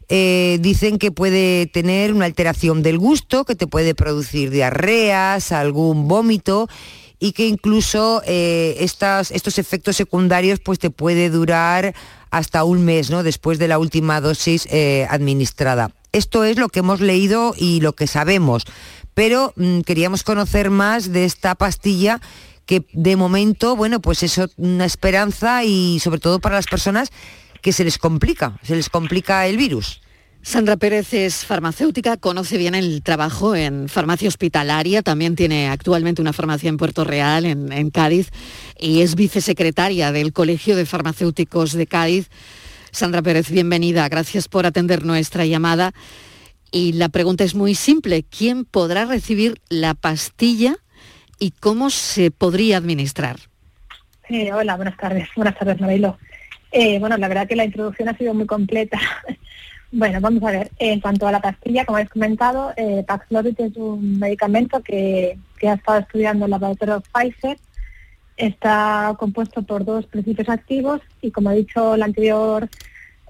Eh, 0.08 0.58
dicen 0.60 0.98
que 0.98 1.10
puede 1.10 1.66
tener 1.66 2.12
una 2.12 2.26
alteración 2.26 2.82
del 2.82 2.98
gusto, 2.98 3.44
que 3.44 3.54
te 3.54 3.66
puede 3.66 3.94
producir 3.94 4.50
diarreas, 4.50 5.50
algún 5.50 6.08
vómito 6.08 6.68
y 7.24 7.32
que 7.32 7.46
incluso 7.46 8.20
eh, 8.26 8.76
estas- 8.80 9.30
estos 9.30 9.58
efectos 9.58 9.96
secundarios 9.96 10.60
pues 10.60 10.78
te 10.78 10.90
puede 10.90 11.30
durar 11.30 11.94
hasta 12.30 12.64
un 12.64 12.84
mes, 12.84 13.08
¿no? 13.08 13.22
Después 13.22 13.58
de 13.58 13.66
la 13.66 13.78
última 13.78 14.20
dosis 14.20 14.68
eh, 14.70 15.06
administrada. 15.08 15.90
Esto 16.12 16.44
es 16.44 16.58
lo 16.58 16.68
que 16.68 16.80
hemos 16.80 17.00
leído 17.00 17.54
y 17.56 17.80
lo 17.80 17.94
que 17.94 18.06
sabemos, 18.06 18.64
pero 19.14 19.54
mm, 19.56 19.80
queríamos 19.80 20.22
conocer 20.22 20.68
más 20.68 21.12
de 21.12 21.24
esta 21.24 21.54
pastilla 21.54 22.20
que 22.66 22.84
de 22.92 23.16
momento, 23.16 23.74
bueno, 23.74 24.00
pues 24.00 24.22
eso, 24.22 24.48
una 24.58 24.84
esperanza 24.84 25.64
y 25.64 26.00
sobre 26.00 26.20
todo 26.20 26.40
para 26.40 26.56
las 26.56 26.66
personas 26.66 27.08
que 27.62 27.72
se 27.72 27.84
les 27.84 27.96
complica, 27.96 28.58
se 28.62 28.76
les 28.76 28.90
complica 28.90 29.46
el 29.46 29.56
virus. 29.56 30.02
Sandra 30.44 30.76
Pérez 30.76 31.14
es 31.14 31.46
farmacéutica, 31.46 32.18
conoce 32.18 32.58
bien 32.58 32.74
el 32.74 33.02
trabajo 33.02 33.56
en 33.56 33.88
farmacia 33.88 34.28
hospitalaria, 34.28 35.00
también 35.00 35.36
tiene 35.36 35.68
actualmente 35.68 36.20
una 36.20 36.34
farmacia 36.34 36.68
en 36.68 36.76
Puerto 36.76 37.02
Real, 37.02 37.46
en, 37.46 37.90
Cádiz, 37.90 38.28
y 38.78 39.00
es 39.00 39.14
vicesecretaria 39.14 40.12
del 40.12 40.34
Colegio 40.34 40.76
de 40.76 40.84
Farmacéuticos 40.84 41.72
de 41.72 41.86
Cádiz. 41.86 42.28
Sandra 42.90 43.22
Pérez, 43.22 43.50
bienvenida, 43.50 44.06
gracias 44.10 44.46
por 44.46 44.66
atender 44.66 45.06
nuestra 45.06 45.46
llamada. 45.46 45.94
Y 46.70 46.92
la 46.92 47.08
pregunta 47.08 47.42
es 47.42 47.54
muy 47.54 47.74
simple, 47.74 48.22
¿quién 48.22 48.66
podrá 48.66 49.06
recibir 49.06 49.62
la 49.70 49.94
pastilla 49.94 50.76
y 51.38 51.52
cómo 51.52 51.88
se 51.88 52.30
podría 52.30 52.76
administrar? 52.76 53.36
Eh, 54.28 54.52
hola, 54.52 54.76
buenas 54.76 54.98
tardes. 54.98 55.26
Buenas 55.36 55.58
tardes, 55.58 55.80
Marilo. 55.80 56.18
Eh, 56.70 56.98
bueno, 56.98 57.16
la 57.16 57.28
verdad 57.28 57.48
que 57.48 57.56
la 57.56 57.64
introducción 57.64 58.10
ha 58.10 58.18
sido 58.18 58.34
muy 58.34 58.44
completa. 58.44 59.00
Bueno, 59.94 60.20
vamos 60.20 60.42
a 60.42 60.50
ver. 60.50 60.70
En 60.78 61.00
cuanto 61.00 61.26
a 61.26 61.32
la 61.32 61.40
pastilla, 61.40 61.84
como 61.84 61.96
habéis 61.96 62.10
comentado, 62.10 62.72
eh, 62.76 63.04
Paxlovid 63.06 63.60
es 63.60 63.76
un 63.76 64.18
medicamento 64.18 64.82
que, 64.82 65.38
que 65.58 65.68
ha 65.68 65.74
estado 65.74 66.00
estudiando 66.00 66.44
el 66.44 66.50
laboratorio 66.50 67.02
Pfizer. 67.12 67.56
Está 68.36 69.14
compuesto 69.18 69.62
por 69.62 69.84
dos 69.84 70.06
principios 70.06 70.48
activos 70.48 71.00
y, 71.22 71.30
como 71.30 71.50
ha 71.50 71.52
dicho 71.52 71.96
la 71.96 72.06
anterior 72.06 72.68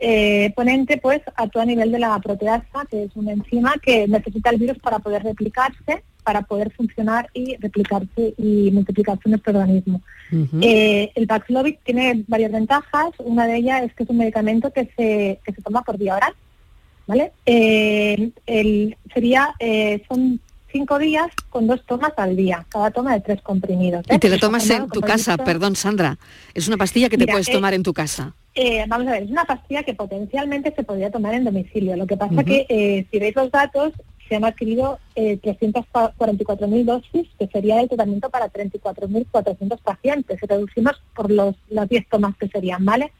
eh, 0.00 0.52
ponente, 0.56 0.96
pues 0.96 1.20
actúa 1.36 1.62
a 1.62 1.66
nivel 1.66 1.92
de 1.92 1.98
la 1.98 2.18
proteasa, 2.18 2.86
que 2.90 3.04
es 3.04 3.10
una 3.14 3.32
enzima 3.32 3.74
que 3.82 4.08
necesita 4.08 4.50
el 4.50 4.58
virus 4.58 4.78
para 4.78 4.98
poder 4.98 5.22
replicarse, 5.22 6.02
para 6.24 6.42
poder 6.42 6.72
funcionar 6.72 7.28
y 7.34 7.56
replicarse 7.56 8.34
y 8.38 8.70
multiplicarse 8.72 9.22
en 9.26 9.30
nuestro 9.32 9.58
organismo. 9.58 10.00
Eh, 10.62 11.12
el 11.14 11.26
Paxlovid 11.26 11.76
tiene 11.84 12.24
varias 12.26 12.52
ventajas. 12.52 13.10
Una 13.18 13.46
de 13.46 13.56
ellas 13.56 13.82
es 13.82 13.94
que 13.94 14.04
es 14.04 14.10
un 14.10 14.18
medicamento 14.18 14.72
que 14.72 14.90
se, 14.96 15.40
que 15.44 15.52
se 15.52 15.62
toma 15.62 15.82
por 15.82 15.98
vía 15.98 16.16
oral. 16.16 16.34
¿Vale? 17.06 17.32
Eh, 17.46 18.30
el, 18.46 18.96
sería, 19.12 19.54
eh, 19.58 20.02
son 20.08 20.40
cinco 20.72 20.98
días 20.98 21.28
con 21.50 21.66
dos 21.68 21.84
tomas 21.86 22.12
al 22.16 22.34
día, 22.36 22.66
cada 22.68 22.90
toma 22.90 23.14
de 23.14 23.20
tres 23.20 23.40
comprimidos. 23.42 24.04
¿eh? 24.08 24.16
Y 24.16 24.18
te 24.18 24.26
Está 24.28 24.40
tomas 24.40 24.68
en 24.70 24.88
tu 24.88 25.00
casa, 25.00 25.36
perdón 25.36 25.76
Sandra, 25.76 26.18
es 26.52 26.66
una 26.68 26.76
pastilla 26.76 27.08
que 27.08 27.16
te 27.16 27.24
Mira, 27.24 27.34
puedes 27.34 27.48
eh, 27.48 27.52
tomar 27.52 27.74
en 27.74 27.82
tu 27.84 27.92
casa. 27.92 28.34
eh, 28.56 28.84
vamos 28.88 29.06
a 29.06 29.12
ver, 29.12 29.22
es 29.24 29.30
una 29.30 29.44
pastilla 29.44 29.82
que 29.84 29.94
potencialmente 29.94 30.72
se 30.74 30.82
podría 30.82 31.10
tomar 31.12 31.34
en 31.34 31.44
domicilio. 31.44 31.96
Lo 31.96 32.06
que 32.06 32.16
pasa 32.16 32.42
que 32.42 32.66
eh, 32.68 33.06
si 33.10 33.18
veis 33.20 33.36
los 33.36 33.50
datos, 33.52 33.92
se 34.28 34.36
han 34.36 34.44
adquirido 34.44 34.98
eh, 35.16 35.38
344.000 35.42 36.84
dosis, 36.84 37.28
que 37.38 37.46
sería 37.48 37.80
el 37.80 37.88
tratamiento 37.88 38.30
para 38.30 38.50
34.400 38.50 39.78
pacientes. 39.82 40.40
Si 40.40 40.46
reducimos 40.46 41.00
por 41.14 41.30
los, 41.30 41.54
las 41.68 41.88
10 41.88 42.08
tomas 42.08 42.36
que 42.36 42.48
serían, 42.48 42.84
¿vale? 42.84 43.12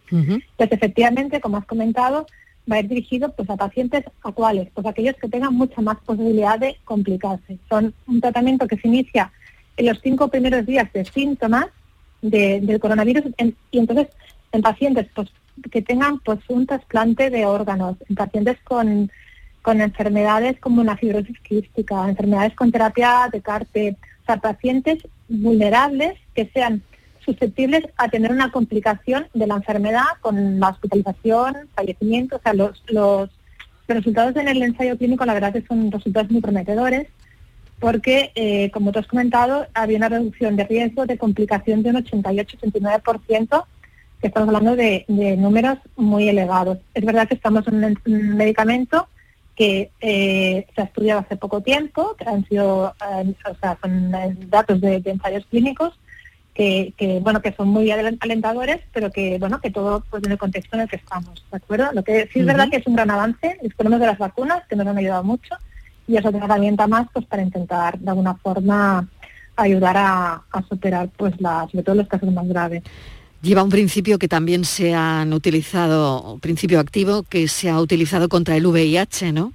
Pues 0.57 0.73
efectivamente, 0.73 1.41
como 1.41 1.59
has 1.59 1.67
comentado, 1.67 2.27
va 2.71 2.77
a 2.77 2.81
ir 2.81 2.89
dirigido 2.89 3.31
pues, 3.33 3.49
a 3.51 3.57
pacientes 3.57 4.05
actuales, 4.23 4.69
pues 4.75 4.87
aquellos 4.87 5.17
que 5.17 5.29
tengan 5.29 5.55
mucha 5.55 5.81
más 5.81 5.99
posibilidad 6.05 6.59
de 6.59 6.77
complicarse. 6.85 7.59
Son 7.69 7.95
un 8.07 8.21
tratamiento 8.21 8.67
que 8.67 8.77
se 8.79 8.89
inicia 8.89 9.33
en 9.77 9.87
los 9.87 10.01
cinco 10.03 10.29
primeros 10.29 10.65
días 10.67 10.93
de 10.93 11.05
síntomas 11.05 11.67
del 12.23 12.81
coronavirus 12.81 13.25
y 13.71 13.79
entonces 13.79 14.09
en 14.53 14.63
pacientes 14.63 15.07
pues, 15.15 15.29
que 15.71 15.83
tengan 15.83 16.21
pues, 16.21 16.39
un 16.49 16.67
trasplante 16.67 17.29
de 17.29 17.45
órganos, 17.45 17.97
en 18.09 18.15
pacientes 18.15 18.57
con, 18.65 19.11
con 19.63 19.81
enfermedades 19.81 20.59
como 20.61 20.81
una 20.81 20.97
fibrosis 20.97 21.39
quística, 21.41 22.09
enfermedades 22.09 22.55
con 22.55 22.73
terapia 22.73 23.29
de 23.31 23.43
CARPE, 23.43 23.97
o 24.23 24.25
sea, 24.27 24.37
pacientes 24.39 24.99
vulnerables 25.29 26.15
que 26.35 26.51
sean 26.55 26.83
susceptibles 27.25 27.85
a 27.97 28.09
tener 28.09 28.31
una 28.31 28.51
complicación 28.51 29.27
de 29.35 29.47
la 29.47 29.57
enfermedad 29.57 30.05
con 30.21 30.61
la 30.61 30.71
hospitalización, 30.71 31.69
fallecimiento, 31.75 32.37
o 32.37 32.41
sea, 32.41 32.55
los, 32.55 32.83
los, 32.89 33.31
resultados 33.87 34.35
en 34.37 34.49
el 34.49 34.63
ensayo 34.63 34.97
clínico 34.97 35.27
la 35.27 35.35
verdad 35.35 35.53
que 35.53 35.61
son 35.67 35.93
resultados 35.93 36.31
muy 36.31 36.41
prometedores 36.41 37.07
porque, 37.79 38.33
eh, 38.35 38.71
como 38.71 38.93
tú 38.93 39.01
has 39.01 39.07
comentado, 39.07 39.67
había 39.75 39.99
una 39.99 40.09
reducción 40.09 40.57
de 40.57 40.65
riesgo 40.65 41.05
de 41.05 41.19
complicación 41.19 41.83
de 41.83 41.91
un 41.91 41.97
88-89%, 41.97 43.65
que 44.23 44.29
estamos 44.29 44.49
hablando 44.49 44.75
de, 44.75 45.05
números 45.37 45.79
muy 45.97 46.29
elevados. 46.29 46.79
Es 46.95 47.05
verdad 47.05 47.29
que 47.29 47.35
estamos 47.35 47.67
en 47.69 47.85
un, 48.07 48.37
medicamento 48.37 49.09
que 49.55 49.91
eh, 50.01 50.67
se 50.75 50.81
ha 50.81 50.85
estudiado 50.85 51.21
hace 51.21 51.37
poco 51.37 51.61
tiempo, 51.61 52.17
que 52.17 52.25
han 52.25 52.47
sido, 52.47 52.95
eh, 53.23 53.35
o 53.51 53.55
sea, 53.57 53.77
son 53.83 54.13
datos 54.49 54.81
de 54.81 55.03
ensayos 55.05 55.45
clínicos, 55.51 55.93
que, 56.55 57.21
bueno 57.23 57.43
que 57.43 57.53
son 57.53 57.69
muy 57.69 57.91
alentadores, 57.91 58.81
pero 58.93 59.11
que 59.11 59.39
bueno 59.39 59.61
que 59.61 59.71
todo 59.71 60.05
pues 60.09 60.23
en 60.25 60.33
el 60.33 60.39
contexto 60.39 60.77
en 60.77 60.83
el 60.83 60.89
que 60.89 60.97
estamos, 60.97 61.45
¿de 61.51 61.57
acuerdo? 61.57 61.93
Lo 61.93 62.05
que 62.05 62.29
sí 62.33 62.41
es 62.41 62.47
verdad 62.47 62.69
que 62.71 62.77
es 62.77 62.87
un 62.87 62.95
gran 62.95 63.11
avance, 63.11 63.59
disponemos 63.63 64.01
de 64.01 64.07
las 64.07 64.19
vacunas 64.19 64.63
que 64.69 64.77
nos 64.77 64.87
han 64.87 64.99
ayudado 64.99 65.25
mucho 65.25 65.57
y 66.07 66.17
es 66.17 66.25
otra 66.25 66.45
herramienta 66.45 66.87
más 66.87 67.09
pues 67.13 67.27
para 67.27 67.43
intentar 67.43 67.99
de 67.99 68.09
alguna 68.09 68.35
forma 68.35 69.09
ayudar 69.57 69.97
a, 69.97 70.43
superar 70.69 71.09
pues 71.17 71.41
la, 71.41 71.67
sobre 71.71 71.85
todo 71.85 71.97
los 71.97 72.09
casos 72.09 72.33
más 72.33 72.47
graves. 72.47 72.83
Lleva 73.43 73.63
un 73.63 73.71
principio 73.71 74.19
que 74.19 74.29
también 74.29 74.65
se 74.65 74.95
han 74.95 75.33
utilizado, 75.33 76.39
principio 76.41 76.81
activo, 76.81 77.25
que 77.25 77.47
se 77.47 77.69
ha 77.69 77.79
utilizado 77.79 78.29
contra 78.29 78.57
el 78.57 78.67
VIH, 78.67 79.33
¿no? 79.33 79.53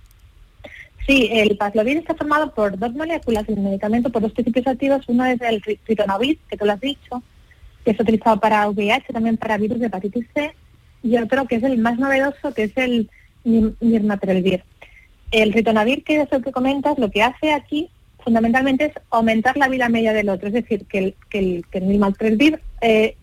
Sí, 1.09 1.27
el 1.31 1.57
Paxlovid 1.57 1.97
está 1.97 2.13
formado 2.13 2.53
por 2.53 2.77
dos 2.77 2.93
moléculas 2.93 3.47
del 3.47 3.61
medicamento, 3.61 4.11
por 4.11 4.21
dos 4.21 4.31
principios 4.31 4.67
activos. 4.67 5.03
Uno 5.07 5.25
es 5.25 5.41
el 5.41 5.59
ritonavir, 5.87 6.37
que 6.47 6.55
tú 6.55 6.65
lo 6.65 6.73
has 6.73 6.79
dicho, 6.79 7.23
que 7.83 7.89
es 7.89 7.99
utilizado 7.99 8.39
para 8.39 8.69
VIH, 8.69 9.11
también 9.11 9.35
para 9.35 9.57
virus 9.57 9.79
de 9.79 9.87
hepatitis 9.87 10.27
C, 10.35 10.53
y 11.01 11.17
otro 11.17 11.47
que 11.47 11.55
es 11.55 11.63
el 11.63 11.79
más 11.79 11.97
novedoso, 11.97 12.53
que 12.53 12.65
es 12.65 12.77
el 12.77 13.09
nirmatrelvir. 13.43 14.63
El 15.31 15.51
ritonavir, 15.51 16.03
que 16.03 16.21
es 16.21 16.31
el 16.31 16.43
que 16.43 16.51
comentas, 16.51 16.99
lo 16.99 17.09
que 17.09 17.23
hace 17.23 17.53
aquí 17.53 17.89
fundamentalmente 18.23 18.85
es 18.85 18.93
aumentar 19.09 19.57
la 19.57 19.67
vida 19.67 19.89
media 19.89 20.13
del 20.13 20.29
otro, 20.29 20.49
es 20.49 20.53
decir, 20.53 20.85
que 20.85 20.99
el, 20.99 21.15
que 21.31 21.63
eh, 22.81 23.15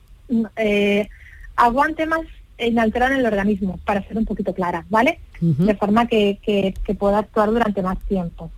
eh, 0.57 1.09
aguante 1.55 2.05
más 2.07 2.27
inalterar 2.59 3.13
en 3.13 3.19
el 3.19 3.27
organismo, 3.27 3.79
para 3.85 4.07
ser 4.07 4.17
un 4.17 4.25
poquito 4.25 4.55
clara, 4.55 4.85
¿vale? 4.89 5.19
De 5.41 5.75
forma 5.75 6.07
que, 6.07 6.39
que, 6.43 6.95
pueda 6.95 7.19
actuar 7.19 7.51
durante 7.51 7.83
más 7.83 7.99
tiempo. 8.07 8.51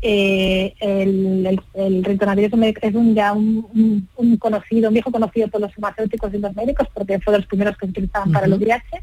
Eh, 0.00 0.74
el, 0.80 1.46
el, 1.46 1.60
el 1.74 2.76
es 2.80 2.94
un, 2.94 3.14
ya 3.14 3.32
un, 3.32 4.08
conocido, 4.38 4.88
un 4.88 4.94
viejo 4.94 5.12
conocido 5.12 5.48
por 5.48 5.60
los 5.60 5.72
farmacéuticos 5.74 6.32
y 6.34 6.38
los 6.38 6.56
médicos, 6.56 6.88
porque 6.94 7.20
fue 7.20 7.32
de 7.32 7.40
los 7.40 7.46
primeros 7.46 7.76
que 7.76 7.86
se 7.86 7.90
utilizaban 7.90 8.32
para 8.32 8.46
el 8.46 8.54
VIH. 8.54 9.02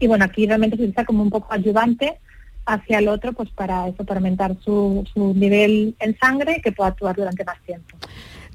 Y 0.00 0.06
bueno, 0.06 0.24
aquí 0.24 0.46
realmente 0.46 0.76
se 0.76 0.82
utiliza 0.82 1.04
como 1.04 1.22
un 1.22 1.30
poco 1.30 1.52
ayudante 1.52 2.18
hacia 2.66 2.98
el 2.98 3.08
otro, 3.08 3.32
pues 3.32 3.48
para 3.50 3.88
eso, 3.88 4.04
para 4.04 4.18
aumentar 4.18 4.54
su, 4.62 5.04
su 5.14 5.32
nivel 5.34 5.94
en 6.00 6.18
sangre 6.18 6.56
y 6.58 6.60
que 6.60 6.72
pueda 6.72 6.90
actuar 6.90 7.16
durante 7.16 7.44
más 7.44 7.60
tiempo 7.62 7.96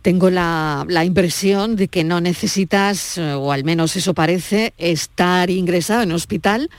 tengo 0.04 0.30
la, 0.30 0.86
impresión 1.06 1.76
de 1.78 1.88
que 1.88 2.04
no 2.04 2.22
necesitas, 2.22 3.18
eh, 3.18 3.34
o 3.34 3.52
al 3.52 3.64
menos 3.64 3.96
eso 3.96 4.14
parece, 4.14 4.74
estar 4.78 5.50
ingresado 5.50 6.04
en 6.04 6.12
hospital 6.12 6.70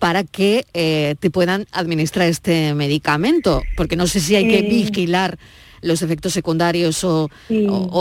para 0.00 0.24
que 0.24 0.66
eh, 0.74 1.14
te 1.20 1.30
puedan 1.30 1.66
administrar 1.72 2.28
este 2.28 2.74
medicamento, 2.74 3.62
porque 3.76 3.96
no 3.96 4.06
sé 4.08 4.20
si 4.20 4.34
hay 4.34 4.48
que 4.48 4.62
vigilar 4.62 5.38
los 5.82 6.02
efectos 6.02 6.32
secundarios 6.32 7.04
o, 7.04 7.28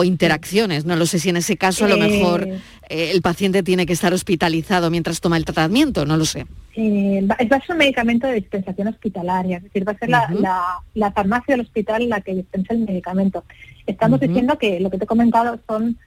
interacciones. 0.03 0.85
No 0.85 0.95
lo 0.95 1.05
sé 1.05 1.19
si 1.19 1.29
en 1.29 1.37
ese 1.37 1.57
caso 1.57 1.85
a 1.85 1.89
lo 1.89 1.97
mejor 1.97 2.47
eh, 2.89 3.11
el 3.13 3.21
paciente 3.21 3.63
tiene 3.63 3.85
que 3.85 3.93
estar 3.93 4.13
hospitalizado 4.13 4.89
mientras 4.89 5.21
toma 5.21 5.37
el 5.37 5.45
tratamiento, 5.45 6.05
no 6.05 6.17
lo 6.17 6.25
sé. 6.25 6.45
va 6.77 7.35
a 7.35 7.61
ser 7.61 7.71
un 7.71 7.77
medicamento 7.77 8.27
de 8.27 8.33
dispensación 8.33 8.87
hospitalaria, 8.87 9.57
es 9.57 9.63
decir, 9.63 9.87
va 9.87 9.93
a 9.93 9.97
ser 9.97 10.09
la, 10.09 11.11
farmacia 11.11 11.53
del 11.53 11.61
hospital 11.61 12.09
la 12.09 12.21
que 12.21 12.35
dispensa 12.35 12.73
el 12.73 12.79
medicamento. 12.79 13.43
Estamos 13.87 14.19
diciendo 14.19 14.57
que 14.57 14.79
lo 14.79 14.89
que 14.89 14.97
te 14.97 15.03
he 15.03 15.07
comentado 15.07 15.59
son, 15.67 15.97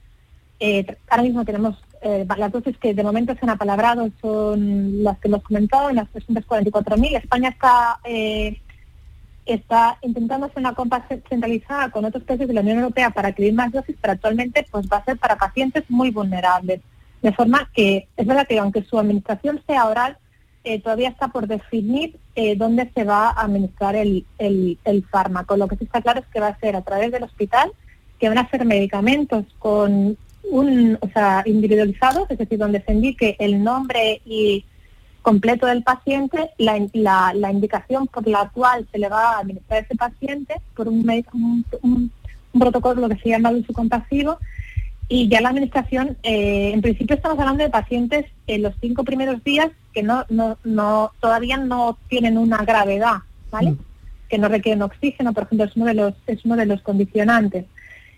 eh, 0.59 0.85
ahora 1.09 1.23
mismo 1.23 1.45
tenemos 1.45 1.75
eh, 2.01 2.25
las 2.37 2.51
dosis 2.51 2.77
que 2.77 2.93
de 2.93 3.03
momento 3.03 3.33
se 3.33 3.39
han 3.43 3.49
apalabrado, 3.49 4.09
son 4.21 5.03
las 5.03 5.17
que 5.19 5.27
hemos 5.27 5.43
comentado, 5.43 5.89
en 5.89 5.97
las 5.97 6.07
344.000. 6.13 7.17
España 7.17 7.49
está 7.49 7.99
eh, 8.05 8.61
está 9.53 9.97
intentando 10.01 10.45
hacer 10.45 10.59
una 10.59 10.73
compra 10.73 11.05
centralizada 11.29 11.89
con 11.89 12.05
otros 12.05 12.23
países 12.23 12.47
de 12.47 12.53
la 12.53 12.61
Unión 12.61 12.79
Europea 12.79 13.09
para 13.09 13.29
adquirir 13.29 13.53
más 13.53 13.71
dosis, 13.71 13.95
pero 14.01 14.13
actualmente 14.13 14.65
pues 14.69 14.87
va 14.91 14.97
a 14.97 15.05
ser 15.05 15.17
para 15.17 15.37
pacientes 15.37 15.83
muy 15.89 16.11
vulnerables. 16.11 16.81
De 17.21 17.33
forma 17.33 17.69
que 17.73 18.07
es 18.15 18.25
verdad 18.25 18.47
que 18.47 18.59
aunque 18.59 18.83
su 18.83 18.97
administración 18.97 19.61
sea 19.67 19.85
oral, 19.85 20.17
eh, 20.63 20.81
todavía 20.81 21.09
está 21.09 21.29
por 21.29 21.47
definir 21.47 22.17
eh, 22.35 22.55
dónde 22.55 22.91
se 22.93 23.03
va 23.03 23.29
a 23.29 23.43
administrar 23.43 23.95
el, 23.95 24.25
el, 24.37 25.05
fármaco. 25.09 25.57
Lo 25.57 25.67
que 25.67 25.77
sí 25.77 25.85
está 25.85 26.01
claro 26.01 26.19
es 26.19 26.27
que 26.27 26.39
va 26.39 26.47
a 26.47 26.59
ser 26.59 26.75
a 26.75 26.81
través 26.81 27.11
del 27.11 27.23
hospital, 27.23 27.71
que 28.19 28.29
van 28.29 28.37
a 28.37 28.49
ser 28.49 28.65
medicamentos 28.65 29.45
con 29.57 30.17
un, 30.43 30.97
o 31.01 31.09
sea, 31.09 31.43
individualizados, 31.45 32.29
es 32.29 32.37
decir, 32.37 32.59
donde 32.59 32.81
se 32.81 32.93
indique 32.93 33.35
el 33.39 33.63
nombre 33.63 34.21
y 34.25 34.65
completo 35.21 35.65
del 35.65 35.83
paciente, 35.83 36.49
la, 36.57 37.33
la, 37.33 37.51
indicación 37.51 38.07
por 38.07 38.27
la 38.27 38.49
cual 38.49 38.87
se 38.91 38.99
le 38.99 39.09
va 39.09 39.33
a 39.33 39.39
administrar 39.39 39.79
a 39.79 39.81
ese 39.81 39.95
paciente 39.95 40.55
por 40.75 40.87
un, 40.87 41.07
un, 41.33 41.65
un, 41.81 42.11
un 42.53 42.59
protocolo 42.59 43.09
que 43.09 43.17
se 43.17 43.29
llama 43.29 43.51
uso 43.51 43.73
compasivo 43.73 44.37
y 45.11 45.27
ya 45.27 45.41
la 45.41 45.49
administración, 45.49 46.17
eh, 46.21 46.69
en 46.71 46.81
principio 46.81 47.15
estamos 47.15 47.39
hablando 47.39 47.63
de 47.63 47.71
pacientes 47.71 48.27
en 48.45 48.61
los 48.61 48.75
cinco 48.79 49.03
primeros 49.03 49.43
días 49.43 49.71
que 49.91 50.03
no, 50.03 50.23
no, 50.29 50.59
no 50.63 51.11
todavía 51.19 51.57
no 51.57 51.97
tienen 52.09 52.37
una 52.37 52.57
gravedad, 52.63 53.17
¿vale? 53.49 53.71
Mm. 53.71 53.79
Que 54.29 54.37
no 54.37 54.47
requieren 54.47 54.83
oxígeno, 54.83 55.33
por 55.33 55.45
ejemplo, 55.45 55.65
es 55.65 55.75
uno 55.75 55.85
de 55.87 55.95
los, 55.95 56.13
es 56.27 56.45
uno 56.45 56.55
de 56.55 56.67
los 56.67 56.83
condicionantes. 56.83 57.65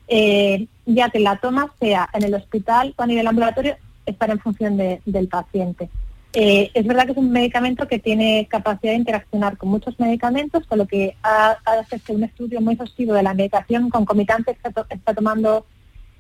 Eh, 0.10 0.68
ya 0.86 1.10
que 1.10 1.22
la 1.22 1.38
toma 1.38 1.72
sea 1.80 2.10
en 2.14 2.24
el 2.24 2.34
hospital 2.34 2.94
o 2.98 3.04
a 3.04 3.08
nivel 3.08 3.26
ambulatorio, 3.26 3.78
es 4.06 4.16
para 4.18 4.34
en 4.34 4.40
función 4.40 4.76
del 4.78 5.28
paciente. 5.30 5.90
Eh, 6.34 6.72
es 6.74 6.88
verdad 6.88 7.06
que 7.06 7.12
es 7.12 7.18
un 7.18 7.32
medicamento 7.32 7.88
que 7.88 8.00
tiene 8.00 8.48
capacidad 8.50 8.94
de 8.94 9.00
interaccionar 9.00 9.58
con 9.58 9.70
muchos 9.70 10.00
medicamentos, 10.00 10.66
con 10.66 10.78
lo 10.78 10.88
que 10.88 11.16
ha, 11.24 11.58
ha 11.66 12.14
un 12.14 12.24
estudio 12.24 12.62
muy 12.62 12.74
exhaustivo 12.74 13.14
de 13.14 13.24
la 13.24 13.34
medicación 13.34 13.90
concomitante 13.90 14.56
que 14.56 14.70
está, 14.70 14.86
está 14.90 15.14
tomando 15.14 15.66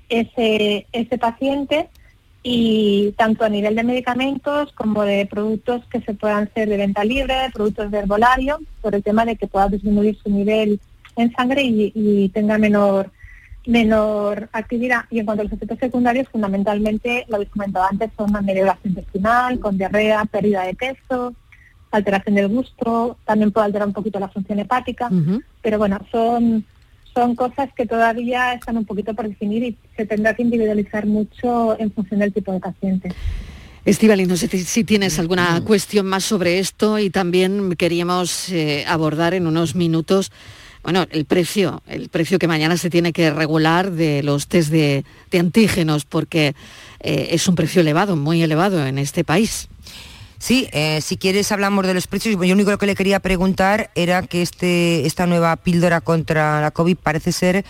ese, 0.09 0.85
ese 0.91 1.17
paciente 1.17 1.89
y 2.43 3.13
tanto 3.17 3.45
a 3.45 3.49
nivel 3.49 3.75
de 3.75 3.83
medicamentos 3.83 4.71
como 4.73 5.03
de 5.03 5.25
productos 5.27 5.85
que 5.85 6.01
se 6.01 6.13
puedan 6.13 6.51
ser 6.53 6.69
de 6.69 6.77
venta 6.77 7.03
libre, 7.03 7.35
productos 7.53 7.91
de 7.91 7.99
herbolario, 7.99 8.59
por 8.81 8.95
el 8.95 9.03
tema 9.03 9.25
de 9.25 9.35
que 9.35 9.47
pueda 9.47 9.69
disminuir 9.69 10.17
su 10.21 10.29
nivel 10.29 10.79
en 11.15 11.31
sangre 11.33 11.61
y, 11.63 12.29
tenga 12.29 12.57
menor 12.57 13.11
menor 13.65 14.49
actividad. 14.53 15.05
Y 15.09 15.19
en 15.19 15.25
cuanto 15.25 15.41
a 15.41 15.43
los 15.45 15.53
efectos 15.53 15.79
secundarios, 15.79 16.27
fundamentalmente, 16.29 17.25
lo 17.27 17.35
habéis 17.35 17.51
comentado 17.51 17.85
antes, 17.89 18.11
son 18.17 18.35
amelioración 18.35 18.93
intestinal, 18.93 19.59
con 19.59 19.77
diarrea, 19.77 20.25
pérdida 20.25 20.63
de 20.63 20.75
peso, 20.75 21.33
alteración 21.91 22.35
del 22.35 22.47
gusto, 22.47 23.17
también 23.25 23.51
puede 23.51 23.65
alterar 23.65 23.87
un 23.87 23.93
poquito 23.93 24.19
la 24.19 24.29
función 24.29 24.59
hepática, 24.59 25.09
pero 25.61 25.77
bueno, 25.77 25.99
son 26.11 26.65
son 27.13 27.35
cosas 27.35 27.69
que 27.75 27.85
todavía 27.85 28.53
están 28.53 28.77
un 28.77 28.85
poquito 28.85 29.13
por 29.13 29.27
definir 29.27 29.63
y 29.63 29.77
se 29.97 30.05
tendrá 30.05 30.33
que 30.33 30.43
individualizar 30.43 31.05
mucho 31.05 31.77
en 31.77 31.91
función 31.91 32.21
del 32.21 32.31
tipo 32.31 32.51
de 32.53 32.59
paciente. 32.59 33.13
Estivali, 33.83 34.25
no 34.27 34.37
sé 34.37 34.47
si 34.47 34.83
tienes 34.83 35.17
alguna 35.17 35.61
cuestión 35.65 36.05
más 36.05 36.23
sobre 36.23 36.59
esto 36.59 36.99
y 36.99 37.09
también 37.09 37.75
queríamos 37.75 38.49
eh, 38.49 38.85
abordar 38.87 39.33
en 39.33 39.47
unos 39.47 39.75
minutos, 39.75 40.31
bueno, 40.83 41.05
el 41.11 41.25
precio, 41.25 41.81
el 41.87 42.09
precio 42.09 42.39
que 42.39 42.47
mañana 42.47 42.77
se 42.77 42.89
tiene 42.89 43.13
que 43.13 43.31
regular 43.31 43.91
de 43.91 44.23
los 44.23 44.47
test 44.47 44.69
de, 44.69 45.05
antígenos, 45.37 46.05
porque 46.05 46.55
eh, 46.99 47.29
es 47.31 47.47
un 47.47 47.55
precio 47.55 47.81
elevado, 47.81 48.15
muy 48.15 48.41
elevado 48.41 48.85
en 48.85 48.97
este 48.97 49.23
país. 49.23 49.67
Sí, 50.39 50.67
eh, 50.71 51.01
si 51.01 51.17
quieres 51.17 51.51
hablamos 51.51 51.85
de 51.85 51.93
los 51.93 52.07
precios. 52.07 52.33
Yo 52.33 52.43
lo 52.43 52.53
único 52.53 52.75
que 52.79 52.87
le 52.87 52.95
quería 52.95 53.19
preguntar 53.19 53.91
era 53.93 54.23
que 54.23 54.41
este, 54.41 55.05
esta 55.05 55.27
nueva 55.27 55.55
píldora 55.55 56.01
contra 56.01 56.61
la 56.61 56.71
COVID 56.71 56.97
parece 56.97 57.31
ser 57.31 57.63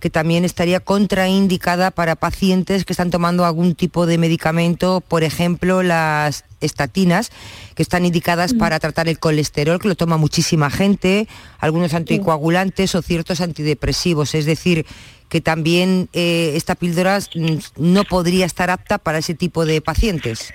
que 0.00 0.10
también 0.10 0.44
estaría 0.44 0.80
contraindicada 0.80 1.90
para 1.90 2.16
pacientes 2.16 2.84
que 2.84 2.92
están 2.92 3.10
tomando 3.10 3.44
algún 3.44 3.74
tipo 3.74 4.06
de 4.06 4.18
medicamento, 4.18 5.00
por 5.00 5.24
ejemplo, 5.24 5.82
las 5.82 6.44
estatinas, 6.60 7.30
que 7.74 7.82
están 7.82 8.04
indicadas 8.04 8.54
para 8.54 8.78
tratar 8.80 9.08
el 9.08 9.18
colesterol, 9.18 9.78
que 9.78 9.88
lo 9.88 9.94
toma 9.94 10.16
muchísima 10.16 10.70
gente, 10.70 11.28
algunos 11.58 11.94
anticoagulantes 11.94 12.94
o 12.94 13.02
ciertos 13.02 13.40
antidepresivos. 13.40 14.34
Es 14.34 14.46
decir, 14.46 14.86
que 15.28 15.40
también 15.40 16.08
eh, 16.12 16.52
esta 16.54 16.74
píldora 16.74 17.18
mm, 17.18 17.56
no 17.76 18.04
podría 18.04 18.46
estar 18.46 18.70
apta 18.70 18.98
para 18.98 19.18
ese 19.18 19.34
tipo 19.34 19.64
de 19.64 19.80
pacientes. 19.80 20.52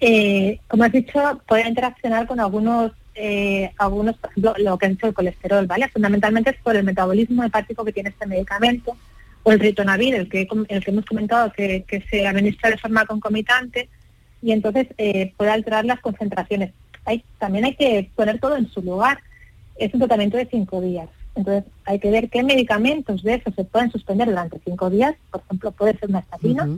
Eh, 0.00 0.58
como 0.68 0.84
has 0.84 0.92
dicho, 0.92 1.40
puede 1.46 1.68
interaccionar 1.68 2.26
con 2.26 2.40
algunos, 2.40 2.92
eh, 3.16 3.72
algunos, 3.78 4.16
por 4.18 4.30
ejemplo, 4.30 4.54
lo 4.58 4.78
que 4.78 4.86
han 4.86 4.92
dicho 4.92 5.06
el 5.06 5.14
colesterol, 5.14 5.66
¿vale? 5.66 5.88
Fundamentalmente 5.88 6.50
es 6.50 6.56
por 6.62 6.76
el 6.76 6.84
metabolismo 6.84 7.42
hepático 7.44 7.84
que 7.84 7.92
tiene 7.92 8.10
este 8.10 8.26
medicamento, 8.26 8.96
o 9.42 9.52
el 9.52 9.60
ritonavir, 9.60 10.14
el 10.14 10.28
que, 10.28 10.48
el 10.68 10.84
que 10.84 10.90
hemos 10.90 11.04
comentado 11.04 11.52
que, 11.52 11.84
que 11.86 12.02
se 12.02 12.26
administra 12.26 12.70
de 12.70 12.78
forma 12.78 13.06
concomitante, 13.06 13.88
y 14.42 14.52
entonces 14.52 14.88
eh, 14.98 15.32
puede 15.36 15.50
alterar 15.50 15.84
las 15.84 16.00
concentraciones. 16.00 16.72
Hay, 17.04 17.24
también 17.38 17.64
hay 17.64 17.74
que 17.74 18.10
poner 18.14 18.38
todo 18.38 18.56
en 18.56 18.68
su 18.68 18.82
lugar. 18.82 19.20
Es 19.76 19.92
un 19.94 20.00
tratamiento 20.00 20.36
de 20.36 20.46
cinco 20.46 20.80
días. 20.80 21.08
Entonces 21.36 21.64
hay 21.84 21.98
que 21.98 22.10
ver 22.10 22.30
qué 22.30 22.42
medicamentos 22.42 23.22
de 23.22 23.34
esos 23.34 23.54
se 23.54 23.64
pueden 23.64 23.92
suspender 23.92 24.26
durante 24.28 24.58
cinco 24.64 24.88
días. 24.88 25.14
Por 25.30 25.42
ejemplo, 25.42 25.70
puede 25.70 25.96
ser 25.98 26.08
una 26.08 26.20
estatina. 26.20 26.68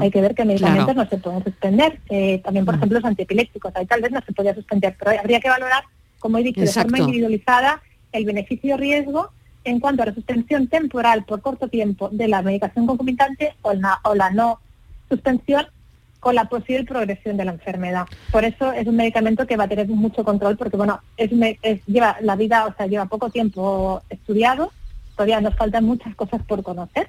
hay 0.00 0.10
que 0.10 0.20
ver 0.20 0.34
qué 0.34 0.44
medicamentos 0.44 0.96
no 0.96 1.08
se 1.08 1.18
pueden 1.18 1.44
suspender. 1.44 2.00
Eh, 2.10 2.40
también, 2.44 2.66
por 2.66 2.74
ejemplo, 2.74 2.98
los 2.98 3.08
antiepilépticos. 3.08 3.74
Ahí 3.76 3.86
tal 3.86 4.02
vez 4.02 4.10
no 4.10 4.20
se 4.26 4.32
podría 4.32 4.54
suspender, 4.54 4.96
pero 4.98 5.18
habría 5.18 5.40
que 5.40 5.48
valorar, 5.48 5.84
como 6.18 6.38
he 6.38 6.42
dicho, 6.42 6.60
de 6.60 6.66
forma 6.66 6.98
individualizada 6.98 7.80
el 8.12 8.24
beneficio-riesgo 8.24 9.30
en 9.64 9.80
cuanto 9.80 10.02
a 10.02 10.06
la 10.06 10.14
suspensión 10.14 10.66
temporal 10.66 11.24
por 11.24 11.40
corto 11.40 11.68
tiempo 11.68 12.08
de 12.10 12.26
la 12.26 12.42
medicación 12.42 12.86
concomitante 12.86 13.54
o 13.62 13.72
o 14.04 14.14
la 14.14 14.30
no 14.30 14.60
suspensión 15.08 15.66
con 16.20 16.34
la 16.34 16.46
posible 16.46 16.84
progresión 16.84 17.36
de 17.36 17.44
la 17.44 17.52
enfermedad. 17.52 18.06
Por 18.32 18.44
eso 18.44 18.72
es 18.72 18.86
un 18.86 18.96
medicamento 18.96 19.46
que 19.46 19.56
va 19.56 19.64
a 19.64 19.68
tener 19.68 19.88
mucho 19.88 20.24
control 20.24 20.56
porque 20.56 20.76
bueno, 20.76 21.00
es, 21.16 21.30
lleva 21.86 22.16
la 22.20 22.36
vida, 22.36 22.66
o 22.66 22.74
sea, 22.74 22.86
lleva 22.86 23.06
poco 23.06 23.30
tiempo 23.30 24.02
estudiado, 24.10 24.72
todavía 25.14 25.40
nos 25.40 25.54
faltan 25.56 25.84
muchas 25.84 26.14
cosas 26.14 26.42
por 26.42 26.62
conocer 26.62 27.08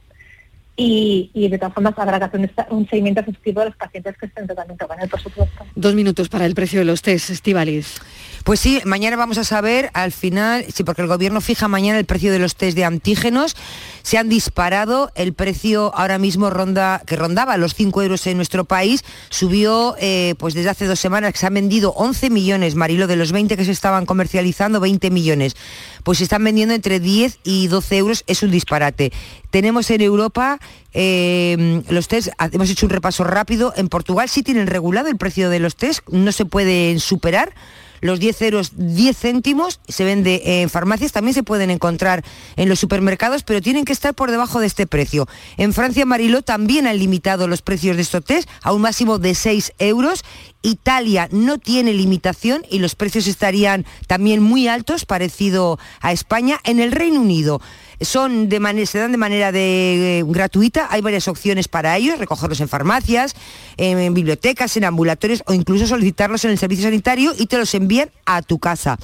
y, 0.81 1.49
de 1.49 1.57
todas 1.57 1.73
formas 1.73 1.93
habrá 1.97 2.19
que 2.19 2.25
hacer 2.25 2.51
un, 2.69 2.87
seguimiento 2.87 3.19
efectivo 3.19 3.59
de 3.59 3.67
los 3.67 3.75
pacientes 3.75 4.15
que 4.17 4.27
estén 4.27 4.43
en 4.43 4.47
tratamiento 4.47 4.87
con 4.87 4.99
él, 5.01 5.09
por 5.09 5.19
supuesto. 5.19 5.65
Dos 5.75 5.93
minutos 5.93 6.29
para 6.29 6.45
el 6.45 6.55
precio 6.55 6.79
de 6.79 6.85
los 6.85 7.01
test, 7.01 7.29
Estivalis. 7.29 7.99
Pues 8.45 8.61
sí, 8.61 8.79
mañana 8.85 9.17
vamos 9.17 9.37
a 9.37 9.43
saber 9.43 9.89
al 9.93 10.13
final, 10.13 10.63
sí, 10.73 10.85
porque 10.85 11.01
el 11.01 11.09
gobierno 11.09 11.41
fija 11.41 11.67
mañana 11.67 11.99
el 11.99 12.05
precio 12.05 12.31
de 12.31 12.39
los 12.39 12.55
test 12.55 12.77
de 12.77 12.85
antígenos. 12.85 13.57
Se 14.03 14.17
han 14.17 14.29
disparado, 14.29 15.11
el 15.15 15.33
precio 15.33 15.91
ahora 15.95 16.17
mismo 16.17 16.49
ronda, 16.49 17.01
que 17.05 17.15
rondaba 17.15 17.57
los 17.57 17.73
5 17.75 18.01
euros 18.03 18.25
en 18.27 18.37
nuestro 18.37 18.65
país, 18.65 19.03
subió 19.29 19.95
eh, 19.99 20.35
pues 20.37 20.53
desde 20.53 20.69
hace 20.69 20.85
dos 20.85 20.99
semanas 20.99 21.33
se 21.35 21.45
han 21.45 21.53
vendido 21.53 21.91
11 21.91 22.29
millones, 22.29 22.75
Marilo, 22.75 23.07
de 23.07 23.15
los 23.15 23.31
20 23.31 23.57
que 23.57 23.65
se 23.65 23.71
estaban 23.71 24.05
comercializando, 24.05 24.79
20 24.79 25.09
millones. 25.11 25.55
Pues 26.03 26.19
se 26.19 26.23
están 26.23 26.43
vendiendo 26.43 26.73
entre 26.73 26.99
10 26.99 27.39
y 27.43 27.67
12 27.67 27.97
euros, 27.97 28.23
es 28.27 28.43
un 28.43 28.51
disparate. 28.51 29.11
Tenemos 29.49 29.89
en 29.89 30.01
Europa 30.01 30.59
eh, 30.93 31.81
los 31.89 32.07
test, 32.07 32.29
hemos 32.51 32.69
hecho 32.69 32.85
un 32.85 32.91
repaso 32.91 33.23
rápido, 33.23 33.73
en 33.75 33.89
Portugal 33.89 34.29
sí 34.29 34.43
tienen 34.43 34.67
regulado 34.67 35.07
el 35.09 35.17
precio 35.17 35.49
de 35.49 35.59
los 35.59 35.75
test, 35.75 36.07
no 36.09 36.31
se 36.31 36.45
pueden 36.45 36.99
superar 36.99 37.53
los 38.01 38.19
10 38.19 38.41
euros 38.43 38.71
10 38.75 39.17
céntimos, 39.17 39.79
se 39.87 40.03
vende 40.03 40.61
en 40.61 40.69
farmacias, 40.69 41.11
también 41.11 41.33
se 41.33 41.43
pueden 41.43 41.69
encontrar 41.69 42.23
en 42.55 42.69
los 42.69 42.79
supermercados, 42.79 43.43
pero 43.43 43.61
tienen 43.61 43.85
que 43.85 43.93
estar 43.93 44.13
por 44.13 44.31
debajo 44.31 44.59
de 44.59 44.67
este 44.67 44.87
precio. 44.87 45.27
En 45.57 45.73
Francia, 45.73 46.05
Mariló 46.05 46.41
también 46.41 46.87
han 46.87 46.97
limitado 46.97 47.47
los 47.47 47.61
precios 47.61 47.95
de 47.95 48.03
estos 48.03 48.23
test 48.23 48.49
a 48.63 48.73
un 48.73 48.81
máximo 48.81 49.19
de 49.19 49.35
6 49.35 49.73
euros. 49.79 50.23
Italia 50.61 51.29
no 51.31 51.57
tiene 51.57 51.93
limitación 51.93 52.63
y 52.69 52.79
los 52.79 52.95
precios 52.95 53.27
estarían 53.27 53.85
también 54.07 54.43
muy 54.43 54.67
altos, 54.67 55.05
parecido 55.05 55.79
a 56.01 56.11
España. 56.11 56.59
En 56.63 56.79
el 56.79 56.91
Reino 56.91 57.21
Unido, 57.21 57.61
son 58.01 58.49
se 58.85 58.99
dan 58.99 59.11
de 59.11 59.17
manera 59.17 59.51
eh, 59.53 60.23
gratuita, 60.25 60.87
hay 60.89 61.01
varias 61.01 61.27
opciones 61.27 61.67
para 61.67 61.97
ellos, 61.97 62.19
recogerlos 62.19 62.59
en 62.61 62.69
farmacias, 62.69 63.35
en, 63.77 64.13
bibliotecas, 64.13 64.75
en 64.77 64.85
ambulatorios 64.85 65.43
o 65.45 65.53
incluso 65.53 65.87
solicitarlos 65.87 66.45
en 66.45 66.51
el 66.51 66.57
servicio 66.57 66.85
sanitario 66.85 67.33
y 67.37 67.47
te 67.47 67.57
los 67.57 67.73
envían 67.75 68.09
a 68.25 68.41
tu 68.41 68.59
casa. 68.59 68.97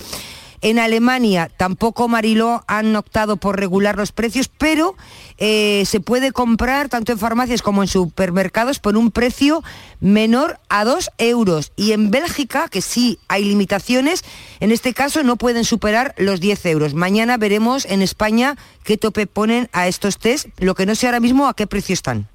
En 0.66 0.80
Alemania 0.80 1.52
tampoco 1.56 2.08
Mariló 2.08 2.64
han 2.66 2.96
optado 2.96 3.38
por 3.38 3.60
regular 3.60 3.98
los 3.98 4.12
precios, 4.12 4.48
pero 4.48 4.96
eh, 5.38 5.84
se 5.86 6.00
puede 6.00 6.32
comprar 6.32 6.90
tanto 6.90 7.12
en 7.12 7.20
farmacias 7.20 7.62
como 7.62 7.84
en 7.84 7.88
supermercados 7.88 8.80
por 8.80 8.98
un 8.98 9.12
precio 9.12 9.64
menor 10.00 10.60
a 10.68 10.84
2 10.84 11.12
euros. 11.20 11.72
Y 11.76 11.92
en 11.92 12.10
Bélgica, 12.10 12.68
que 12.68 12.82
sí 12.82 13.20
hay 13.28 13.44
limitaciones, 13.44 14.26
en 14.60 14.72
este 14.72 14.96
caso 14.96 15.22
no 15.22 15.36
pueden 15.36 15.66
superar 15.66 16.16
los 16.18 16.40
10 16.40 16.66
euros. 16.66 16.96
Mañana 16.96 17.38
veremos 17.38 17.86
en 17.86 18.02
España 18.02 18.58
qué 18.84 18.98
tope 18.98 19.28
ponen 19.28 19.70
a 19.72 19.88
estos 19.88 20.18
test, 20.18 20.48
lo 20.58 20.74
que 20.74 20.88
no 20.88 20.96
sé 20.96 21.06
ahora 21.06 21.20
mismo 21.20 21.48
a 21.48 21.54
qué 21.54 21.68
precio 21.68 21.94
están. 21.94 22.28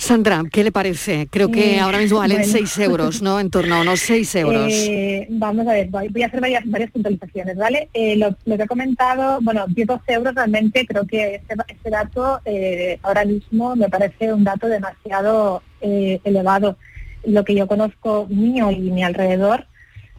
Sandra, 0.00 0.42
¿qué 0.50 0.64
le 0.64 0.72
parece? 0.72 1.28
Creo 1.30 1.50
que 1.50 1.78
ahora 1.78 1.98
mismo 1.98 2.20
valen 2.20 2.42
6 2.42 2.78
euros, 2.78 3.20
¿no? 3.20 3.38
En 3.38 3.50
torno 3.50 3.74
a 3.74 3.80
unos 3.82 4.00
6 4.00 4.34
euros. 4.36 4.72
Eh, 4.72 5.26
vamos 5.28 5.68
a 5.68 5.72
ver, 5.72 5.88
voy 5.90 6.22
a 6.22 6.26
hacer 6.26 6.40
varias, 6.40 6.90
puntualizaciones, 6.90 7.54
¿vale? 7.58 7.90
Eh, 7.92 8.16
lo, 8.16 8.34
que 8.56 8.62
he 8.62 8.66
comentado, 8.66 9.40
bueno, 9.42 9.66
10 9.68 9.86
12 9.86 10.12
euros 10.14 10.34
realmente 10.34 10.86
creo 10.86 11.06
que 11.06 11.34
este, 11.34 11.54
este 11.68 11.90
dato 11.90 12.40
eh, 12.46 12.98
ahora 13.02 13.26
mismo 13.26 13.76
me 13.76 13.90
parece 13.90 14.32
un 14.32 14.42
dato 14.42 14.68
demasiado 14.68 15.62
elevado. 15.82 16.78
Lo 17.24 17.44
que 17.44 17.54
yo 17.54 17.66
conozco 17.66 18.26
mío 18.30 18.70
y 18.70 18.78
mi 18.90 19.04
alrededor 19.04 19.66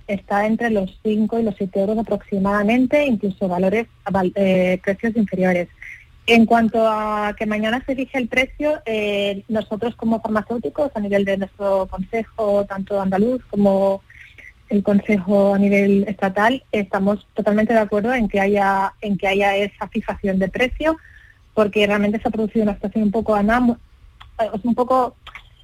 está 0.05 0.45
entre 0.45 0.69
los 0.69 0.99
5 1.01 1.39
y 1.39 1.43
los 1.43 1.55
7 1.57 1.79
euros 1.79 1.97
aproximadamente, 1.97 3.03
incluso 3.07 3.47
valores, 3.47 3.87
precios 4.83 5.15
inferiores. 5.15 5.69
En 6.27 6.45
cuanto 6.45 6.87
a 6.87 7.35
que 7.37 7.45
mañana 7.45 7.83
se 7.85 7.93
elige 7.93 8.17
el 8.17 8.27
precio, 8.27 8.81
eh, 8.85 9.43
nosotros 9.47 9.95
como 9.95 10.21
farmacéuticos, 10.21 10.91
a 10.95 10.99
nivel 10.99 11.25
de 11.25 11.37
nuestro 11.37 11.87
consejo, 11.87 12.65
tanto 12.65 13.01
andaluz 13.01 13.43
como 13.49 14.03
el 14.69 14.83
consejo 14.83 15.55
a 15.55 15.59
nivel 15.59 16.05
estatal, 16.07 16.63
estamos 16.71 17.27
totalmente 17.33 17.73
de 17.73 17.79
acuerdo 17.79 18.13
en 18.13 18.29
que 18.29 18.39
haya, 18.39 18.93
en 19.01 19.17
que 19.17 19.27
haya 19.27 19.57
esa 19.57 19.87
fijación 19.89 20.39
de 20.39 20.47
precio, 20.47 20.97
porque 21.53 21.85
realmente 21.85 22.21
se 22.21 22.27
ha 22.27 22.31
producido 22.31 22.63
una 22.63 22.75
situación 22.75 23.03
un 23.05 23.11
poco 23.11 23.35
anam 23.35 23.77
un 24.63 24.75
poco 24.75 25.15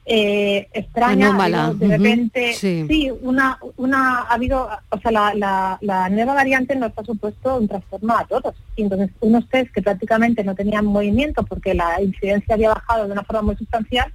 eh, 0.10 0.70
extraña, 0.72 1.34
de 1.74 1.88
repente, 1.90 2.54
sí. 2.54 3.12
una, 3.22 3.60
una, 3.76 4.20
ha 4.20 4.36
habido, 4.36 4.70
o 4.90 5.00
sea, 5.00 5.12
la, 5.12 5.78
la, 5.82 6.10
nueva 6.10 6.34
variante 6.34 6.78
nos 6.78 6.94
ha 6.98 7.04
supuesto 7.04 7.58
un 7.58 7.68
trastorno 7.68 8.18
a 8.18 8.24
todos. 8.26 8.56
Y 8.78 8.84
entonces, 8.84 9.10
unos 9.20 9.50
test 9.50 9.70
que 9.74 9.82
prácticamente 9.82 10.46
no 10.46 10.56
tenían 10.56 10.86
movimiento 10.86 11.44
porque 11.44 11.74
la 11.74 12.02
incidencia 12.02 12.56
había 12.56 12.70
bajado 12.70 13.06
de 13.06 13.12
una 13.12 13.24
forma 13.24 13.42
muy 13.42 13.58
sustancial, 13.58 14.14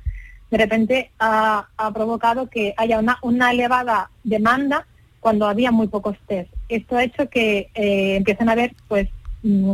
de 0.51 0.57
repente 0.57 1.11
ha, 1.19 1.69
provocado 1.93 2.49
que 2.49 2.73
haya 2.79 2.99
una, 2.99 3.19
una 3.21 3.51
elevada 3.53 4.11
demanda 4.25 4.87
cuando 5.21 5.47
había 5.47 5.73
muy 5.73 5.89
pocos 5.89 6.17
test. 6.27 6.51
Esto 6.71 6.97
ha 6.97 7.05
hecho 7.05 7.29
que 7.29 7.69
eh, 7.75 8.17
empiecen 8.17 8.49
a 8.49 8.53
haber, 8.53 8.75
pues, 8.89 9.11
mm, 9.43 9.73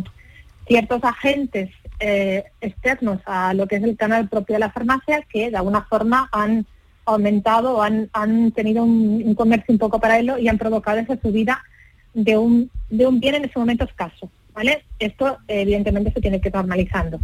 ciertos 0.66 1.04
agentes 1.04 1.70
eh, 2.00 2.44
externos 2.60 3.20
a 3.26 3.54
lo 3.54 3.66
que 3.66 3.76
es 3.76 3.82
el 3.82 3.96
canal 3.96 4.28
propio 4.28 4.54
de 4.54 4.60
la 4.60 4.70
farmacia 4.70 5.22
que 5.22 5.50
de 5.50 5.56
alguna 5.56 5.82
forma 5.82 6.28
han 6.32 6.66
aumentado 7.04 7.76
o 7.76 7.82
han, 7.82 8.52
tenido 8.52 8.84
un, 8.84 9.34
comercio 9.34 9.72
un 9.72 9.78
poco 9.78 9.98
paralelo 9.98 10.38
y 10.38 10.48
han 10.48 10.58
provocado 10.58 10.98
esa 10.98 11.18
subida 11.20 11.62
de 12.14 12.36
un, 12.36 12.70
de 12.90 13.06
un 13.06 13.18
bien 13.18 13.36
en 13.36 13.46
ese 13.46 13.58
momento 13.58 13.84
escaso. 13.84 14.30
¿vale? 14.54 14.84
Esto 14.98 15.38
evidentemente 15.48 16.12
se 16.12 16.20
tiene 16.20 16.40
que 16.40 16.48
ir 16.48 16.54
normalizando. 16.54 17.18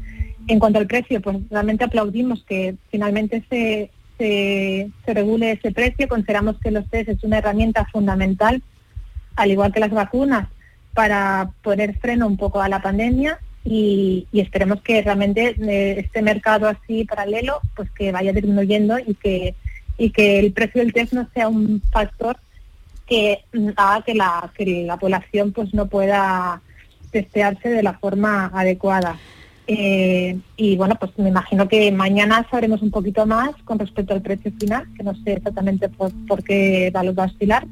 En 0.46 0.58
cuanto 0.58 0.78
al 0.78 0.86
precio, 0.86 1.20
pues 1.20 1.36
realmente 1.50 1.84
aplaudimos 1.84 2.44
que 2.44 2.76
finalmente 2.90 3.44
se, 3.48 3.90
se, 4.18 4.90
se 5.04 5.14
regule 5.14 5.52
ese 5.52 5.70
precio. 5.72 6.08
Consideramos 6.08 6.58
que 6.60 6.70
los 6.70 6.88
test 6.88 7.10
es 7.10 7.22
una 7.24 7.38
herramienta 7.38 7.86
fundamental, 7.92 8.62
al 9.36 9.50
igual 9.50 9.72
que 9.72 9.80
las 9.80 9.90
vacunas, 9.90 10.48
para 10.94 11.50
poner 11.62 11.98
freno 11.98 12.26
un 12.26 12.36
poco 12.36 12.60
a 12.62 12.68
la 12.68 12.80
pandemia 12.80 13.38
y, 13.64 14.26
esperemos 14.32 14.82
que 14.82 15.02
realmente 15.02 15.56
eh, 15.58 15.96
este 15.98 16.20
mercado 16.20 16.68
así 16.68 17.04
paralelo 17.04 17.60
pues 17.74 17.90
que 17.90 18.12
vaya 18.12 18.32
disminuyendo 18.32 18.98
y 18.98 19.14
que 19.14 19.54
y 19.96 20.10
que 20.10 20.38
el 20.38 20.52
precio 20.52 20.82
del 20.82 20.92
test 20.92 21.12
no 21.12 21.28
sea 21.32 21.48
un 21.48 21.80
factor 21.92 22.36
que 23.06 23.44
mm, 23.52 23.70
haga 23.76 24.04
que 24.04 24.14
la, 24.14 24.52
que 24.56 24.84
la 24.84 24.96
población 24.96 25.52
pues 25.52 25.72
no 25.72 25.86
pueda 25.86 26.60
testearse 27.10 27.68
de 27.68 27.82
la 27.82 27.94
forma 27.94 28.50
adecuada. 28.52 29.18
Eh, 29.66 30.38
y 30.56 30.76
bueno, 30.76 30.96
pues 30.96 31.12
me 31.16 31.28
imagino 31.28 31.68
que 31.68 31.90
mañana 31.90 32.46
sabremos 32.50 32.82
un 32.82 32.90
poquito 32.90 33.24
más 33.24 33.50
con 33.64 33.78
respecto 33.78 34.12
al 34.12 34.20
precio 34.20 34.52
final, 34.58 34.86
que 34.96 35.04
no 35.04 35.14
sé 35.22 35.34
exactamente 35.34 35.88
por, 35.88 36.12
por 36.26 36.42
qué 36.42 36.90
valor 36.92 37.18
va 37.18 37.24
a 37.24 37.26
oscilar. 37.26 37.66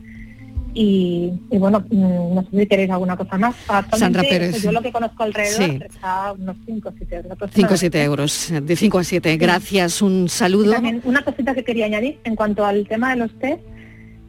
Y, 0.75 1.33
y 1.51 1.59
bueno, 1.59 1.85
mm, 1.91 2.35
no 2.35 2.43
sé 2.51 2.61
si 2.61 2.67
queréis 2.67 2.91
alguna 2.91 3.17
cosa 3.17 3.37
más. 3.37 3.55
Actualmente, 3.69 3.99
Sandra 3.99 4.23
Pérez. 4.23 4.63
yo 4.63 4.73
lo 4.73 4.81
que 4.81 4.91
conozco 4.91 5.23
alrededor 5.23 5.63
Sí. 5.71 5.79
está 5.85 6.29
a 6.29 6.33
unos 6.33 6.57
5 6.65 6.89
o 6.89 6.93
7 6.97 7.17
euros. 7.17 7.51
5 7.53 7.75
o 7.75 7.77
7 7.77 8.03
euros, 8.05 8.53
de 8.63 8.77
5 8.77 8.99
a 8.99 9.05
7. 9.05 9.37
Gracias, 9.37 10.01
un 10.01 10.29
saludo. 10.31 10.73
También 10.73 11.03
una 11.05 11.23
cosita 11.23 11.55
que 11.55 11.63
quería 11.63 11.87
añadir 11.87 12.19
en 12.25 12.37
cuanto 12.37 12.65
al 12.65 12.89
tema 12.89 13.11
de 13.11 13.17
los 13.17 13.39
test, 13.39 13.61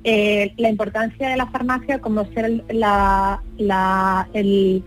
eh, 0.04 0.52
la 0.58 0.70
importancia 0.70 1.30
de 1.30 1.38
la 1.38 1.48
farmacia 1.48 2.00
como 2.00 2.26
ser 2.34 2.62
la, 2.70 3.42
la- 3.58 4.28
el, 4.34 4.84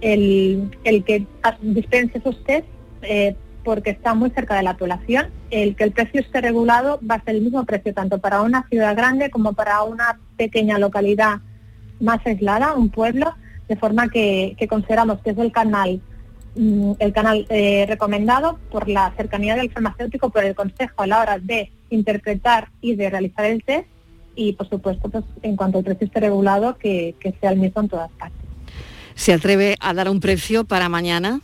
el, 0.00 0.70
el 0.84 1.02
que 1.04 1.26
dispense 1.62 2.18
esos 2.18 2.42
test 2.44 2.66
eh, 3.02 3.34
porque 3.64 3.90
está 3.90 4.14
muy 4.14 4.30
cerca 4.30 4.54
de 4.56 4.62
la 4.62 4.76
población. 4.76 5.26
El 5.50 5.74
que 5.74 5.84
el 5.84 5.92
precio 5.92 6.20
esté 6.20 6.40
regulado 6.40 7.00
va 7.08 7.16
a 7.16 7.24
ser 7.24 7.36
el 7.36 7.42
mismo 7.42 7.64
precio 7.64 7.92
tanto 7.94 8.18
para 8.18 8.42
una 8.42 8.68
ciudad 8.68 8.96
grande 8.96 9.30
como 9.30 9.54
para 9.54 9.82
una 9.82 10.20
pequeña 10.36 10.78
localidad 10.78 11.40
más 12.00 12.24
aislada, 12.26 12.74
un 12.74 12.90
pueblo, 12.90 13.34
de 13.68 13.76
forma 13.76 14.08
que, 14.08 14.56
consideramos 14.68 15.20
que 15.20 15.30
es 15.30 15.38
el 15.38 15.52
canal 15.52 16.00
mm, 16.54 16.92
el 16.98 17.12
canal 17.12 17.46
eh, 17.48 17.86
recomendado 17.88 18.58
por 18.70 18.88
la 18.88 19.12
cercanía 19.16 19.56
del 19.56 19.70
farmacéutico, 19.70 20.30
por 20.30 20.44
el 20.44 20.54
consejo 20.54 21.02
a 21.02 21.06
la 21.06 21.20
hora 21.20 21.38
de 21.38 21.72
interpretar 21.90 22.68
y 22.80 22.94
de 22.94 23.10
realizar 23.10 23.46
el 23.46 23.64
test 23.64 23.86
y, 24.36 24.52
por 24.52 24.68
supuesto, 24.68 25.08
pues 25.08 25.24
en 25.42 25.56
cuanto 25.56 25.78
al 25.78 25.84
precio 25.84 26.06
esté 26.06 26.20
regulado, 26.20 26.76
que, 26.76 27.14
que 27.20 27.32
sea 27.40 27.50
el 27.52 27.58
mismo 27.58 27.82
en 27.82 27.88
todas 27.88 28.10
partes. 28.12 28.40
¿Se 29.14 29.32
atreve 29.32 29.76
a 29.80 29.94
dar 29.94 30.08
un 30.08 30.20
precio 30.20 30.64
para 30.64 30.88
mañana? 30.88 31.40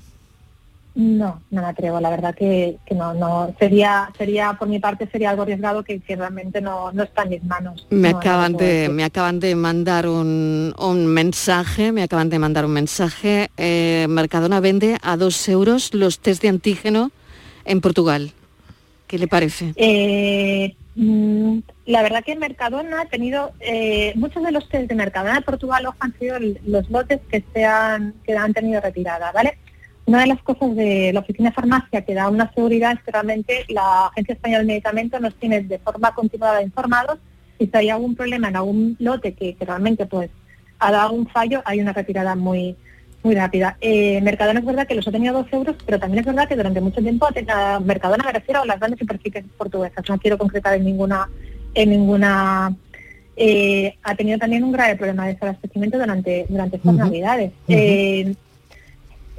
No, 0.94 1.40
no 1.50 1.62
me 1.62 1.68
atrevo, 1.68 2.00
la 2.00 2.10
verdad 2.10 2.34
que, 2.34 2.76
que 2.84 2.96
no, 2.96 3.14
no 3.14 3.54
sería, 3.60 4.10
sería 4.18 4.54
por 4.54 4.66
mi 4.68 4.80
parte 4.80 5.08
sería 5.10 5.30
algo 5.30 5.42
arriesgado 5.42 5.84
que, 5.84 6.00
que 6.00 6.16
realmente 6.16 6.60
no, 6.60 6.90
no 6.92 7.04
está 7.04 7.22
en 7.22 7.28
mis 7.30 7.44
manos. 7.44 7.86
Me 7.90 8.10
No, 8.10 8.18
acaban 8.18 8.56
de, 8.56 8.88
me 8.90 9.04
acaban 9.04 9.38
de 9.38 9.54
mandar 9.54 10.08
un, 10.08 10.74
un 10.78 11.06
mensaje, 11.06 11.92
me 11.92 12.02
acaban 12.02 12.28
de 12.28 12.38
mandar 12.40 12.64
un 12.64 12.72
mensaje. 12.72 13.50
eh, 13.56 14.06
Mercadona 14.08 14.58
vende 14.58 14.98
a 15.02 15.16
dos 15.16 15.48
euros 15.48 15.94
los 15.94 16.18
test 16.18 16.42
de 16.42 16.48
antígeno 16.48 17.12
en 17.64 17.80
Portugal. 17.80 18.32
¿Qué 19.06 19.16
le 19.18 19.28
parece? 19.28 19.72
Eh, 19.76 20.74
mm, 20.96 21.58
la 21.86 22.02
verdad 22.02 22.24
que 22.24 22.34
Mercadona 22.36 23.02
ha 23.02 23.06
tenido 23.06 23.52
eh, 23.60 24.12
muchos 24.16 24.42
de 24.42 24.50
los 24.50 24.68
test 24.68 24.88
de 24.88 24.94
Mercadona 24.96 25.34
de 25.36 25.40
Portugal 25.42 25.86
han 26.00 26.18
sido 26.18 26.36
los 26.66 26.90
lotes 26.90 27.20
que 27.30 27.44
se 27.54 27.64
han, 27.64 28.14
que 28.24 28.36
han 28.36 28.52
tenido 28.52 28.80
retirada, 28.80 29.30
¿vale? 29.32 29.56
Una 30.10 30.22
de 30.22 30.26
las 30.26 30.42
cosas 30.42 30.74
de 30.74 31.12
la 31.12 31.20
oficina 31.20 31.50
de 31.50 31.54
farmacia 31.54 32.02
que 32.04 32.14
da 32.14 32.28
una 32.28 32.52
seguridad 32.52 32.94
es 32.94 33.02
que 33.04 33.12
realmente 33.12 33.64
la 33.68 34.06
Agencia 34.08 34.32
Española 34.32 34.58
del 34.58 34.66
Medicamento 34.66 35.20
nos 35.20 35.36
tiene 35.36 35.60
de 35.62 35.78
forma 35.78 36.12
continuada 36.16 36.64
informados 36.64 37.20
y 37.60 37.66
si 37.68 37.70
hay 37.76 37.90
algún 37.90 38.16
problema 38.16 38.48
en 38.48 38.56
algún 38.56 38.96
lote 38.98 39.34
que, 39.34 39.54
que 39.54 39.64
realmente 39.64 40.06
pues 40.06 40.28
ha 40.80 40.90
dado 40.90 41.12
un 41.12 41.28
fallo, 41.28 41.62
hay 41.64 41.80
una 41.80 41.92
retirada 41.92 42.34
muy 42.34 42.74
muy 43.22 43.36
rápida. 43.36 43.76
Eh, 43.80 44.20
Mercadona 44.22 44.58
es 44.58 44.66
verdad 44.66 44.88
que 44.88 44.96
los 44.96 45.06
ha 45.06 45.12
tenido 45.12 45.36
a 45.38 45.42
dos 45.42 45.52
euros, 45.52 45.76
pero 45.86 46.00
también 46.00 46.20
es 46.20 46.26
verdad 46.26 46.48
que 46.48 46.56
durante 46.56 46.80
mucho 46.80 47.00
tiempo 47.00 47.28
ha 47.28 47.32
tenido- 47.32 47.80
Mercadona 47.82 48.24
me 48.24 48.32
refiero 48.32 48.62
a 48.62 48.66
las 48.66 48.80
grandes 48.80 48.98
superficies 48.98 49.44
portuguesas, 49.56 50.04
no 50.08 50.18
quiero 50.18 50.38
concretar 50.38 50.74
en 50.74 50.86
ninguna, 50.86 51.28
en 51.74 51.88
ninguna 51.90 52.74
eh, 53.36 53.94
ha 54.02 54.16
tenido 54.16 54.38
también 54.38 54.64
un 54.64 54.72
grave 54.72 54.96
problema 54.96 55.26
de 55.26 55.34
desabastecimiento 55.34 55.98
durante, 56.00 56.46
durante 56.48 56.78
estas 56.78 56.94
navidades. 56.94 57.52
Eh, 57.68 58.34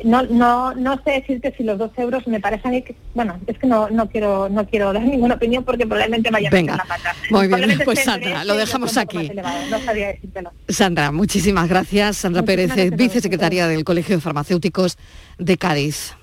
no, 0.03 0.23
no, 0.23 0.73
no 0.75 1.01
sé 1.03 1.11
decirte 1.11 1.53
si 1.57 1.63
los 1.63 1.77
dos 1.77 1.91
euros 1.97 2.27
me 2.27 2.39
parece 2.39 2.67
a 2.67 2.71
mí 2.71 2.81
que, 2.81 2.95
bueno, 3.13 3.39
es 3.47 3.57
que 3.57 3.67
no, 3.67 3.89
no 3.89 4.09
quiero, 4.09 4.49
no 4.49 4.65
quiero 4.67 4.93
dar 4.93 5.03
ninguna 5.03 5.35
opinión 5.35 5.63
porque 5.63 5.85
probablemente 5.85 6.29
vaya 6.31 6.49
a 6.49 6.51
Venga. 6.51 6.77
la 6.77 6.85
pata. 6.85 7.15
Muy 7.29 7.47
bien, 7.47 7.79
pues 7.85 8.03
Sandra, 8.03 8.43
lo 8.45 8.55
dejamos 8.55 8.97
aquí. 8.97 9.27
elevado, 9.27 9.57
No 9.69 9.93
decírtelo. 9.93 10.51
Sandra, 10.67 11.11
muchísimas 11.11 11.67
gracias. 11.69 12.17
Sandra 12.17 12.41
Muchísimas 12.41 12.67
Pérez, 12.67 12.75
gracias 12.89 12.97
vicesecretaria 12.97 13.67
del 13.67 13.83
Colegio 13.83 14.15
de 14.15 14.21
Farmacéuticos 14.21 14.97
de 15.37 15.57
Cádiz. 15.57 16.15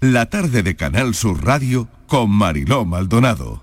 La 0.00 0.26
tarde 0.30 0.62
de 0.62 0.76
Canal 0.76 1.14
Sur 1.14 1.44
Radio 1.44 1.88
con 2.06 2.30
Mariló 2.30 2.84
Maldonado. 2.84 3.62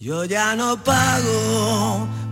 Yo 0.00 0.24
ya 0.24 0.56
no 0.56 0.82
pago 0.82 2.08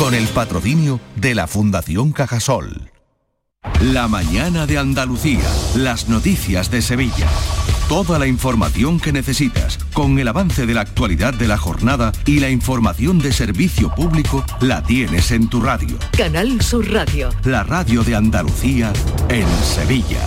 con 0.00 0.14
el 0.14 0.26
patrocinio 0.28 0.98
de 1.16 1.34
la 1.34 1.46
Fundación 1.46 2.12
Cajasol. 2.12 2.90
La 3.82 4.08
mañana 4.08 4.64
de 4.64 4.78
Andalucía, 4.78 5.44
las 5.76 6.08
noticias 6.08 6.70
de 6.70 6.80
Sevilla. 6.80 7.28
Toda 7.86 8.18
la 8.18 8.26
información 8.26 8.98
que 8.98 9.12
necesitas, 9.12 9.76
con 9.92 10.18
el 10.18 10.26
avance 10.28 10.64
de 10.64 10.72
la 10.72 10.80
actualidad 10.80 11.34
de 11.34 11.48
la 11.48 11.58
jornada 11.58 12.12
y 12.24 12.40
la 12.40 12.48
información 12.48 13.18
de 13.18 13.30
servicio 13.30 13.94
público, 13.94 14.42
la 14.62 14.82
tienes 14.82 15.32
en 15.32 15.48
tu 15.48 15.60
radio. 15.60 15.98
Canal 16.16 16.62
Sur 16.62 16.90
Radio. 16.90 17.28
La 17.44 17.62
radio 17.62 18.02
de 18.02 18.16
Andalucía 18.16 18.94
en 19.28 19.46
Sevilla. 19.62 20.26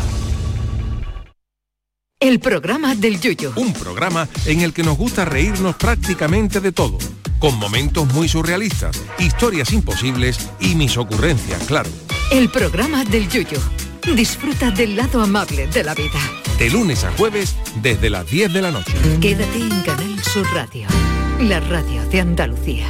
El 2.20 2.40
programa 2.40 2.94
del 2.94 3.20
Yuyo. 3.20 3.54
Un 3.56 3.74
programa 3.74 4.30
en 4.46 4.62
el 4.62 4.72
que 4.72 4.84
nos 4.84 4.98
gusta 4.98 5.26
reírnos 5.26 5.76
prácticamente 5.78 6.62
de 6.62 6.72
todo, 6.72 7.00
con 7.44 7.60
momentos 7.60 8.08
muy 8.14 8.30
surrealistas, 8.30 9.04
historias 9.20 9.74
imposibles 9.74 10.50
y 10.62 10.76
mis 10.76 10.96
ocurrencias, 10.96 11.62
claro. 11.66 11.90
El 12.32 12.48
programa 12.48 13.04
del 13.04 13.28
Yuyo. 13.28 13.60
Disfruta 14.16 14.72
del 14.72 14.96
lado 14.96 15.22
amable 15.22 15.68
de 15.68 15.84
la 15.84 15.94
vida. 15.94 16.22
De 16.58 16.70
lunes 16.70 17.04
a 17.04 17.12
jueves 17.12 17.58
desde 17.82 18.10
las 18.10 18.32
10 18.32 18.54
de 18.54 18.62
la 18.62 18.72
noche. 18.72 18.94
Quédate 19.20 19.58
en 19.58 19.82
Canal 19.82 20.24
Sur 20.24 20.48
Radio. 20.54 20.88
La 21.42 21.60
radio 21.60 22.02
de 22.06 22.22
Andalucía. 22.22 22.88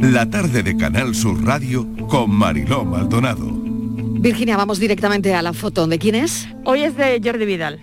La 0.00 0.30
tarde 0.30 0.62
de 0.62 0.76
Canal 0.76 1.16
Sur 1.16 1.44
Radio 1.44 1.84
con 2.06 2.30
Mariló 2.30 2.84
Maldonado. 2.84 3.50
Virginia, 3.50 4.56
vamos 4.56 4.78
directamente 4.78 5.34
a 5.34 5.42
la 5.42 5.52
foto. 5.52 5.88
¿De 5.88 5.98
quién 5.98 6.14
es? 6.14 6.46
Hoy 6.64 6.84
es 6.84 6.96
de 6.96 7.20
Jordi 7.24 7.44
Vidal. 7.44 7.80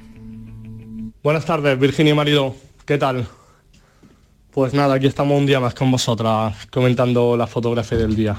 Buenas 1.22 1.43
tardes, 1.43 1.78
Virginia 1.78 2.14
y 2.14 2.16
Marido. 2.16 2.55
¿Qué 2.86 2.97
tal? 2.97 3.28
Pues 4.53 4.71
nada, 4.75 4.93
aquí 4.93 5.07
estamos 5.07 5.35
un 5.35 5.47
día 5.47 5.59
más 5.59 5.73
con 5.73 5.89
vosotras 5.89 6.67
comentando 6.67 7.35
la 7.35 7.47
fotografía 7.47 7.97
del 7.97 8.15
día. 8.15 8.35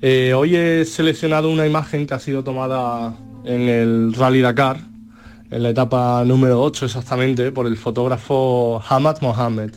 Eh, 0.00 0.32
hoy 0.32 0.56
he 0.56 0.86
seleccionado 0.86 1.50
una 1.50 1.66
imagen 1.66 2.06
que 2.06 2.14
ha 2.14 2.18
sido 2.18 2.42
tomada 2.42 3.14
en 3.44 3.68
el 3.68 4.14
Rally 4.14 4.40
Dakar, 4.40 4.78
en 5.50 5.62
la 5.62 5.68
etapa 5.68 6.24
número 6.24 6.62
8 6.62 6.86
exactamente, 6.86 7.52
por 7.52 7.66
el 7.66 7.76
fotógrafo 7.76 8.82
Hamad 8.88 9.20
Mohamed, 9.20 9.72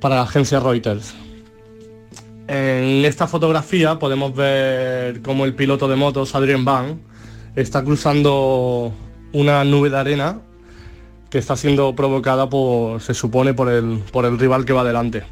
para 0.00 0.14
la 0.14 0.22
agencia 0.22 0.58
Reuters. 0.58 1.14
En 2.48 3.04
esta 3.04 3.26
fotografía 3.26 3.98
podemos 3.98 4.34
ver 4.34 5.20
cómo 5.20 5.44
el 5.44 5.54
piloto 5.54 5.86
de 5.86 5.96
motos, 5.96 6.34
Adrien 6.34 6.64
Van, 6.64 7.02
está 7.56 7.84
cruzando 7.84 8.90
una 9.34 9.64
nube 9.64 9.90
de 9.90 9.98
arena 9.98 10.40
que 11.30 11.38
está 11.38 11.56
siendo 11.56 11.94
provocada 11.94 12.48
por, 12.48 13.00
se 13.00 13.14
supone, 13.14 13.54
por 13.54 13.70
el, 13.70 14.00
por 14.12 14.24
el 14.24 14.38
rival 14.38 14.64
que 14.64 14.72
va 14.72 14.84
delante. 14.84 15.24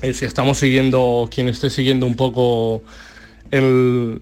Eh, 0.00 0.12
si 0.14 0.24
estamos 0.24 0.58
siguiendo, 0.58 1.28
quien 1.32 1.48
esté 1.48 1.70
siguiendo 1.70 2.06
un 2.06 2.16
poco 2.16 2.82
el, 3.50 4.20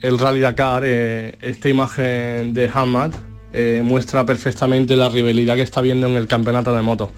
el 0.00 0.18
Rally 0.18 0.40
Dakar, 0.40 0.82
eh, 0.86 1.36
esta 1.40 1.68
imagen 1.68 2.54
de 2.54 2.70
Hamad 2.72 3.12
eh, 3.52 3.82
muestra 3.84 4.24
perfectamente 4.26 4.94
la 4.94 5.08
rivalidad 5.08 5.56
que 5.56 5.62
está 5.62 5.80
viendo 5.80 6.06
en 6.06 6.14
el 6.14 6.26
campeonato 6.26 6.74
de 6.74 6.82
moto. 6.82 7.10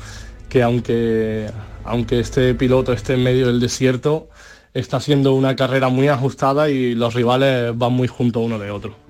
que 0.49 0.63
aunque, 0.63 1.47
aunque 1.85 2.21
este 2.21 2.55
piloto 2.55 2.93
esté 2.93 3.15
en 3.15 3.23
medio 3.23 3.47
del 3.49 3.61
desierto, 3.61 4.29
está 4.75 4.97
haciendo 4.99 5.35
una 5.35 5.57
carrera 5.57 5.89
muy 5.89 6.09
ajustada 6.09 6.71
y 6.71 6.95
los 6.95 7.15
rivales 7.15 7.77
van 7.77 7.93
muy 7.93 8.09
juntos 8.09 8.43
uno 8.45 8.59
de 8.59 8.71
otro. 8.71 9.10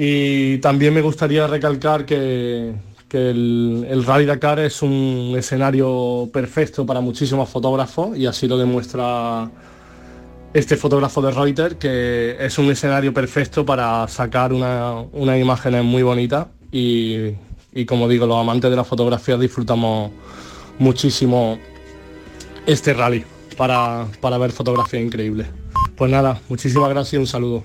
Y 0.00 0.58
también 0.58 0.94
me 0.94 1.02
gustaría 1.02 1.48
recalcar 1.48 2.06
que, 2.06 2.72
el, 3.10 4.04
Rally 4.06 4.26
Dakar 4.26 4.60
es 4.60 4.80
un 4.80 5.34
escenario 5.36 6.30
perfecto 6.32 6.86
para 6.86 7.00
muchísimos 7.00 7.48
fotógrafos 7.48 8.16
y 8.16 8.24
así 8.26 8.46
lo 8.46 8.56
demuestra 8.56 9.50
este 10.54 10.76
fotógrafo 10.76 11.20
de 11.20 11.32
Reuters, 11.32 11.74
que 11.74 12.36
es 12.38 12.58
un 12.58 12.70
escenario 12.70 13.12
perfecto 13.12 13.66
para 13.66 14.06
sacar 14.06 14.52
una, 14.52 15.00
unas 15.12 15.40
imágenes 15.40 15.82
muy 15.82 16.04
bonitas 16.04 16.46
y, 16.70 17.32
y 17.72 17.84
como 17.84 18.08
digo, 18.08 18.24
los 18.24 18.38
amantes 18.38 18.70
de 18.70 18.76
la 18.76 18.84
fotografía 18.84 19.36
disfrutamos 19.36 20.12
muchísimo 20.78 21.58
este 22.66 22.94
rally 22.94 23.24
para, 23.56 24.06
para 24.20 24.38
ver 24.38 24.52
fotografía 24.52 25.00
increíble. 25.00 25.46
Pues 25.96 26.08
nada, 26.08 26.40
muchísimas 26.48 26.88
gracias 26.90 27.14
y 27.14 27.16
un 27.16 27.26
saludo. 27.26 27.64